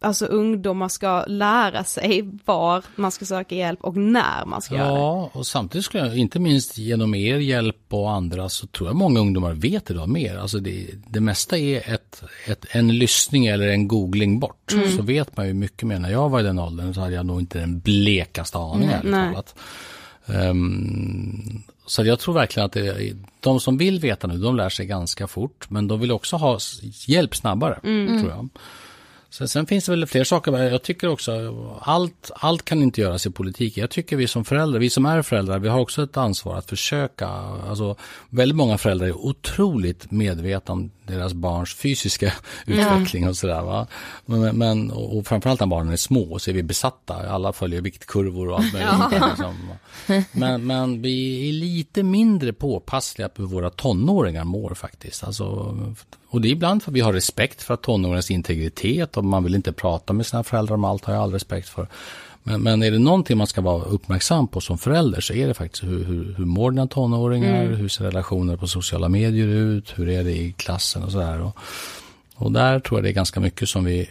alltså 0.00 0.26
ungdomar 0.26 0.88
ska 0.88 1.24
lära 1.26 1.84
sig 1.84 2.30
var 2.44 2.84
man 2.96 3.10
ska 3.10 3.24
söka 3.24 3.54
hjälp 3.54 3.78
och 3.82 3.96
när 3.96 4.46
man 4.46 4.62
ska 4.62 4.74
göra 4.74 4.88
det. 4.88 4.94
Ja, 4.94 5.30
och 5.32 5.46
samtidigt 5.46 5.84
skulle 5.84 6.06
jag, 6.06 6.16
inte 6.16 6.38
minst 6.38 6.78
genom 6.78 7.14
er 7.14 7.36
hjälp 7.36 7.76
och 7.88 8.10
andra, 8.10 8.48
så 8.48 8.66
tror 8.66 8.88
jag 8.88 8.96
många 8.96 9.20
ungdomar 9.20 9.52
vet 9.52 9.90
idag 9.90 10.08
mer. 10.08 10.36
Alltså 10.36 10.58
det, 10.58 10.86
det 11.08 11.20
mesta 11.20 11.58
är 11.58 11.94
ett, 11.94 12.22
ett, 12.46 12.66
en 12.70 12.98
lyssning 12.98 13.46
eller 13.46 13.68
en 13.68 13.88
googling 13.88 14.40
bort. 14.40 14.72
Mm. 14.72 14.96
Så 14.96 15.02
vet 15.02 15.36
man 15.36 15.46
ju 15.46 15.54
mycket 15.54 15.82
mer. 15.88 15.98
När 15.98 16.10
jag 16.10 16.28
var 16.28 16.40
i 16.40 16.42
den 16.42 16.58
åldern 16.58 16.94
så 16.94 17.00
hade 17.00 17.14
jag 17.14 17.26
nog 17.26 17.40
inte 17.40 17.58
den 17.58 17.80
blekaste 17.80 18.58
aning, 18.58 18.88
ärligt 18.88 19.12
talat. 19.12 19.54
Ehm, 20.26 21.62
så 21.86 22.04
jag 22.04 22.18
tror 22.18 22.34
verkligen 22.34 22.66
att 22.66 22.72
det, 22.72 23.16
de 23.40 23.60
som 23.60 23.76
vill 23.78 24.00
veta 24.00 24.26
nu, 24.26 24.38
de 24.38 24.56
lär 24.56 24.68
sig 24.68 24.86
ganska 24.86 25.26
fort. 25.26 25.70
Men 25.70 25.88
de 25.88 26.00
vill 26.00 26.12
också 26.12 26.36
ha 26.36 26.58
hjälp 27.06 27.36
snabbare, 27.36 27.78
Mm. 27.84 28.20
tror 28.20 28.30
jag. 28.30 28.48
Sen, 29.30 29.48
sen 29.48 29.66
finns 29.66 29.84
det 29.84 29.92
väl 29.92 30.06
fler 30.06 30.24
saker. 30.24 30.58
Jag 30.58 30.82
tycker 30.82 31.08
också, 31.08 31.32
allt, 31.80 32.30
allt 32.34 32.64
kan 32.64 32.82
inte 32.82 33.00
göras 33.00 33.26
i 33.26 33.30
politik. 33.30 33.76
Jag 33.76 33.90
tycker 33.90 34.16
vi 34.16 34.26
som 34.26 34.44
föräldrar, 34.44 34.80
vi 34.80 34.90
som 34.90 35.06
är 35.06 35.22
föräldrar, 35.22 35.58
vi 35.58 35.68
har 35.68 35.80
också 35.80 36.02
ett 36.02 36.16
ansvar 36.16 36.56
att 36.56 36.66
försöka. 36.66 37.28
Alltså, 37.68 37.96
väldigt 38.30 38.56
många 38.56 38.78
föräldrar 38.78 39.06
är 39.06 39.16
otroligt 39.16 40.10
medvetna 40.10 40.72
om 40.72 40.90
deras 41.06 41.34
barns 41.34 41.74
fysiska 41.74 42.32
utveckling 42.66 43.28
och 43.28 43.36
sådär. 43.36 43.62
Va? 43.62 43.86
Men, 44.26 44.58
men, 44.58 44.90
och 44.90 45.26
framförallt 45.26 45.60
när 45.60 45.66
barnen 45.66 45.92
är 45.92 45.96
små 45.96 46.38
så 46.38 46.50
är 46.50 46.54
vi 46.54 46.62
besatta. 46.62 47.14
Alla 47.14 47.52
följer 47.52 47.80
viktkurvor 47.80 48.48
och 48.48 48.58
allt 48.58 48.72
möjligt. 48.72 49.22
Liksom. 49.28 49.54
Men, 50.32 50.66
men 50.66 51.02
vi 51.02 51.48
är 51.48 51.52
lite 51.52 52.02
mindre 52.02 52.52
påpassliga 52.52 53.28
på 53.28 53.42
hur 53.42 53.48
våra 53.48 53.70
tonåringar 53.70 54.44
mår 54.44 54.74
faktiskt. 54.74 55.24
Alltså, 55.24 55.76
och 56.30 56.40
det 56.40 56.48
är 56.48 56.52
ibland 56.52 56.82
för 56.82 56.90
att 56.90 56.94
vi 56.94 57.00
har 57.00 57.12
respekt 57.12 57.62
för 57.62 57.76
tonåringens 57.76 58.30
integritet 58.30 59.16
och 59.16 59.24
man 59.24 59.44
vill 59.44 59.54
inte 59.54 59.72
prata 59.72 60.12
med 60.12 60.26
sina 60.26 60.44
föräldrar 60.44 60.74
om 60.74 60.84
allt 60.84 61.04
har 61.04 61.14
jag 61.14 61.22
all 61.22 61.32
respekt 61.32 61.68
för. 61.68 61.88
Men, 62.42 62.62
men 62.62 62.82
är 62.82 62.90
det 62.90 62.98
någonting 62.98 63.38
man 63.38 63.46
ska 63.46 63.60
vara 63.60 63.84
uppmärksam 63.84 64.48
på 64.48 64.60
som 64.60 64.78
förälder 64.78 65.20
så 65.20 65.32
är 65.34 65.48
det 65.48 65.54
faktiskt 65.54 65.84
hur, 65.84 66.04
hur, 66.04 66.34
hur 66.38 66.44
mår 66.44 66.70
dina 66.70 66.86
tonåringar, 66.86 67.64
hur 67.64 67.88
ser 67.88 68.04
relationer 68.04 68.56
på 68.56 68.66
sociala 68.66 69.08
medier 69.08 69.46
ut, 69.46 69.98
hur 69.98 70.08
är 70.08 70.24
det 70.24 70.32
i 70.32 70.52
klassen 70.52 71.02
och 71.02 71.12
sådär. 71.12 71.40
Och, 71.40 71.58
och 72.34 72.52
där 72.52 72.80
tror 72.80 72.98
jag 72.98 73.04
det 73.04 73.10
är 73.10 73.14
ganska 73.14 73.40
mycket 73.40 73.68
som 73.68 73.84
vi 73.84 74.10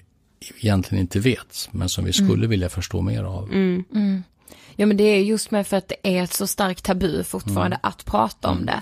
egentligen 0.60 1.02
inte 1.02 1.20
vet, 1.20 1.70
men 1.72 1.90
som 1.90 2.06
vi 2.06 2.14
skulle 2.14 2.48
vilja 2.48 2.70
förstå 2.70 3.02
mer 3.02 3.24
av. 3.24 3.50
Ja 4.76 4.86
men 4.86 4.98
det 4.98 5.04
är 5.04 5.22
just 5.22 5.52
med 5.52 5.68
för 5.68 5.78
att 5.78 5.88
det 5.88 6.18
är 6.18 6.24
ett 6.24 6.34
så 6.34 6.48
starkt 6.48 6.84
tabu 6.84 7.24
fortfarande 7.24 7.76
Mm. 7.76 7.80
att 7.82 8.06
prata 8.06 8.50
om 8.50 8.66
det. 8.66 8.82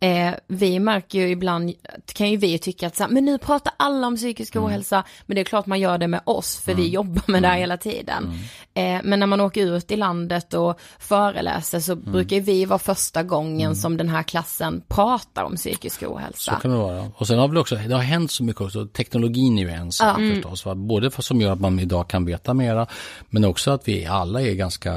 Eh, 0.00 0.30
vi 0.46 0.78
märker 0.78 1.18
ju 1.18 1.28
ibland, 1.30 1.72
kan 2.14 2.30
ju 2.30 2.36
vi 2.36 2.58
tycka 2.58 2.86
att 2.86 2.96
så 2.96 3.02
här, 3.02 3.10
men 3.10 3.24
nu 3.24 3.38
pratar 3.38 3.72
alla 3.76 4.06
om 4.06 4.16
psykisk 4.16 4.54
Mm. 4.56 4.66
ohälsa, 4.66 5.04
men 5.26 5.34
det 5.34 5.40
är 5.40 5.44
klart 5.44 5.66
man 5.66 5.80
gör 5.80 5.98
det 5.98 6.08
med 6.08 6.20
oss 6.24 6.56
för 6.56 6.74
vi 6.74 6.88
jobbar 6.88 7.22
med 7.26 7.42
det 7.42 7.48
här 7.48 7.58
hela 7.58 7.76
tiden. 7.76 8.32
Eh, 8.74 9.00
men 9.04 9.20
när 9.20 9.26
man 9.26 9.40
åker 9.40 9.76
ut 9.76 9.90
i 9.90 9.96
landet 9.96 10.54
och 10.54 10.80
föreläser 10.98 11.80
så 11.80 11.92
Mm. 11.92 12.12
brukar 12.12 12.40
vi 12.40 12.64
vara 12.64 12.78
första 12.78 13.22
gången 13.22 13.76
som 13.76 13.96
den 13.96 14.08
här 14.08 14.22
klassen 14.22 14.82
pratar 14.88 15.44
om 15.44 15.56
psykisk 15.56 16.00
Så 16.00 16.06
ohälsa. 16.06 16.58
kan 16.62 16.70
det 16.70 16.76
vara. 16.76 17.10
Och 17.16 17.26
sen 17.26 17.38
har 17.38 17.48
väl 17.48 17.58
också, 17.58 17.74
det 17.76 17.94
har 17.94 18.02
hänt 18.02 18.30
så 18.30 18.44
mycket 18.44 18.62
också, 18.62 18.86
teknologin 18.86 19.58
är 19.58 19.62
ju 19.62 19.68
en 19.70 19.92
sak 19.92 20.16
förstås. 20.34 20.64
Va? 20.66 20.74
Både 20.74 21.10
för, 21.10 21.22
som 21.22 21.40
gör 21.40 21.52
att 21.52 21.60
man 21.60 21.78
idag 21.78 22.08
kan 22.08 22.24
veta 22.24 22.54
mera, 22.54 22.86
men 23.30 23.44
också 23.44 23.70
att 23.70 23.88
vi 23.88 24.06
alla 24.06 24.42
är 24.42 24.54
ganska, 24.54 24.92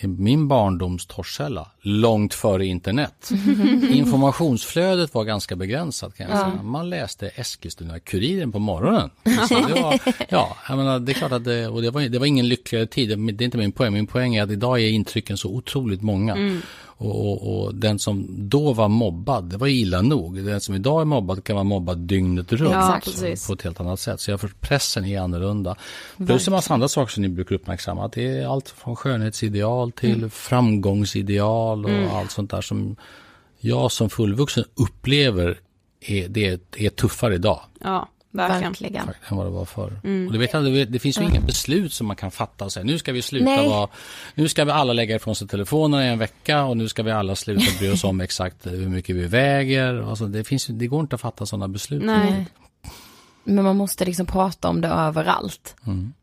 i 0.00 0.06
min 0.06 0.48
barndoms 0.48 1.06
torrskälla, 1.06 1.68
långt 1.80 2.34
före 2.34 2.66
internet. 2.66 3.30
Informationsflödet 4.36 5.14
var 5.14 5.24
ganska 5.24 5.56
begränsat 5.56 6.16
kan 6.16 6.30
jag 6.30 6.38
säga. 6.38 6.62
Man 6.62 6.90
läste 6.90 7.28
Eskilstuna-Kuriren 7.28 8.52
på 8.52 8.58
morgonen. 8.58 9.10
Det 9.48 9.82
var, 9.82 10.00
ja, 10.28 10.56
jag 10.68 10.76
menar, 10.76 10.98
det 10.98 11.12
är 11.12 11.14
klart 11.14 11.32
att 11.32 11.44
det, 11.44 11.68
och 11.68 11.82
det 11.82 11.90
var, 11.90 12.00
det 12.00 12.18
var 12.18 12.26
ingen 12.26 12.48
lyckligare 12.48 12.86
tid, 12.86 13.08
det 13.08 13.42
är 13.42 13.44
inte 13.44 13.58
min 13.58 13.72
poäng. 13.72 13.92
Min 13.92 14.06
poäng 14.06 14.34
är 14.34 14.42
att 14.42 14.50
idag 14.50 14.80
är 14.80 14.88
intrycken 14.88 15.36
så 15.36 15.48
otroligt 15.48 16.02
många. 16.02 16.60
Och, 16.98 17.26
och, 17.26 17.64
och 17.64 17.74
den 17.74 17.98
som 17.98 18.26
då 18.28 18.72
var 18.72 18.88
mobbad, 18.88 19.44
det 19.44 19.56
var 19.56 19.66
illa 19.66 20.02
nog. 20.02 20.44
Den 20.44 20.60
som 20.60 20.74
idag 20.74 21.00
är 21.00 21.04
mobbad 21.04 21.44
kan 21.44 21.56
vara 21.56 21.64
mobbad 21.64 21.98
dygnet 21.98 22.52
runt. 22.52 22.72
Ja, 22.72 23.00
på 23.46 23.52
ett 23.52 23.62
helt 23.62 23.80
annat 23.80 24.00
sätt. 24.00 24.20
Så 24.20 24.30
jag 24.30 24.40
för 24.40 24.50
pressen 24.60 25.04
är 25.04 25.20
annorlunda. 25.20 25.76
Plus 26.26 26.48
en 26.48 26.52
massa 26.52 26.74
andra 26.74 26.88
saker 26.88 27.12
som 27.12 27.22
ni 27.22 27.28
brukar 27.28 27.54
uppmärksamma. 27.54 28.08
Det 28.08 28.38
är 28.38 28.46
allt 28.46 28.68
från 28.68 28.96
skönhetsideal 28.96 29.92
till 29.92 30.30
framgångsideal 30.30 31.84
och 31.84 32.18
allt 32.18 32.30
sånt 32.30 32.50
där 32.50 32.60
som 32.60 32.96
jag 33.66 33.92
som 33.92 34.10
fullvuxen 34.10 34.64
upplever 34.74 35.58
är, 36.00 36.28
det 36.28 36.46
är, 36.46 36.58
är 36.76 36.90
tuffare 36.90 37.34
idag 37.34 37.60
Ja, 37.80 38.08
verkligen. 38.30 38.72
Verkligen. 38.72 39.08
än 39.28 39.36
vad 39.36 39.46
det 39.46 39.50
var 39.50 39.64
förr. 39.64 40.00
Och 40.26 40.32
det, 40.32 40.38
vet 40.38 40.52
jag, 40.52 40.64
det, 40.64 40.84
det 40.84 40.98
finns 40.98 41.18
ju 41.20 41.22
inga 41.22 41.40
beslut 41.40 41.92
som 41.92 42.06
man 42.06 42.16
kan 42.16 42.30
fatta 42.30 42.64
och 42.64 42.72
säga 42.72 42.84
nu 42.84 42.98
ska 42.98 43.12
vi 43.12 43.22
sluta 43.22 43.44
Nej. 43.44 43.68
vara, 43.68 43.88
nu 44.34 44.48
ska 44.48 44.64
vi 44.64 44.70
alla 44.70 44.92
lägga 44.92 45.16
ifrån 45.16 45.34
sig 45.36 45.48
telefonerna 45.48 46.06
i 46.06 46.08
en 46.08 46.18
vecka 46.18 46.64
och 46.64 46.76
nu 46.76 46.88
ska 46.88 47.02
vi 47.02 47.10
alla 47.10 47.36
sluta 47.36 47.64
bry 47.78 47.90
oss 47.90 48.04
om 48.04 48.20
exakt 48.26 48.66
hur 48.66 48.88
mycket 48.88 49.16
vi 49.16 49.26
väger. 49.26 50.10
Alltså 50.10 50.26
det, 50.26 50.44
finns, 50.44 50.66
det 50.66 50.86
går 50.86 51.00
inte 51.00 51.14
att 51.14 51.20
fatta 51.20 51.46
sådana 51.46 51.68
beslut. 51.68 52.02
Nej. 52.02 52.46
Men 53.46 53.64
man 53.64 53.76
måste 53.76 54.04
liksom 54.04 54.26
prata 54.26 54.68
om 54.68 54.80
det 54.80 54.88
överallt. 54.88 55.76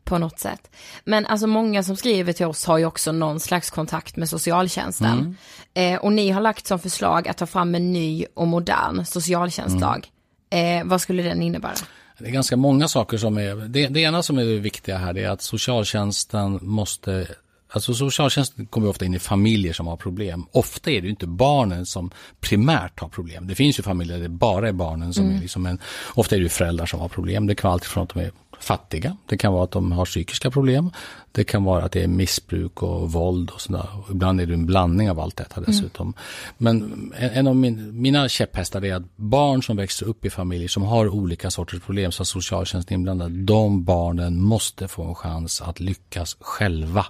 På 0.04 0.18
något 0.18 0.38
sätt. 0.38 0.70
Men 1.04 1.26
alltså 1.26 1.46
många 1.46 1.82
som 1.82 1.96
skriver 1.96 2.32
till 2.32 2.46
oss 2.46 2.66
har 2.66 2.78
ju 2.78 2.84
också 2.86 3.12
någon 3.12 3.40
slags 3.40 3.70
kontakt 3.70 4.16
med 4.16 4.28
socialtjänsten. 4.28 5.36
Eh, 5.74 6.00
och 6.00 6.12
ni 6.12 6.30
har 6.30 6.40
lagt 6.40 6.66
som 6.66 6.78
förslag 6.78 7.28
att 7.28 7.36
ta 7.36 7.46
fram 7.46 7.74
en 7.74 7.92
ny 7.92 8.26
och 8.34 8.46
modern 8.46 9.04
socialtjänstlag. 9.04 10.06
Eh, 10.50 10.84
vad 10.84 11.00
skulle 11.00 11.22
den 11.22 11.42
innebära? 11.42 11.74
Det 12.18 12.26
är 12.26 12.30
ganska 12.30 12.56
många 12.56 12.88
saker 12.88 13.18
som 13.18 13.38
är, 13.38 13.54
det, 13.68 13.86
det 13.86 14.00
ena 14.00 14.22
som 14.22 14.38
är 14.38 14.44
det 14.44 14.58
viktiga 14.58 14.98
här 14.98 15.18
är 15.18 15.28
att 15.28 15.42
socialtjänsten 15.42 16.58
måste 16.62 17.26
Alltså 17.74 17.94
socialtjänsten 17.94 18.66
kommer 18.66 18.88
ofta 18.88 19.04
in 19.04 19.14
i 19.14 19.18
familjer 19.18 19.72
som 19.72 19.86
har 19.86 19.96
problem. 19.96 20.46
Ofta 20.52 20.90
är 20.90 21.02
det 21.02 21.08
inte 21.08 21.26
barnen 21.26 21.86
som 21.86 22.10
primärt 22.40 23.00
har 23.00 23.08
problem. 23.08 23.46
Det 23.46 23.54
finns 23.54 23.78
ju 23.78 23.82
familjer 23.82 24.16
där 24.16 24.22
det 24.22 24.28
bara 24.28 24.68
är 24.68 24.72
barnen 24.72 25.14
som 25.14 25.30
är 25.30 25.40
liksom 25.40 25.66
en, 25.66 25.78
ofta 26.14 26.36
är 26.36 26.40
det 26.40 26.48
föräldrar 26.48 26.86
som 26.86 27.00
har 27.00 27.08
problem. 27.08 27.46
Det 27.46 27.54
kan 27.54 27.68
vara 27.68 27.72
allt 27.72 27.84
från 27.84 28.02
att 28.02 28.08
de 28.14 28.20
är 28.20 28.32
fattiga, 28.64 29.16
det 29.26 29.36
kan 29.36 29.52
vara 29.52 29.64
att 29.64 29.70
de 29.70 29.92
har 29.92 30.04
psykiska 30.04 30.50
problem, 30.50 30.90
det 31.32 31.44
kan 31.44 31.64
vara 31.64 31.84
att 31.84 31.92
det 31.92 32.02
är 32.02 32.08
missbruk 32.08 32.82
och 32.82 33.12
våld 33.12 33.50
och 33.50 33.60
sådär. 33.60 33.88
Ibland 34.10 34.40
är 34.40 34.46
det 34.46 34.54
en 34.54 34.66
blandning 34.66 35.10
av 35.10 35.20
allt 35.20 35.36
detta 35.36 35.60
dessutom. 35.60 36.14
Men 36.58 37.12
en, 37.16 37.46
av 37.46 37.56
min, 37.56 38.00
mina 38.02 38.28
käpphästar 38.28 38.84
är 38.84 38.94
att 38.94 39.16
barn 39.16 39.62
som 39.62 39.76
växer 39.76 40.06
upp 40.06 40.24
i 40.24 40.30
familjer 40.30 40.68
som 40.68 40.82
har 40.82 41.08
olika 41.08 41.50
sorters 41.50 41.80
problem, 41.80 42.12
så 42.12 42.24
socialtjänsten 42.24 42.94
inblandad, 42.94 43.30
de 43.30 43.84
barnen 43.84 44.42
måste 44.42 44.88
få 44.88 45.04
en 45.04 45.14
chans 45.14 45.62
att 45.62 45.80
lyckas 45.80 46.36
själva. 46.40 47.06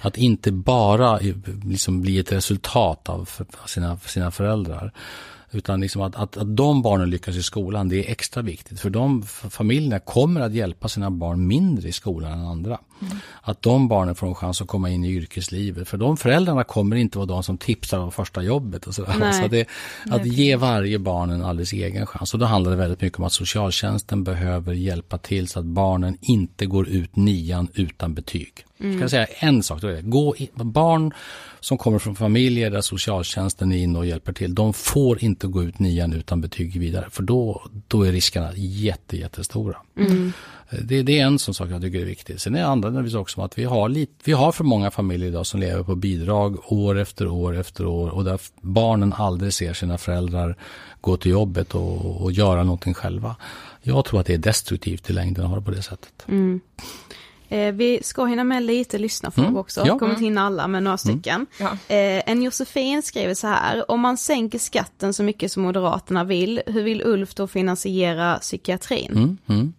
Att 0.00 0.16
inte 0.16 0.52
bara 0.52 1.18
liksom 1.64 2.00
bli 2.00 2.18
ett 2.18 2.32
resultat 2.32 3.08
av 3.08 3.30
sina, 3.66 3.98
sina 3.98 4.30
föräldrar. 4.30 4.92
Utan 5.54 5.80
liksom 5.80 6.02
att, 6.02 6.16
att, 6.16 6.36
att 6.36 6.56
de 6.56 6.82
barnen 6.82 7.10
lyckas 7.10 7.36
i 7.36 7.42
skolan, 7.42 7.88
det 7.88 8.06
är 8.06 8.10
extra 8.10 8.42
viktigt. 8.42 8.80
För 8.80 8.90
de 8.90 9.22
familjerna 9.50 9.98
kommer 9.98 10.40
att 10.40 10.52
hjälpa 10.52 10.88
sina 10.88 11.10
barn 11.10 11.46
mindre 11.46 11.88
i 11.88 11.92
skolan 11.92 12.32
än 12.32 12.46
andra. 12.46 12.78
Att 13.42 13.62
de 13.62 13.88
barnen 13.88 14.14
får 14.14 14.26
en 14.26 14.34
chans 14.34 14.60
att 14.60 14.68
komma 14.68 14.90
in 14.90 15.04
i 15.04 15.10
yrkeslivet. 15.10 15.88
För 15.88 15.98
de 15.98 16.16
föräldrarna 16.16 16.64
kommer 16.64 16.96
inte 16.96 17.18
vara 17.18 17.26
de 17.26 17.42
som 17.42 17.58
tipsar 17.58 17.98
om 17.98 18.12
första 18.12 18.42
jobbet 18.42 18.86
och 18.86 18.94
sådär. 18.94 19.32
Så 19.42 19.48
det, 19.48 19.68
att 20.10 20.26
ge 20.26 20.56
varje 20.56 20.98
barn 20.98 21.30
en 21.30 21.44
alldeles 21.44 21.72
egen 21.72 22.06
chans. 22.06 22.34
Och 22.34 22.40
då 22.40 22.46
handlar 22.46 22.70
det 22.70 22.76
väldigt 22.76 23.00
mycket 23.00 23.18
om 23.18 23.24
att 23.24 23.32
socialtjänsten 23.32 24.24
behöver 24.24 24.72
hjälpa 24.72 25.18
till 25.18 25.48
så 25.48 25.58
att 25.58 25.64
barnen 25.64 26.18
inte 26.20 26.66
går 26.66 26.88
ut 26.88 27.16
nian 27.16 27.68
utan 27.74 28.14
betyg. 28.14 28.64
Ska 28.92 29.00
jag 29.00 29.10
säga 29.10 29.26
en 29.26 29.62
sak, 29.62 29.80
då 29.80 29.86
är 29.86 29.92
det, 29.92 30.02
gå 30.02 30.36
i, 30.36 30.50
barn 30.54 31.14
som 31.60 31.78
kommer 31.78 31.98
från 31.98 32.16
familjer 32.16 32.70
där 32.70 32.80
socialtjänsten 32.80 33.72
är 33.72 33.76
inne 33.76 33.98
och 33.98 34.06
hjälper 34.06 34.32
till, 34.32 34.54
de 34.54 34.72
får 34.72 35.24
inte 35.24 35.46
gå 35.46 35.62
ut 35.62 35.78
nian 35.78 36.12
utan 36.12 36.40
betyg 36.40 36.80
vidare, 36.80 37.06
för 37.10 37.22
då, 37.22 37.62
då 37.88 38.02
är 38.02 38.12
riskerna 38.12 38.52
jätte, 38.56 39.16
jättestora. 39.16 39.76
Det, 40.82 41.02
det 41.02 41.20
är 41.20 41.26
en 41.26 41.38
sån 41.38 41.54
sak 41.54 41.70
jag 41.70 41.82
tycker 41.82 42.00
är 42.00 42.04
viktig. 42.04 42.40
Sen 42.40 42.54
är 42.54 42.58
det 42.58 42.66
andra 42.66 42.90
naturligtvis 42.90 43.14
också 43.14 43.42
att 43.42 43.58
vi 43.58 43.64
har, 43.64 43.88
lite, 43.88 44.12
vi 44.24 44.32
har 44.32 44.52
för 44.52 44.64
många 44.64 44.90
familjer 44.90 45.28
idag 45.28 45.46
som 45.46 45.60
lever 45.60 45.82
på 45.82 45.94
bidrag 45.94 46.72
år 46.72 46.98
efter 46.98 47.26
år 47.26 47.56
efter 47.56 47.86
år 47.86 48.08
och 48.08 48.24
där 48.24 48.40
barnen 48.60 49.12
aldrig 49.12 49.52
ser 49.52 49.72
sina 49.72 49.98
föräldrar 49.98 50.56
gå 51.00 51.16
till 51.16 51.30
jobbet 51.30 51.74
och, 51.74 52.22
och 52.22 52.32
göra 52.32 52.64
någonting 52.64 52.94
själva. 52.94 53.36
Jag 53.82 54.04
tror 54.04 54.20
att 54.20 54.26
det 54.26 54.34
är 54.34 54.38
destruktivt 54.38 55.10
i 55.10 55.12
längden 55.12 55.44
att 55.44 55.50
ha 55.50 55.56
det 55.56 55.64
på 55.64 55.70
det 55.70 55.82
sättet. 55.82 56.24
Eh, 57.48 57.72
vi 57.72 58.00
ska 58.02 58.24
hinna 58.24 58.44
med 58.44 58.62
lite 58.62 58.98
lyssnarfrågor 58.98 59.48
Mm, 59.48 59.60
också, 59.60 59.82
ja. 59.86 59.98
kommer 59.98 60.12
inte 60.12 60.24
hinna 60.24 60.46
alla 60.46 60.68
men 60.68 60.84
några 60.84 60.98
stycken. 60.98 61.46
Ja. 61.58 61.66
Eh, 61.72 62.22
en 62.30 62.42
Josefin 62.42 63.02
skriver 63.02 63.34
så 63.34 63.46
här, 63.46 63.90
om 63.90 64.00
man 64.00 64.16
sänker 64.16 64.58
skatten 64.58 65.14
så 65.14 65.22
mycket 65.22 65.52
som 65.52 65.62
Moderaterna 65.62 66.24
vill, 66.24 66.62
hur 66.66 66.82
vill 66.82 67.02
Ulf 67.04 67.34
då 67.34 67.46
finansiera 67.46 68.38
psykiatrin? 68.38 69.12
Mm, 69.12 69.36
mm. 69.46 69.72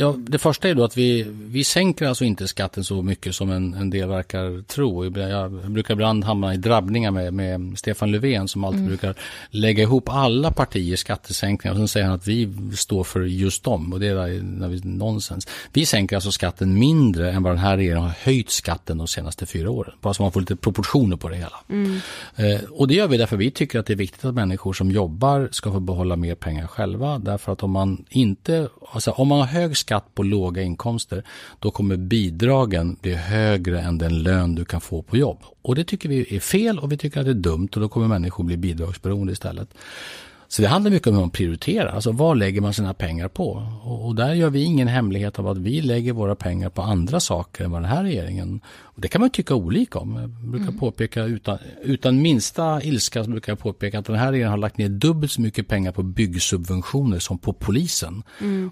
Ja, 0.00 0.14
det 0.18 0.38
första 0.38 0.68
är 0.68 0.74
då 0.74 0.84
att 0.84 0.96
vi, 0.96 1.26
vi 1.28 1.64
sänker 1.64 2.06
alltså 2.06 2.24
inte 2.24 2.48
skatten 2.48 2.84
så 2.84 3.02
mycket 3.02 3.34
som 3.34 3.50
en, 3.50 3.74
en 3.74 3.90
del 3.90 4.08
verkar 4.08 4.62
tro. 4.62 5.04
Jag 5.18 5.52
brukar 5.52 5.94
ibland 5.94 6.24
hamna 6.24 6.54
i 6.54 6.56
drabbningar 6.56 7.10
med, 7.10 7.34
med 7.34 7.78
Stefan 7.78 8.12
Löfven 8.12 8.48
som 8.48 8.64
alltid 8.64 8.86
brukar 8.86 9.14
lägga 9.50 9.82
ihop 9.82 10.08
alla 10.08 10.50
partiers 10.50 11.00
skattesänkningar 11.00 11.72
och 11.72 11.78
sen 11.78 11.88
säger 11.88 12.06
han 12.06 12.14
att 12.14 12.26
vi 12.26 12.52
står 12.76 13.04
för 13.04 13.20
just 13.20 13.64
dem 13.64 13.92
och 13.92 14.00
det 14.00 14.06
är 14.06 14.84
nonsens. 14.84 15.48
Vi 15.72 15.86
sänker 15.86 16.16
alltså 16.16 16.32
skatten 16.32 16.78
mindre 16.78 17.32
än 17.32 17.42
vad 17.42 17.52
den 17.52 17.58
här 17.58 17.76
regeringen 17.76 18.02
har 18.02 18.14
höjt 18.22 18.50
skatten 18.50 18.98
de 18.98 19.08
senaste 19.08 19.46
fyra 19.46 19.70
åren. 19.70 19.94
Bara 20.00 20.14
så 20.14 20.22
man 20.22 20.32
får 20.32 20.40
lite 20.40 20.56
proportioner 20.56 21.16
på 21.16 21.28
det 21.28 21.36
hela. 21.36 21.60
Eh, 22.36 22.60
och 22.70 22.88
det 22.88 22.94
gör 22.94 23.08
vi 23.08 23.16
därför 23.16 23.36
vi 23.36 23.50
tycker 23.50 23.78
att 23.78 23.86
det 23.86 23.92
är 23.92 23.96
viktigt 23.96 24.24
att 24.24 24.34
människor 24.34 24.72
som 24.72 24.90
jobbar 24.90 25.48
ska 25.52 25.72
få 25.72 25.80
behålla 25.80 26.16
mer 26.16 26.34
pengar 26.34 26.66
själva. 26.66 27.18
Därför 27.18 27.52
att 27.52 27.62
om 27.62 27.70
man 27.70 28.04
inte, 28.08 28.68
alltså 28.92 29.10
om 29.10 29.28
man 29.28 29.38
har 29.38 29.46
hög 29.46 29.76
skatt 29.76 29.89
skatt 29.90 30.14
på 30.14 30.22
låga 30.22 30.62
inkomster, 30.62 31.24
då 31.58 31.70
kommer 31.70 31.96
bidragen 31.96 32.96
bli 33.00 33.14
högre 33.14 33.80
än 33.80 33.98
den 33.98 34.22
lön 34.22 34.54
du 34.54 34.64
kan 34.64 34.80
få 34.80 35.02
på 35.02 35.16
jobb. 35.16 35.38
Och 35.62 35.74
det 35.74 35.84
tycker 35.84 36.08
vi 36.08 36.36
är 36.36 36.40
fel 36.40 36.78
och 36.78 36.92
vi 36.92 36.96
tycker 36.96 37.20
att 37.20 37.26
det 37.26 37.32
är 37.32 37.34
dumt 37.34 37.68
och 37.74 37.80
då 37.80 37.88
kommer 37.88 38.08
människor 38.08 38.44
bli 38.44 38.56
bidragsberoende 38.56 39.32
istället. 39.32 39.68
Så 40.52 40.62
det 40.62 40.68
handlar 40.68 40.90
mycket 40.90 41.06
om 41.08 41.14
hur 41.14 41.20
man 41.20 41.30
prioriterar, 41.30 41.86
alltså 41.86 42.12
vad 42.12 42.38
lägger 42.38 42.60
man 42.60 42.74
sina 42.74 42.94
pengar 42.94 43.28
på? 43.28 43.66
Och, 43.84 44.06
och 44.06 44.14
där 44.14 44.34
gör 44.34 44.50
vi 44.50 44.62
ingen 44.62 44.88
hemlighet 44.88 45.38
av 45.38 45.48
att 45.48 45.58
vi 45.58 45.80
lägger 45.80 46.12
våra 46.12 46.34
pengar 46.34 46.70
på 46.70 46.82
andra 46.82 47.20
saker 47.20 47.64
än 47.64 47.70
vad 47.70 47.82
den 47.82 47.90
här 47.90 48.02
regeringen. 48.04 48.60
Och 48.82 49.00
det 49.00 49.08
kan 49.08 49.20
man 49.20 49.30
tycka 49.30 49.54
olika 49.54 49.98
om. 49.98 50.16
Jag 50.16 50.30
brukar 50.30 50.72
påpeka 50.78 51.24
utan, 51.24 51.58
utan 51.82 52.22
minsta 52.22 52.82
ilska 52.82 53.24
så 53.24 53.30
brukar 53.30 53.52
jag 53.52 53.58
påpeka 53.58 53.98
att 53.98 54.04
den 54.04 54.16
här 54.16 54.30
regeringen 54.30 54.50
har 54.50 54.58
lagt 54.58 54.78
ner 54.78 54.88
dubbelt 54.88 55.32
så 55.32 55.40
mycket 55.40 55.68
pengar 55.68 55.92
på 55.92 56.02
byggsubventioner 56.02 57.18
som 57.18 57.38
på 57.38 57.52
polisen. 57.52 58.22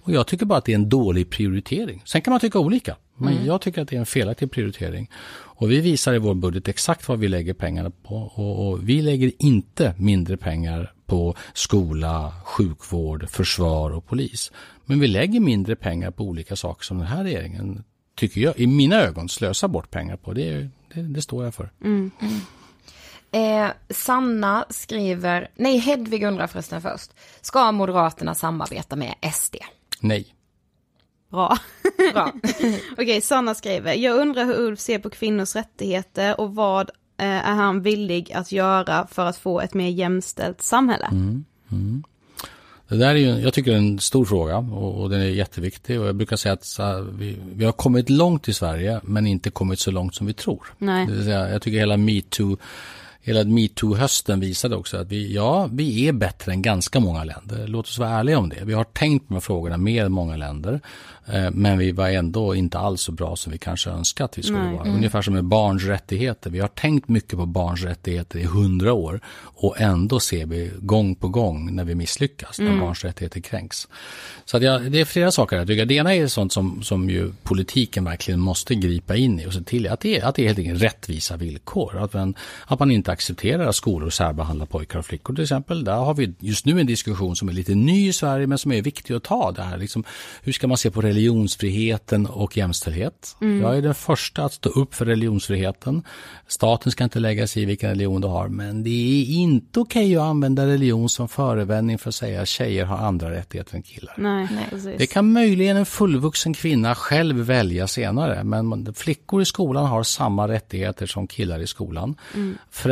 Och 0.03 0.13
jag 0.13 0.27
tycker 0.27 0.47
bara 0.47 0.59
att 0.59 0.65
det 0.65 0.73
är 0.73 0.77
en 0.79 0.89
dålig 0.89 1.31
prioritering. 1.31 2.03
Sen 2.05 2.23
kan 2.23 2.31
man 2.31 2.41
tycka 2.41 2.59
olika. 2.59 2.97
Men 3.17 3.45
jag 3.47 3.61
tycker 3.61 3.83
att 3.83 3.89
det 3.89 3.97
är 3.97 4.01
en 4.01 4.07
felaktig 4.07 4.51
prioritering. 4.51 5.11
Och 5.61 5.71
vi 5.71 5.81
visar 5.81 6.15
i 6.15 6.19
vår 6.19 6.35
budget 6.35 6.69
exakt 6.69 7.09
vad 7.09 7.19
vi 7.19 7.29
lägger 7.29 7.55
pengarna 7.55 7.91
på. 7.91 8.15
Och, 8.15 8.69
och 8.69 8.89
vi 8.89 9.03
lägger 9.03 9.33
inte 9.39 9.95
mindre 9.99 10.37
pengar 10.37 10.93
på 11.07 11.35
skola, 11.53 12.33
sjukvård, 12.45 13.29
försvar 13.31 13.91
och 13.91 14.07
polis. 14.07 14.53
Men 14.85 15.01
vi 15.01 15.07
lägger 15.07 15.41
mindre 15.41 15.77
pengar 15.77 16.11
på 16.11 16.25
olika 16.25 16.57
saker 16.57 16.85
som 16.85 16.99
den 16.99 17.07
här 17.07 17.25
regeringen, 17.25 17.85
tycker 18.17 18.41
jag, 18.41 18.59
i 18.59 18.67
mina 18.67 18.97
ögon 18.97 19.29
slösar 19.29 19.69
bort 19.69 19.91
pengar 19.91 20.17
på. 20.17 20.33
Det, 20.33 20.69
det, 20.95 21.03
det 21.03 21.23
står 21.23 21.45
jag 21.45 21.55
för. 21.55 21.71
Eh, 23.31 23.69
Sanna 23.91 24.67
skriver, 24.71 25.51
nej 25.57 25.79
Hedvig 25.79 26.23
undrar 26.23 26.47
förresten 26.47 26.83
först. 26.83 27.11
Ska 27.41 27.73
Moderaterna 27.73 28.35
samarbeta 28.35 28.97
med 28.97 29.15
SD? 29.35 29.57
Nej. 30.01 30.35
Bra. 31.31 31.59
Bra. 32.13 32.33
Okej, 32.99 33.21
Sanna 33.21 33.55
skriver, 33.55 33.95
jag 33.95 34.17
undrar 34.17 34.45
hur 34.45 34.61
Ulf 34.61 34.81
ser 34.81 34.99
på 34.99 35.11
kvinnors 35.11 35.57
rättigheter 35.57 36.41
och 36.41 36.55
vad 36.55 36.91
eh, 37.19 37.27
är 37.27 37.55
han 37.55 37.83
villig 37.83 38.33
att 38.33 38.53
göra 38.53 39.07
för 39.07 39.27
att 39.27 39.37
få 39.37 39.61
ett 39.61 39.75
mer 39.75 39.89
jämställt 39.89 40.63
samhälle? 40.63 41.09
Det 42.89 42.97
där 42.97 43.09
är 43.09 43.15
ju, 43.15 43.29
jag 43.29 43.55
tycker 43.55 43.71
det 43.71 43.77
är 43.77 43.81
en 43.81 43.99
stor 43.99 44.25
fråga 44.25 44.57
och, 44.57 45.03
och 45.03 45.11
den 45.11 45.21
är 45.21 45.25
jätteviktig. 45.25 46.01
Och 46.01 46.07
jag 46.07 46.17
brukar 46.17 46.37
säga 46.37 46.53
att 46.53 46.65
så 46.65 46.83
här, 46.83 47.01
vi, 47.01 47.39
vi 47.55 47.65
har 47.65 47.73
kommit 47.73 48.11
långt 48.11 48.49
i 48.49 48.53
Sverige 48.53 49.01
men 49.03 49.27
inte 49.27 49.51
kommit 49.51 49.79
så 49.79 49.91
långt 49.91 50.15
som 50.15 50.27
vi 50.27 50.33
tror. 50.33 50.75
Nej. 50.79 51.07
Det 51.07 51.13
vill 51.13 51.25
säga, 51.25 51.51
jag 51.51 51.63
tycker 51.63 51.79
hela 51.79 51.97
metoo 51.97 52.57
Hela 53.29 53.45
metoo-hösten 53.45 54.41
visade 54.41 54.77
också 54.77 54.97
att 54.97 55.09
vi, 55.09 55.35
ja, 55.35 55.69
vi 55.73 56.09
är 56.09 56.13
bättre 56.13 56.53
än 56.53 56.63
ganska 56.63 57.01
många 57.01 57.25
länder. 57.25 57.67
Låt 57.67 57.87
oss 57.87 57.99
vara 57.99 58.11
ärliga 58.11 58.39
om 58.39 58.49
det. 58.49 58.65
Vi 58.65 58.73
har 58.73 58.85
tänkt 58.85 59.23
på 59.23 59.27
de 59.29 59.35
här 59.35 59.41
frågorna 59.41 59.77
mer 59.77 60.05
än 60.05 60.13
många 60.13 60.37
länder. 60.37 60.81
Eh, 61.33 61.51
men 61.51 61.79
vi 61.79 61.93
var 61.93 62.09
ändå 62.09 62.55
inte 62.55 62.79
alls 62.79 63.03
så 63.03 63.13
bra 63.13 63.37
som 63.37 63.53
vi 63.53 63.59
kanske 63.59 63.91
önskat 63.91 64.31
att 64.31 64.39
vi 64.39 64.43
skulle 64.43 64.65
Nej. 64.65 64.77
vara. 64.77 64.89
Ungefär 64.89 65.23
som 65.23 65.35
med 65.35 65.45
barns 65.45 65.85
rättigheter. 65.85 66.51
Vi 66.51 66.61
har 66.61 66.69
tänkt 66.69 67.09
mycket 67.09 67.39
på 67.39 67.47
barns 67.47 67.83
rättigheter 67.83 68.39
i 68.39 68.45
hundra 68.45 68.93
år. 68.93 69.21
Och 69.39 69.81
ändå 69.81 70.21
ser 70.21 70.47
vi 70.47 70.71
gång 70.79 71.15
på 71.15 71.29
gång 71.29 71.75
när 71.75 71.85
vi 71.85 71.95
misslyckas, 71.95 72.59
när 72.59 72.81
barns 72.81 73.05
rättigheter 73.05 73.41
kränks. 73.41 73.89
Så 74.45 74.59
jag, 74.59 74.93
det 74.93 75.01
är 75.01 75.05
flera 75.05 75.31
saker 75.31 75.57
jag 75.57 75.67
tycker. 75.67 75.87
Det 75.87 75.95
ena 75.95 76.15
är 76.15 76.27
sånt 76.27 76.53
som, 76.53 76.83
som 76.83 77.11
ju 77.11 77.33
politiken 77.43 78.05
verkligen 78.05 78.41
måste 78.41 78.75
gripa 78.75 79.17
in 79.17 79.41
i 79.41 79.47
och 79.47 79.53
se 79.53 79.61
till 79.61 79.89
att 79.89 80.01
det, 80.01 80.23
att 80.23 80.35
det 80.35 80.43
är 80.43 80.47
helt 80.47 80.59
enkelt 80.59 80.83
rättvisa 80.83 81.37
villkor. 81.37 82.03
Att 82.03 82.15
man, 82.15 82.35
att 82.67 82.79
man 82.79 82.91
inte 82.91 83.13
accepterar 83.19 83.67
att 83.67 83.77
skolor 83.77 84.11
särbehandlar 84.11 84.67
pojkar 84.67 84.99
och 84.99 85.07
flickor 85.07 85.35
till 85.35 85.43
exempel. 85.43 85.85
Där 85.85 85.97
har 85.97 86.15
vi 86.15 86.35
just 86.39 86.67
nu 86.67 86.81
en 86.81 86.87
diskussion 86.87 87.37
som 87.37 87.49
är 87.49 87.53
lite 87.53 87.75
ny 87.75 88.09
i 88.09 88.13
Sverige 88.13 88.47
men 88.47 88.59
som 88.59 88.73
är 88.73 88.83
viktig 88.83 89.15
att 89.15 89.23
ta. 89.23 89.53
Det 89.53 89.63
här. 89.63 89.79
Liksom, 89.79 90.05
hur 90.43 90.53
ska 90.53 90.67
man 90.67 90.77
se 90.77 90.91
på 90.91 91.01
religionsfriheten 91.01 92.27
och 92.27 92.57
jämställdhet? 92.57 93.37
Jag 93.41 93.77
är 93.77 93.83
den 93.83 93.95
första 93.95 94.45
att 94.45 94.53
stå 94.53 94.69
upp 94.69 94.95
för 94.95 95.05
religionsfriheten. 95.05 96.03
Staten 96.47 96.93
ska 96.93 97.05
inte 97.05 97.21
lägga 97.21 97.47
sig 97.47 97.63
i 97.63 97.67
vilken 97.67 97.91
religion 97.91 98.21
du 98.21 98.29
har 98.29 98.49
men 98.49 98.83
det 98.83 98.91
är 98.91 99.25
inte 99.25 99.81
okej 99.81 100.17
att 100.17 100.23
använda 100.23 100.67
religion 100.67 101.09
som 101.09 101.29
förevändning 101.29 101.99
för 101.99 102.09
att 102.09 102.15
säga 102.15 102.43
att 102.43 102.49
tjejer 102.49 102.85
har 102.85 102.99
andra 102.99 103.31
rättigheter 103.31 103.77
än 103.77 103.83
killar. 103.83 104.15
Nej, 104.19 104.49
precis. 104.71 104.99
Det 104.99 105.07
kan 105.07 105.33
möjligen 105.33 105.77
en 105.77 105.87
fullvuxen 105.87 106.55
kvinna 106.55 106.95
själv 106.95 107.37
välja 107.37 107.87
senare, 107.87 108.45
men 108.45 108.95
flickor 108.95 109.43
i 109.43 109.45
skolan 109.45 109.87
har 109.87 110.03
samma 110.03 110.49
rättigheter 110.49 111.07
som 111.07 111.27
killar 111.27 111.61
i 111.61 111.67
skolan. 111.67 112.15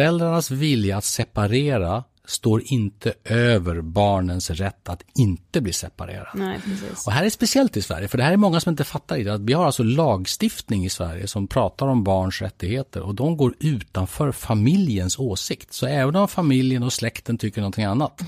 Föräldrarnas 0.06 0.50
vilja 0.50 0.96
att 0.96 1.04
separera 1.04 2.04
står 2.24 2.62
inte 2.64 3.12
över 3.24 3.80
barnens 3.80 4.50
rätt 4.50 4.88
att 4.88 5.02
inte 5.14 5.60
bli 5.60 5.72
separerade. 5.72 6.30
Nej. 6.34 6.60
Och 7.06 7.12
här 7.12 7.24
är 7.24 7.30
speciellt 7.30 7.76
i 7.76 7.82
Sverige, 7.82 8.08
för 8.08 8.18
det 8.18 8.24
här 8.24 8.32
är 8.32 8.36
många 8.36 8.60
som 8.60 8.70
inte 8.70 8.84
fattar 8.84 9.16
i 9.16 9.24
det. 9.24 9.34
Att 9.34 9.40
vi 9.40 9.52
har 9.52 9.66
alltså 9.66 9.82
lagstiftning 9.82 10.84
i 10.84 10.90
Sverige 10.90 11.26
som 11.26 11.48
pratar 11.48 11.86
om 11.86 12.04
barns 12.04 12.42
rättigheter 12.42 13.00
och 13.00 13.14
de 13.14 13.36
går 13.36 13.54
utanför 13.60 14.32
familjens 14.32 15.18
åsikt. 15.18 15.72
Så 15.72 15.86
även 15.86 16.16
om 16.16 16.28
familjen 16.28 16.82
och 16.82 16.92
släkten 16.92 17.38
tycker 17.38 17.60
någonting 17.60 17.84
annat, 17.84 18.20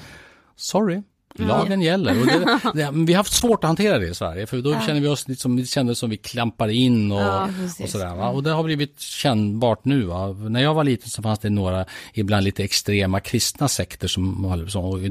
sorry. 0.56 1.02
Lagen 1.38 1.82
gäller. 1.82 2.14
Det, 2.14 2.72
det, 2.74 2.90
vi 2.92 3.12
har 3.12 3.16
haft 3.18 3.32
svårt 3.32 3.64
att 3.64 3.68
hantera 3.68 3.98
det 3.98 4.06
i 4.06 4.14
Sverige 4.14 4.46
för 4.46 4.62
då 4.62 4.80
känner 4.86 5.00
vi 5.00 5.08
oss 5.08 5.28
lite 5.28 5.42
som, 5.42 5.56
det 5.56 5.66
kändes 5.66 5.98
som 5.98 6.10
vi 6.10 6.16
klampar 6.16 6.68
in 6.68 7.12
och, 7.12 7.48
precis. 7.58 7.80
och 7.80 7.88
sådär. 7.88 8.14
Va? 8.14 8.28
Och 8.28 8.42
det 8.42 8.50
har 8.50 8.64
blivit 8.64 9.00
kännbart 9.00 9.84
nu. 9.84 10.04
Va? 10.04 10.26
När 10.28 10.62
jag 10.62 10.74
var 10.74 10.84
liten 10.84 11.10
så 11.10 11.22
fanns 11.22 11.38
det 11.38 11.50
några 11.50 11.84
ibland 12.14 12.44
lite 12.44 12.64
extrema 12.64 13.20
kristna 13.20 13.68
sekter 13.68 14.08
som, 14.08 14.44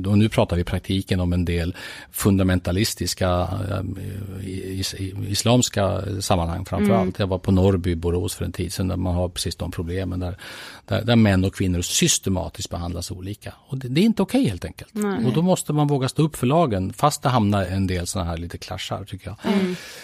och 0.07 0.17
nu 0.17 0.29
pratar 0.29 0.55
vi 0.55 0.61
i 0.61 0.65
praktiken 0.65 1.19
om 1.19 1.33
en 1.33 1.45
del 1.45 1.75
fundamentalistiska 2.11 3.47
eh, 3.69 4.79
is, 4.79 4.95
islamska 5.27 6.03
sammanhang 6.21 6.65
framför 6.65 6.93
allt. 6.93 7.19
Jag 7.19 7.27
var 7.27 7.37
på 7.37 7.51
Norrby, 7.51 7.95
Borås 7.95 8.35
för 8.35 8.45
en 8.45 8.51
tid 8.51 8.73
sedan 8.73 8.87
där 8.87 8.97
man 8.97 9.15
har 9.15 9.29
precis 9.29 9.55
de 9.55 9.71
problemen 9.71 10.19
där, 10.19 10.37
där, 10.85 11.03
där 11.03 11.15
män 11.15 11.45
och 11.45 11.55
kvinnor 11.55 11.81
systematiskt 11.81 12.69
behandlas 12.69 13.11
olika. 13.11 13.53
Och 13.67 13.77
det, 13.77 13.87
det 13.87 14.01
är 14.01 14.05
inte 14.05 14.21
okej 14.21 14.45
helt 14.45 14.65
enkelt. 14.65 14.91
Och 15.25 15.33
då 15.33 15.41
måste 15.41 15.73
man 15.73 15.87
våga 15.87 16.09
stå 16.17 16.23
upp 16.23 16.35
för 16.35 16.47
lagen 16.47 16.93
fast 16.93 17.23
det 17.23 17.29
hamnar 17.29 17.65
en 17.65 17.87
del 17.87 18.07
sådana 18.07 18.29
här 18.29 18.37
lite 18.37 18.57
klaschar 18.57 19.03
tycker 19.03 19.27
jag. 19.27 19.37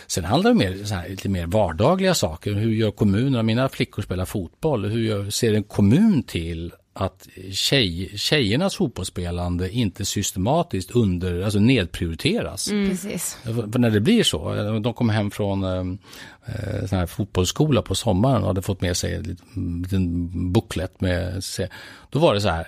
Sen 0.07 0.23
handlar 0.23 0.51
det 0.51 0.57
mer 0.57 0.83
så 0.83 0.95
här, 0.95 1.09
lite 1.09 1.29
mer 1.29 1.47
vardagliga 1.47 2.13
saker. 2.13 2.53
Hur 2.53 2.71
gör 2.71 2.91
kommunerna? 2.91 3.43
Mina 3.43 3.69
flickor 3.69 4.01
spelar 4.01 4.25
fotboll. 4.25 4.85
Hur 4.85 5.01
gör, 5.01 5.29
ser 5.29 5.53
en 5.53 5.63
kommun 5.63 6.23
till 6.23 6.73
att 6.93 7.27
tjej, 7.51 8.17
tjejernas 8.17 8.75
fotbollsspelande 8.75 9.71
inte 9.71 10.05
systematiskt 10.05 10.91
under, 10.91 11.41
alltså 11.41 11.59
nedprioriteras? 11.59 12.69
Precis. 12.69 13.37
För 13.43 13.79
när 13.79 13.89
det 13.89 14.01
blir 14.01 14.23
så, 14.23 14.55
eh, 14.55 14.75
de 14.75 14.93
kom 14.93 15.09
hem 15.09 15.31
från 15.31 15.63
eh, 15.63 15.79
eh, 16.45 16.85
sån 16.85 16.99
här 16.99 17.05
fotbollsskola 17.05 17.81
på 17.81 17.95
sommaren 17.95 18.41
och 18.41 18.47
hade 18.47 18.61
fått 18.61 18.81
med 18.81 18.97
sig 18.97 19.15
en 19.15 19.23
liten, 19.23 19.81
liten 19.81 20.29
booklet 20.51 21.01
med, 21.01 21.43
då 22.09 22.19
var 22.19 22.33
det 22.33 22.41
så 22.41 22.49
här, 22.49 22.67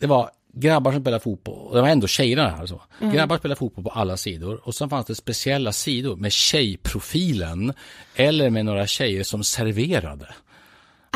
det 0.00 0.06
var 0.06 0.30
grabbar 0.56 0.92
som 0.92 1.00
spelade 1.00 1.22
fotboll, 1.22 1.58
och 1.68 1.74
det 1.74 1.80
var 1.80 1.88
ändå 1.88 2.06
tjejerna 2.06 2.48
här 2.48 2.66
så. 2.66 2.82
Grabbar 3.00 3.38
spelade 3.38 3.58
fotboll 3.58 3.84
på 3.84 3.90
alla 3.90 4.16
sidor 4.16 4.60
och 4.64 4.74
sen 4.74 4.88
fanns 4.90 5.06
det 5.06 5.14
speciella 5.14 5.72
sidor 5.72 6.16
med 6.16 6.32
tjejprofilen 6.32 7.72
eller 8.14 8.50
med 8.50 8.64
några 8.64 8.86
tjejer 8.86 9.24
som 9.24 9.44
serverade. 9.44 10.34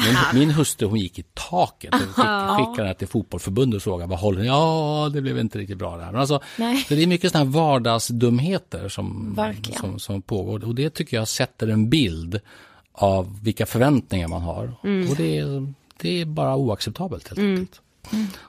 Min, 0.06 0.16
min 0.40 0.50
hustru 0.50 0.88
hon 0.88 0.98
gick 0.98 1.18
i 1.18 1.24
taket 1.34 1.94
och 1.94 2.00
skick, 2.00 2.24
skickade 2.56 2.82
henne 2.82 2.94
till 2.94 3.08
fotbollförbundet 3.08 3.76
och 3.76 3.82
frågade 3.82 4.10
vad 4.10 4.18
håller 4.18 4.40
ni? 4.40 4.46
Ja, 4.46 5.10
det 5.12 5.20
blev 5.20 5.38
inte 5.38 5.58
riktigt 5.58 5.78
bra 5.78 5.96
det 5.96 6.04
här. 6.04 6.12
Men 6.12 6.20
alltså, 6.20 6.40
Nej. 6.56 6.84
så 6.88 6.94
det 6.94 7.02
är 7.02 7.06
mycket 7.06 7.32
sådana 7.32 7.50
här 7.50 7.52
vardagsdumheter 7.52 8.88
som, 8.88 9.34
Verkligen. 9.34 9.80
som, 9.80 9.98
som 9.98 10.22
pågår. 10.22 10.64
Och 10.64 10.74
det 10.74 10.90
tycker 10.90 11.16
jag 11.16 11.28
sätter 11.28 11.68
en 11.68 11.90
bild 11.90 12.40
av 12.92 13.38
vilka 13.42 13.66
förväntningar 13.66 14.28
man 14.28 14.42
har. 14.42 14.74
Och 15.10 15.16
det 15.16 15.38
är, 15.38 15.72
det 15.96 16.20
är 16.20 16.24
bara 16.24 16.56
oacceptabelt 16.56 17.28
helt 17.28 17.40
enkelt. 17.40 17.80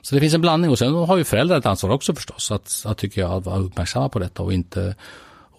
Så 0.01 0.15
det 0.15 0.21
finns 0.21 0.33
en 0.33 0.41
blandning 0.41 0.71
och 0.71 0.79
sen 0.79 0.93
har 0.93 1.17
ju 1.17 1.23
föräldrar 1.23 1.57
ett 1.57 1.65
ansvar 1.65 1.89
också 1.89 2.15
förstås. 2.15 2.51
Att, 2.51 2.83
att 2.85 2.97
tycker 2.97 3.21
jag, 3.21 3.31
att 3.31 3.45
vara 3.45 3.59
uppmärksamma 3.59 4.09
på 4.09 4.19
detta 4.19 4.43
och 4.43 4.53
inte 4.53 4.95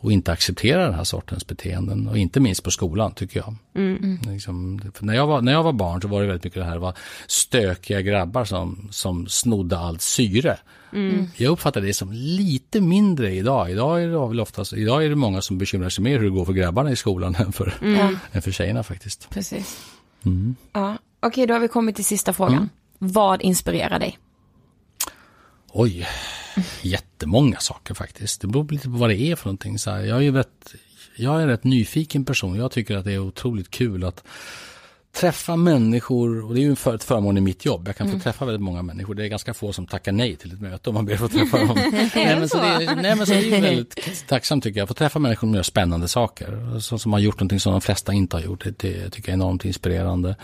och 0.02 0.12
inte 0.12 0.32
accepterar 0.32 0.84
den 0.84 0.94
här 0.94 1.04
sortens 1.04 1.46
beteenden. 1.46 2.08
Och 2.08 2.18
inte 2.18 2.40
minst 2.40 2.62
på 2.64 2.70
skolan 2.70 3.14
tycker 3.14 3.40
jag. 3.40 3.54
Mm. 3.74 4.18
Liksom, 4.26 4.80
när, 5.00 5.14
jag 5.14 5.26
var, 5.26 5.40
när 5.40 5.52
jag 5.52 5.62
var 5.62 5.72
barn 5.72 6.02
så 6.02 6.08
var 6.08 6.20
det 6.20 6.26
väldigt 6.26 6.44
mycket 6.44 6.60
det 6.60 6.64
här, 6.64 6.78
var 6.78 6.94
stökiga 7.26 8.00
grabbar 8.00 8.44
som, 8.44 8.88
som 8.90 9.26
snodde 9.26 9.78
allt 9.78 10.02
syre. 10.02 10.58
Mm. 10.92 11.26
Jag 11.36 11.50
uppfattar 11.50 11.80
det 11.80 11.94
som 11.94 12.12
lite 12.12 12.80
mindre 12.80 13.34
idag. 13.34 13.70
Idag 13.70 14.02
är 14.02 14.08
det 14.08 14.28
väl 14.28 14.40
oftast, 14.40 14.72
idag 14.72 15.04
är 15.04 15.08
det 15.08 15.14
många 15.14 15.40
som 15.40 15.58
bekymrar 15.58 15.88
sig 15.88 16.04
mer 16.04 16.18
hur 16.18 16.24
det 16.24 16.30
går 16.30 16.44
för 16.44 16.52
grabbarna 16.52 16.90
i 16.90 16.96
skolan 16.96 17.34
än 17.38 17.52
för, 17.52 17.74
Mm. 17.82 18.16
än 18.32 18.42
för 18.42 18.50
tjejerna 18.50 18.82
faktiskt. 18.82 19.30
Precis. 19.30 19.80
Mm. 20.24 20.56
Ja. 20.72 20.96
Okej, 21.20 21.46
då 21.46 21.54
har 21.54 21.60
vi 21.60 21.68
kommit 21.68 21.96
till 21.96 22.04
sista 22.04 22.32
frågan. 22.32 22.68
Vad 23.04 23.42
inspirerar 23.42 23.98
dig? 23.98 24.18
Oj, 25.72 26.06
jättemånga 26.82 27.58
saker 27.58 27.94
faktiskt. 27.94 28.40
Det 28.40 28.46
beror 28.46 28.68
lite 28.68 28.84
på 28.88 28.96
vad 28.96 29.10
det 29.10 29.16
är 29.16 29.36
för 29.36 29.46
någonting. 29.46 29.78
Så 29.78 29.90
här, 29.90 30.00
jag, 30.00 30.18
är 30.18 30.22
ju 30.22 30.32
rätt, 30.32 30.74
jag 31.16 31.36
är 31.36 31.40
en 31.42 31.48
rätt 31.48 31.64
nyfiken 31.64 32.24
person. 32.24 32.56
Jag 32.56 32.70
tycker 32.70 32.96
att 32.96 33.04
det 33.04 33.12
är 33.12 33.18
otroligt 33.18 33.70
kul 33.70 34.04
att 34.04 34.24
träffa 35.12 35.56
människor, 35.56 36.44
och 36.44 36.54
det 36.54 36.60
är 36.60 36.62
ju 36.62 36.76
för, 36.76 36.94
ett 36.94 37.04
förmån 37.04 37.38
i 37.38 37.40
mitt 37.40 37.64
jobb. 37.64 37.88
Jag 37.88 37.96
kan 37.96 38.06
få 38.06 38.10
Mm. 38.10 38.20
träffa 38.20 38.44
väldigt 38.44 38.62
många 38.62 38.82
människor. 38.82 39.14
Det 39.14 39.24
är 39.24 39.28
ganska 39.28 39.54
få 39.54 39.72
som 39.72 39.86
tackar 39.86 40.12
nej 40.12 40.36
till 40.36 40.52
ett 40.52 40.60
möte 40.60 40.90
om 40.90 40.94
man 40.94 41.04
ber 41.06 41.14
att 41.14 41.20
få 41.20 41.28
träffa 41.38 41.58
dem. 41.58 41.78
Nej, 42.14 42.36
men 42.38 42.48
så 42.48 42.56
det 42.56 42.66
är, 42.66 42.96
nej 42.96 43.16
men 43.16 43.26
så 43.26 43.32
är 43.32 43.36
det 43.36 43.42
ju 43.56 43.60
väldigt 43.60 44.24
tacksamt 44.28 44.64
tycker 44.64 44.80
jag. 44.80 44.88
Få 44.88 44.94
träffa 44.94 45.18
människor 45.18 45.46
som 45.46 45.54
gör 45.54 45.62
spännande 45.62 46.08
saker. 46.08 46.80
Som, 46.80 46.98
som 46.98 47.12
har 47.12 47.20
gjort 47.20 47.40
någonting 47.40 47.60
som 47.60 47.72
de 47.72 47.80
flesta 47.80 48.12
inte 48.12 48.36
har 48.36 48.42
gjort. 48.42 48.64
Det, 48.64 48.70
det 48.78 49.10
tycker 49.10 49.28
jag 49.28 49.38
är 49.38 49.42
enormt 49.42 49.64
inspirerande. 49.64 50.36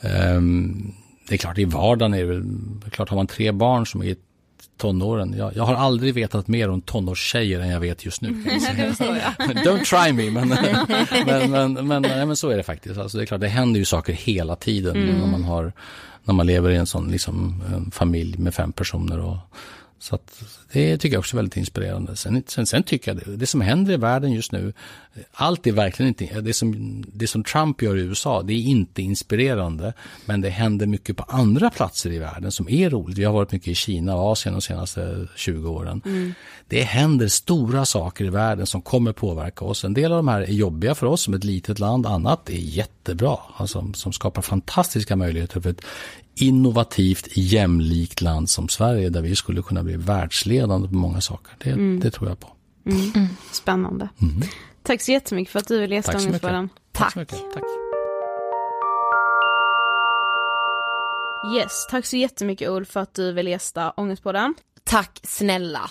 Ehm, 0.00 0.94
det 1.28 1.34
är 1.34 1.38
klart 1.38 1.58
i 1.58 1.64
vardagen 1.64 2.14
är 2.14 2.18
det 2.18 2.24
väl, 2.24 2.42
det 2.80 2.86
är 2.86 2.90
klart 2.90 3.08
har 3.08 3.16
man 3.16 3.26
tre 3.26 3.52
barn 3.52 3.86
som 3.86 4.02
är 4.02 4.06
i 4.06 4.16
tonåren. 4.78 5.34
Jag, 5.38 5.56
jag 5.56 5.64
har 5.64 5.74
aldrig 5.74 6.14
vetat 6.14 6.48
mer 6.48 6.68
om 6.70 6.80
tonårstjejer 6.80 7.60
än 7.60 7.68
jag 7.68 7.80
vet 7.80 8.04
just 8.04 8.22
nu. 8.22 8.28
Don't 9.64 9.84
try 9.84 10.12
me, 10.12 10.30
men, 10.30 10.48
men, 11.26 11.50
men, 11.50 11.86
men, 11.88 12.02
nej, 12.02 12.26
men 12.26 12.36
så 12.36 12.48
är 12.48 12.56
det 12.56 12.62
faktiskt. 12.62 12.98
Alltså, 12.98 13.18
det 13.18 13.24
är 13.24 13.26
klart, 13.26 13.40
det 13.40 13.48
händer 13.48 13.78
ju 13.78 13.84
saker 13.84 14.12
hela 14.12 14.56
tiden 14.56 14.96
Mm. 14.96 15.18
när 15.18 15.26
man 15.26 15.44
har 15.44 15.72
när 16.24 16.34
man 16.34 16.46
lever 16.46 16.70
i 16.70 16.76
en 16.76 16.86
sån 16.86 17.10
liksom, 17.10 17.62
en 17.74 17.90
familj 17.90 18.38
med 18.38 18.54
fem 18.54 18.72
personer. 18.72 19.20
Och, 19.20 19.36
så 19.98 20.14
att 20.14 20.42
det 20.72 20.98
tycker 20.98 21.14
jag 21.14 21.20
också 21.20 21.36
är 21.36 21.38
väldigt 21.38 21.56
inspirerande. 21.56 22.16
Sen, 22.16 22.42
sen, 22.46 22.66
sen 22.66 22.82
tycker 22.82 23.10
jag 23.14 23.22
det, 23.24 23.36
det 23.36 23.46
som 23.46 23.60
händer 23.60 23.92
i 23.92 23.96
världen 23.96 24.32
just 24.32 24.52
nu, 24.52 24.72
allt 25.32 25.66
är 25.66 25.72
verkligen 25.72 26.08
inte, 26.08 26.40
det 26.40 26.52
som, 26.52 27.04
det 27.14 27.26
som 27.26 27.44
Trump 27.44 27.82
gör 27.82 27.96
i 27.96 28.00
USA, 28.00 28.42
det 28.42 28.52
är 28.52 28.62
inte 28.62 29.02
inspirerande. 29.02 29.92
Men 30.24 30.40
det 30.40 30.48
händer 30.48 30.86
mycket 30.86 31.16
på 31.16 31.22
andra 31.22 31.70
platser 31.70 32.12
i 32.12 32.18
världen 32.18 32.52
som 32.52 32.68
är 32.68 32.90
roligt. 32.90 33.18
Vi 33.18 33.24
har 33.24 33.32
varit 33.32 33.52
mycket 33.52 33.68
i 33.68 33.74
Kina 33.74 34.16
och 34.16 34.32
Asien 34.32 34.54
de 34.54 34.60
senaste 34.60 35.28
20 35.36 35.70
åren. 35.70 36.02
Mm. 36.04 36.34
Det 36.68 36.82
händer 36.82 37.28
stora 37.28 37.84
saker 37.84 38.24
i 38.24 38.30
världen 38.30 38.66
som 38.66 38.82
kommer 38.82 39.12
påverka 39.12 39.64
oss. 39.64 39.84
En 39.84 39.94
del 39.94 40.12
av 40.12 40.16
de 40.16 40.28
här 40.28 40.40
är 40.40 40.52
jobbiga 40.52 40.94
för 40.94 41.06
oss 41.06 41.22
som 41.22 41.34
ett 41.34 41.44
litet 41.44 41.78
land, 41.78 42.06
annat 42.06 42.50
är 42.50 42.54
jättebra. 42.54 43.38
Alltså, 43.56 43.92
som 43.94 44.12
skapar 44.12 44.42
fantastiska 44.42 45.16
möjligheter 45.16 45.60
för 45.60 45.70
ett 45.70 45.84
innovativt, 46.34 47.28
jämlikt 47.36 48.20
land 48.20 48.50
som 48.50 48.68
Sverige 48.68 49.08
där 49.08 49.22
vi 49.22 49.36
skulle 49.36 49.62
kunna 49.62 49.82
bli 49.82 49.96
världsledande 50.62 50.88
på 50.88 50.94
många 50.94 51.20
saker. 51.20 51.54
Det, 51.58 51.70
Mm. 51.70 52.00
det 52.00 52.10
tror 52.10 52.28
jag 52.28 52.40
på. 52.40 52.48
Mm. 52.86 53.28
Spännande. 53.52 54.08
Mm. 54.22 54.42
Tack 54.82 55.02
så 55.02 55.12
jättemycket 55.12 55.52
för 55.52 55.58
att 55.58 55.68
du 55.68 55.80
ville 55.80 55.94
gästa 55.94 56.12
Tack. 56.12 56.22
Ångestpodden. 56.26 56.68
Tack 56.92 57.12
så 57.12 57.18
mycket. 57.18 57.38
Tack. 57.54 57.62
Yes, 61.56 61.86
tack 61.90 62.06
så 62.06 62.16
jättemycket 62.16 62.68
Ulf 62.68 62.88
för 62.88 63.00
att 63.00 63.14
du 63.14 63.32
ville 63.32 63.50
gästa 63.50 63.90
Ångestpodden. 63.96 64.54
Tack 64.84 65.20
snälla. 65.22 65.90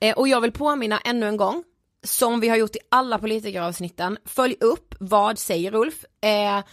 Eh, 0.00 0.14
och 0.18 0.28
jag 0.28 0.40
vill 0.40 0.52
påminna 0.52 0.98
ännu 0.98 1.26
en 1.28 1.36
gång, 1.36 1.64
som 2.04 2.40
vi 2.40 2.48
har 2.48 2.56
gjort 2.56 2.76
i 2.76 2.78
alla 2.90 3.18
politikeravsnitten, 3.18 4.18
följ 4.24 4.56
upp 4.60 4.94
vad 5.00 5.38
säger 5.38 5.74
Ulf, 5.74 6.04
eh, 6.24 6.64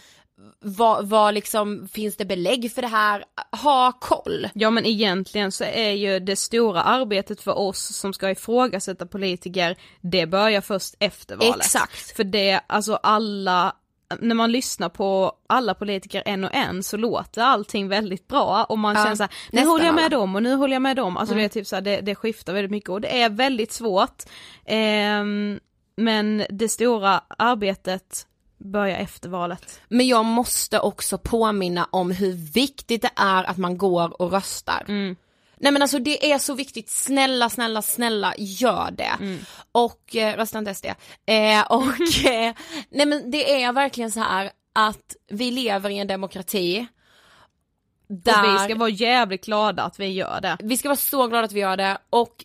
vad, 0.60 1.08
vad 1.08 1.34
liksom, 1.34 1.88
finns 1.92 2.16
det 2.16 2.24
belägg 2.24 2.72
för 2.72 2.82
det 2.82 2.88
här, 2.88 3.24
ha 3.62 3.92
koll. 3.92 4.48
Ja 4.54 4.70
men 4.70 4.86
egentligen 4.86 5.52
så 5.52 5.64
är 5.64 5.90
ju 5.90 6.18
det 6.20 6.36
stora 6.36 6.82
arbetet 6.82 7.40
för 7.40 7.58
oss 7.58 7.96
som 7.96 8.12
ska 8.12 8.30
ifrågasätta 8.30 9.06
politiker, 9.06 9.76
det 10.00 10.26
börjar 10.26 10.60
först 10.60 10.94
efter 11.00 11.36
valet. 11.36 11.56
Exakt. 11.56 12.16
För 12.16 12.24
det, 12.24 12.60
alltså 12.66 12.94
alla 12.94 13.76
när 14.20 14.34
man 14.34 14.52
lyssnar 14.52 14.88
på 14.88 15.32
alla 15.46 15.74
politiker 15.74 16.22
en 16.26 16.44
och 16.44 16.54
en 16.54 16.82
så 16.82 16.96
låter 16.96 17.42
allting 17.42 17.88
väldigt 17.88 18.28
bra 18.28 18.64
och 18.64 18.78
man 18.78 18.96
Ja, 18.96 19.02
känner 19.02 19.16
såhär, 19.16 19.32
nu 19.52 19.64
håller 19.66 19.84
jag 19.84 19.94
med 19.94 20.04
alla. 20.04 20.16
dem 20.18 20.34
och 20.36 20.42
nu 20.42 20.54
håller 20.54 20.72
jag 20.74 20.82
med 20.82 20.96
dem, 20.96 21.16
alltså 21.16 21.32
Mm. 21.34 21.42
det 21.42 21.46
är 21.46 21.48
typ 21.60 21.66
såhär, 21.66 21.82
det, 21.82 22.00
det 22.00 22.14
skiftar 22.14 22.52
väldigt 22.52 22.70
mycket 22.70 22.90
och 22.90 23.00
det 23.00 23.20
är 23.22 23.30
väldigt 23.30 23.72
svårt. 23.72 24.22
Ehm, 24.66 25.60
men 25.96 26.44
det 26.50 26.68
stora 26.68 27.20
arbetet 27.38 28.26
börjar 28.58 28.98
efter 28.98 29.28
valet. 29.28 29.80
Men 29.88 30.06
jag 30.06 30.24
måste 30.24 30.80
också 30.80 31.18
påminna 31.18 31.88
om 31.90 32.10
hur 32.10 32.32
viktigt 32.32 33.02
det 33.02 33.10
är 33.16 33.44
att 33.44 33.56
man 33.56 33.78
går 33.78 34.22
och 34.22 34.32
röstar. 34.32 34.84
Nej 35.58 35.72
men 35.72 35.82
alltså 35.82 35.98
det 35.98 36.32
är 36.32 36.38
så 36.38 36.54
viktigt, 36.54 36.90
snälla, 36.90 37.48
snälla, 37.50 37.82
snälla 37.82 38.34
gör 38.38 38.90
det. 38.90 39.12
Och 39.72 40.16
eh, 40.16 40.36
rösta 40.36 40.58
inte 40.58 40.74
SD. 40.74 40.86
Eh, 41.26 41.62
och 41.70 42.26
eh, 42.26 42.54
nej 42.90 43.06
men 43.06 43.30
det 43.30 43.62
är 43.62 43.72
verkligen 43.72 44.10
så 44.10 44.20
här 44.20 44.50
att 44.72 45.16
vi 45.30 45.50
lever 45.50 45.90
i 45.90 45.98
en 45.98 46.06
demokrati. 46.06 46.86
Där 48.08 48.42
Och 48.42 48.54
vi 48.54 48.58
ska 48.58 48.74
vara 48.74 48.88
jävligt 48.88 49.44
glada 49.44 49.82
att 49.82 50.00
vi 50.00 50.06
gör 50.06 50.40
det. 50.40 50.56
vi 50.60 50.76
ska 50.76 50.88
vara 50.88 50.96
så 50.96 51.26
glada 51.26 51.44
att 51.44 51.52
vi 51.52 51.60
gör 51.60 51.76
det 51.76 51.98
och 52.10 52.44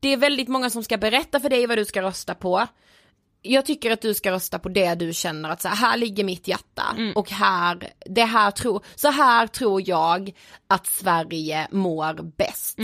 det 0.00 0.08
är 0.08 0.16
väldigt 0.16 0.48
många 0.48 0.70
som 0.70 0.84
ska 0.84 0.96
berätta 0.96 1.40
för 1.40 1.48
dig 1.48 1.66
vad 1.66 1.78
du 1.78 1.84
ska 1.84 2.02
rösta 2.02 2.34
på. 2.34 2.66
Jag 3.42 3.66
tycker 3.66 3.90
att 3.90 4.00
du 4.00 4.14
ska 4.14 4.30
rösta 4.32 4.58
på 4.58 4.68
det 4.68 4.94
du 4.94 5.12
känner 5.12 5.50
att 5.50 5.62
så 5.62 5.68
här, 5.68 5.76
här 5.76 5.96
ligger 5.96 6.24
mitt 6.24 6.48
hjärta. 6.48 6.82
Och 7.14 7.30
här, 7.30 7.92
det 8.06 8.24
här 8.24 8.50
tror, 8.50 8.84
så 8.94 9.10
här 9.10 9.46
tror 9.46 9.88
jag 9.88 10.32
att 10.66 10.86
Sverige 10.86 11.68
mår 11.70 12.22
bäst. 12.36 12.78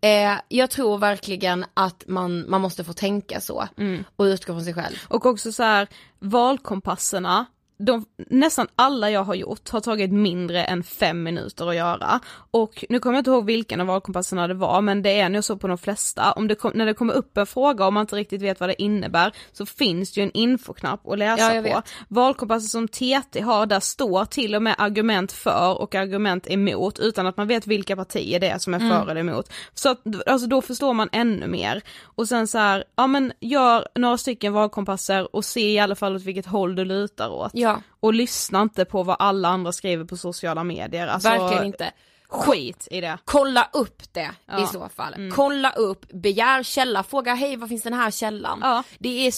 Eh, 0.00 0.34
jag 0.48 0.70
tror 0.70 0.98
verkligen 0.98 1.64
att 1.74 2.04
man, 2.06 2.50
man 2.50 2.60
måste 2.60 2.84
få 2.84 2.92
tänka 2.92 3.40
så. 3.40 3.68
Och 4.16 4.24
utgå 4.24 4.52
från 4.52 4.64
sig 4.64 4.74
själv. 4.74 4.96
Och 5.08 5.26
också 5.26 5.52
så 5.52 5.62
här, 5.62 5.88
valkompasserna, 6.18 7.46
de, 7.78 8.04
nästan 8.30 8.66
alla 8.76 9.10
jag 9.10 9.24
har 9.24 9.34
gjort 9.34 9.68
har 9.70 9.80
tagit 9.80 10.12
mindre 10.12 10.64
än 10.64 10.82
fem 10.82 11.22
minuter 11.22 11.66
att 11.68 11.76
göra. 11.76 12.20
Och 12.50 12.84
nu 12.88 12.98
kommer 13.00 13.14
jag 13.16 13.20
inte 13.20 13.30
ihåg 13.30 13.44
vilken 13.46 13.80
av 13.80 13.86
valkompasserna 13.86 14.48
det 14.48 14.54
var, 14.54 14.80
men 14.80 15.02
det 15.02 15.20
är 15.20 15.28
nog 15.28 15.44
så 15.44 15.56
på 15.56 15.68
de 15.68 15.78
flesta. 15.78 16.32
Om 16.32 16.48
det 16.48 16.54
kom, 16.54 16.72
när 16.74 16.86
det 16.86 16.94
kommer 16.94 17.14
upp 17.14 17.36
en 17.36 17.46
fråga 17.46 17.86
och 17.86 17.92
man 17.92 18.00
inte 18.00 18.16
riktigt 18.16 18.42
vet 18.42 18.60
vad 18.60 18.68
det 18.68 18.82
innebär, 18.82 19.32
så 19.52 19.66
finns 19.66 20.12
det 20.12 20.20
ju 20.20 20.24
en 20.24 20.32
infoknapp 20.32 21.08
att 21.08 21.18
läsa 21.18 21.54
Ja, 21.54 21.62
på. 21.62 21.68
vet. 21.68 21.84
Valkompasser 22.08 22.68
som 22.68 22.88
TT 22.88 23.40
har, 23.40 23.66
där 23.66 23.80
står 23.80 24.24
till 24.24 24.54
och 24.54 24.62
med 24.62 24.74
argument 24.78 25.32
för 25.32 25.78
och 25.82 25.94
argument 25.94 26.50
emot, 26.50 26.98
utan 26.98 27.26
att 27.26 27.36
man 27.36 27.46
vet 27.46 27.66
vilka 27.66 27.96
partier 27.96 28.40
det 28.40 28.48
är 28.48 28.58
som 28.58 28.74
är 28.74 28.78
Mm. 28.80 28.90
för 29.04 29.10
eller 29.10 29.20
emot. 29.20 29.52
Så 29.74 29.88
att, 29.90 30.28
alltså 30.28 30.46
då 30.46 30.62
förstår 30.62 30.92
man 30.94 31.08
ännu 31.12 31.46
mer. 31.46 31.82
Och 32.04 32.28
sen 32.28 32.46
så 32.46 32.58
här, 32.58 32.84
ja 32.96 33.06
men 33.06 33.32
gör 33.40 33.86
några 33.94 34.18
stycken 34.18 34.52
valkompasser 34.52 35.36
och 35.36 35.44
se 35.44 35.72
i 35.72 35.78
alla 35.78 35.94
fall 35.94 36.16
åt 36.16 36.22
vilket 36.22 36.46
håll 36.46 36.74
du 36.74 36.84
lutar 36.84 37.28
åt. 37.28 37.50
Ja. 37.54 37.67
Och 38.00 38.14
lyssna 38.14 38.62
inte 38.62 38.84
på 38.84 39.02
vad 39.02 39.16
alla 39.18 39.48
andra 39.48 39.72
skriver 39.72 40.04
på 40.04 40.16
sociala 40.16 40.64
medier. 40.64 41.06
Alltså, 41.06 41.28
Verkligen 41.28 41.64
inte. 41.64 41.92
Skit 42.28 42.88
i 42.90 43.00
det. 43.00 43.18
Kolla 43.24 43.68
upp 43.72 44.02
det 44.12 44.30
Ja. 44.46 44.62
i 44.62 44.66
så 44.66 44.88
fall. 44.88 45.14
Mm. 45.14 45.30
Kolla 45.34 45.70
upp, 45.70 46.06
begär 46.12 46.62
källa, 46.62 47.02
fråga 47.02 47.34
hej 47.34 47.56
var 47.56 47.68
finns 47.68 47.82
den 47.82 47.94
här 47.94 48.10
källan? 48.10 48.58
Ja. 48.62 48.82
Det 48.98 49.26
är 49.26 49.30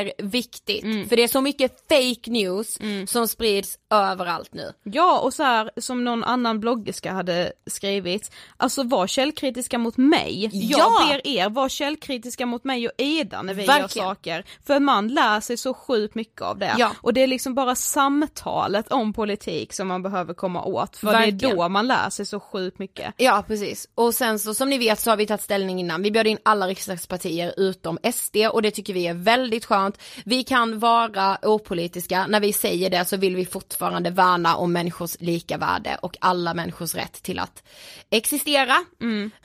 superviktigt 0.00 1.08
för 1.08 1.16
det 1.16 1.22
är 1.22 1.28
så 1.28 1.40
mycket 1.40 1.72
fake 1.88 2.30
news 2.30 2.78
som 3.06 3.28
sprids 3.28 3.78
överallt 3.90 4.54
nu. 4.54 4.72
Ja 4.82 5.18
och 5.20 5.34
så 5.34 5.42
här 5.42 5.70
som 5.76 6.04
någon 6.04 6.24
annan 6.24 6.60
bloggerska 6.60 7.12
hade 7.12 7.52
skrivit, 7.66 8.30
alltså 8.56 8.82
var 8.82 9.06
källkritiska 9.06 9.78
mot 9.78 9.96
mig. 9.96 10.50
Jag 10.52 10.80
Ja! 10.80 11.06
ber 11.08 11.26
er 11.26 11.48
vara 11.50 11.68
källkritiska 11.68 12.46
mot 12.46 12.64
mig 12.64 12.86
och 12.88 12.92
Ida 12.98 13.42
när 13.42 13.54
vi 13.54 13.66
Verkligen. 13.66 14.06
gör 14.08 14.14
saker. 14.14 14.44
För 14.66 14.80
man 14.80 15.08
lär 15.08 15.40
sig 15.40 15.56
så 15.56 15.74
sjukt 15.74 16.14
mycket 16.14 16.42
av 16.42 16.58
det. 16.58 16.74
Ja. 16.78 16.92
Och 16.96 17.12
det 17.14 17.20
är 17.22 17.26
liksom 17.26 17.54
bara 17.54 17.74
samtalet 17.74 18.92
om 18.92 19.12
politik 19.12 19.72
som 19.72 19.88
man 19.88 20.02
behöver 20.02 20.34
komma 20.34 20.64
åt. 20.64 20.96
För 20.96 21.06
det 21.06 21.12
är 21.12 21.30
Verkligen. 21.30 21.56
då 21.56 21.68
man 21.68 21.86
lär 21.86 22.10
sig 22.10 22.26
så 22.26 22.40
sjukt 22.40 22.78
mycket. 22.78 23.14
Ja 23.16 23.44
precis, 23.48 23.88
och 23.94 24.14
sen 24.14 24.38
så 24.38 24.54
som 24.54 24.68
ni 24.70 24.78
vet 24.78 25.00
så 25.00 25.10
har 25.10 25.16
vi 25.16 25.26
tagit 25.26 25.42
ställning 25.42 25.80
innan, 25.80 26.02
vi 26.02 26.10
bjöd 26.10 26.26
in 26.26 26.38
alla 26.42 26.66
riksdagspartier 26.68 27.54
utom 27.56 27.98
SD 28.14 28.36
och 28.52 28.62
det 28.62 28.70
tycker 28.70 28.92
vi 28.94 29.06
är 29.06 29.14
väldigt 29.14 29.64
skönt. 29.64 29.81
Vi 30.24 30.44
kan 30.44 30.78
vara 30.78 31.38
opolitiska, 31.42 32.26
när 32.26 32.40
vi 32.40 32.52
säger 32.52 32.90
det 32.90 33.04
så 33.04 33.16
vill 33.16 33.36
vi 33.36 33.46
fortfarande 33.46 34.10
värna 34.10 34.56
om 34.56 34.72
människors 34.72 35.16
lika 35.20 35.58
värde 35.58 35.98
och 36.02 36.16
alla 36.20 36.54
människors 36.54 36.94
rätt 36.94 37.22
till 37.22 37.38
att 37.38 37.62
existera. 38.10 38.74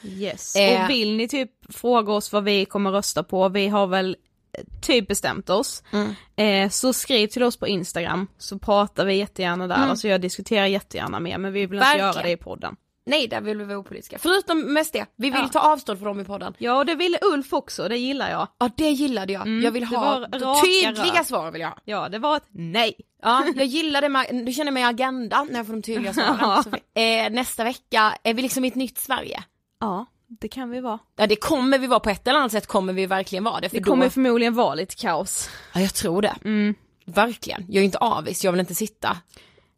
Yes. 0.04 0.56
Eh. 0.56 0.84
Och 0.84 0.90
vill 0.90 1.16
ni 1.18 1.28
typ 1.28 1.52
fråga 1.70 2.14
oss 2.14 2.32
vad 2.32 2.44
vi 2.44 2.66
kommer 2.66 2.92
rösta 2.92 3.24
på, 3.24 3.50
vi 3.50 3.68
har 3.68 3.88
väl 3.88 4.18
typ 4.82 5.08
bestämt 5.08 5.50
oss. 5.50 5.84
Mm. 5.92 6.16
Eh, 6.36 6.70
så 6.70 6.94
skriv 6.94 7.28
till 7.28 7.44
oss 7.44 7.58
på 7.58 7.68
Instagram 7.68 8.28
så 8.38 8.60
pratar 8.60 9.06
vi 9.06 9.16
jättegärna 9.16 9.68
där, 9.68 9.76
Mm. 9.76 9.90
alltså 9.90 10.08
jag 10.08 10.22
diskuterar 10.22 10.66
jättegärna 10.66 11.20
mer 11.20 11.38
men 11.38 11.54
vi 11.54 11.60
vill 11.66 11.78
inte 11.78 11.88
Verkligen. 11.88 12.08
göra 12.08 12.22
det 12.24 12.32
i 12.32 12.38
podden. 12.38 12.76
Nej, 13.08 13.28
där 13.28 13.42
vill 13.42 13.58
vi 13.58 13.64
vara 13.64 13.78
opolitiska. 13.78 14.18
Förutom 14.20 14.74
mest 14.74 14.94
det, 14.94 15.06
vi 15.16 15.30
vill 15.30 15.42
Ja. 15.42 15.48
ta 15.48 15.60
avstånd 15.60 16.00
från 16.00 16.08
dem 16.08 16.20
i 16.20 16.24
podden. 16.26 16.54
Ja, 16.58 16.78
och 16.78 16.86
det 16.86 16.96
ville 16.96 17.20
Ulf 17.22 17.54
också, 17.54 17.88
det 17.88 17.98
gillar 17.98 18.30
jag. 18.30 18.48
Ja, 18.60 18.70
det 18.78 18.90
gillade 18.90 19.34
jag. 19.34 19.42
Mm, 19.42 19.64
jag 19.64 19.72
vill 19.72 19.84
ha 19.84 20.26
tydliga 20.64 21.20
rör. 21.20 21.24
svar 21.24 21.52
vill 21.52 21.62
jag 21.62 21.70
ha. 21.70 21.78
Ja, 21.86 22.10
det 22.10 22.20
var 22.20 22.38
ett 22.38 22.48
nej. 22.52 22.94
Ja, 23.22 23.44
jag 23.56 23.66
gillar 23.66 24.02
det 24.02 24.46
du 24.46 24.52
känner 24.54 24.72
mig 24.72 24.84
i 24.84 24.86
agenda 24.86 25.44
när 25.44 25.58
jag 25.58 25.66
får 25.66 25.74
de 25.74 25.82
tydliga 25.82 26.14
svaren. 26.14 26.64
Så, 26.64 26.70
eh, 27.00 27.30
nästa 27.30 27.64
vecka 27.64 28.18
är 28.24 28.34
vi 28.34 28.42
liksom 28.42 28.66
i 28.66 28.68
ett 28.68 28.76
nytt 28.76 28.98
Sverige. 28.98 29.44
Ja, 29.80 30.06
det 30.42 30.48
kan 30.48 30.70
vi 30.70 30.80
vara. 30.80 31.00
Ja 31.18 31.28
det 31.28 31.36
kommer 31.36 31.78
vi 31.78 31.88
vara 31.88 32.00
på 32.00 32.10
ett 32.10 32.28
eller 32.28 32.40
annat 32.40 32.52
sätt 32.52 32.68
kommer 32.68 32.94
vi 32.94 33.06
verkligen 33.06 33.44
vara 33.44 33.60
det. 33.62 33.70
För 33.70 33.78
Det 33.78 33.84
kommer 33.84 34.04
då... 34.06 34.10
förmodligen 34.10 34.54
vara 34.56 34.76
lite 34.76 34.96
kaos. 34.96 35.50
Ja 35.74 35.82
jag 35.82 35.94
tror 35.94 36.22
det. 36.22 36.36
Mm. 36.46 36.76
Verkligen. 37.06 37.66
Jag 37.70 37.82
är 37.82 37.86
inte 37.86 37.98
avis, 37.98 38.44
jag 38.44 38.52
vill 38.52 38.60
inte 38.60 38.76
sitta 38.76 39.18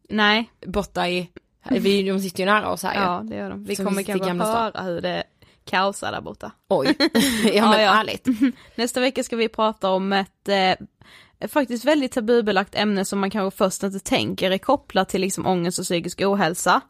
Nej. 0.10 0.50
borta 0.66 1.08
i, 1.10 1.30
vi, 1.70 2.04
de 2.04 2.20
sitter 2.20 2.40
ju 2.40 2.46
nära 2.46 2.70
oss 2.70 2.84
här 2.84 2.94
ju. 2.94 3.00
Ja, 3.00 3.22
det 3.24 3.36
gör 3.36 3.50
de. 3.50 3.64
Vi 3.64 3.76
Som 3.76 3.86
kommer 3.86 4.04
kanske 4.04 4.28
Gamla 4.28 4.46
stan. 4.46 4.56
höra 4.64 4.82
hur 4.82 5.02
det 5.02 5.24
kaosar 5.66 6.12
där 6.12 6.22
borta. 6.22 6.52
Oj, 6.68 6.96
ja 7.54 7.70
men 7.70 7.80
ärligt. 7.80 8.28
Nästa 8.76 9.00
vecka 9.00 9.24
ska 9.24 9.36
vi 9.36 9.50
prata 9.50 9.90
om 9.90 10.14
ett 10.14 10.48
eh, 10.48 11.48
faktiskt 11.48 11.86
väldigt 11.86 12.12
tabubelagt 12.12 12.76
ämne 12.76 13.06
som 13.06 13.20
man 13.20 13.30
kanske 13.30 13.58
först 13.58 13.84
inte 13.84 14.00
tänker 14.00 14.52
är 14.52 14.58
kopplat 14.58 15.10
till 15.10 15.22
liksom 15.22 15.48
ångest 15.48 15.80
och 15.80 15.86
psykisk 15.86 16.22
ohälsa. 16.22 16.82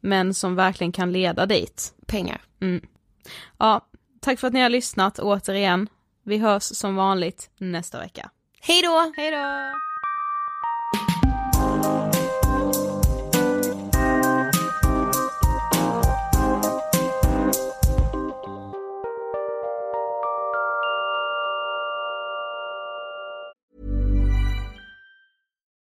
Men 0.00 0.34
som 0.34 0.54
verkligen 0.54 0.92
kan 0.92 1.12
leda 1.12 1.46
dit. 1.46 1.94
Pengar. 2.06 2.42
Mm. 2.60 2.86
Ja, 3.58 3.80
tack 4.20 4.40
för 4.40 4.46
att 4.46 4.52
ni 4.54 4.60
har 4.60 4.68
lyssnat 4.68 5.18
återigen. 5.18 5.88
Vi 6.24 6.38
hörs 6.38 6.62
som 6.62 6.96
vanligt 6.96 7.50
nästa 7.58 7.98
vecka. 7.98 8.30
Hej 8.60 8.82
då! 8.82 9.12
Hej 9.16 9.30
då! 9.30 9.72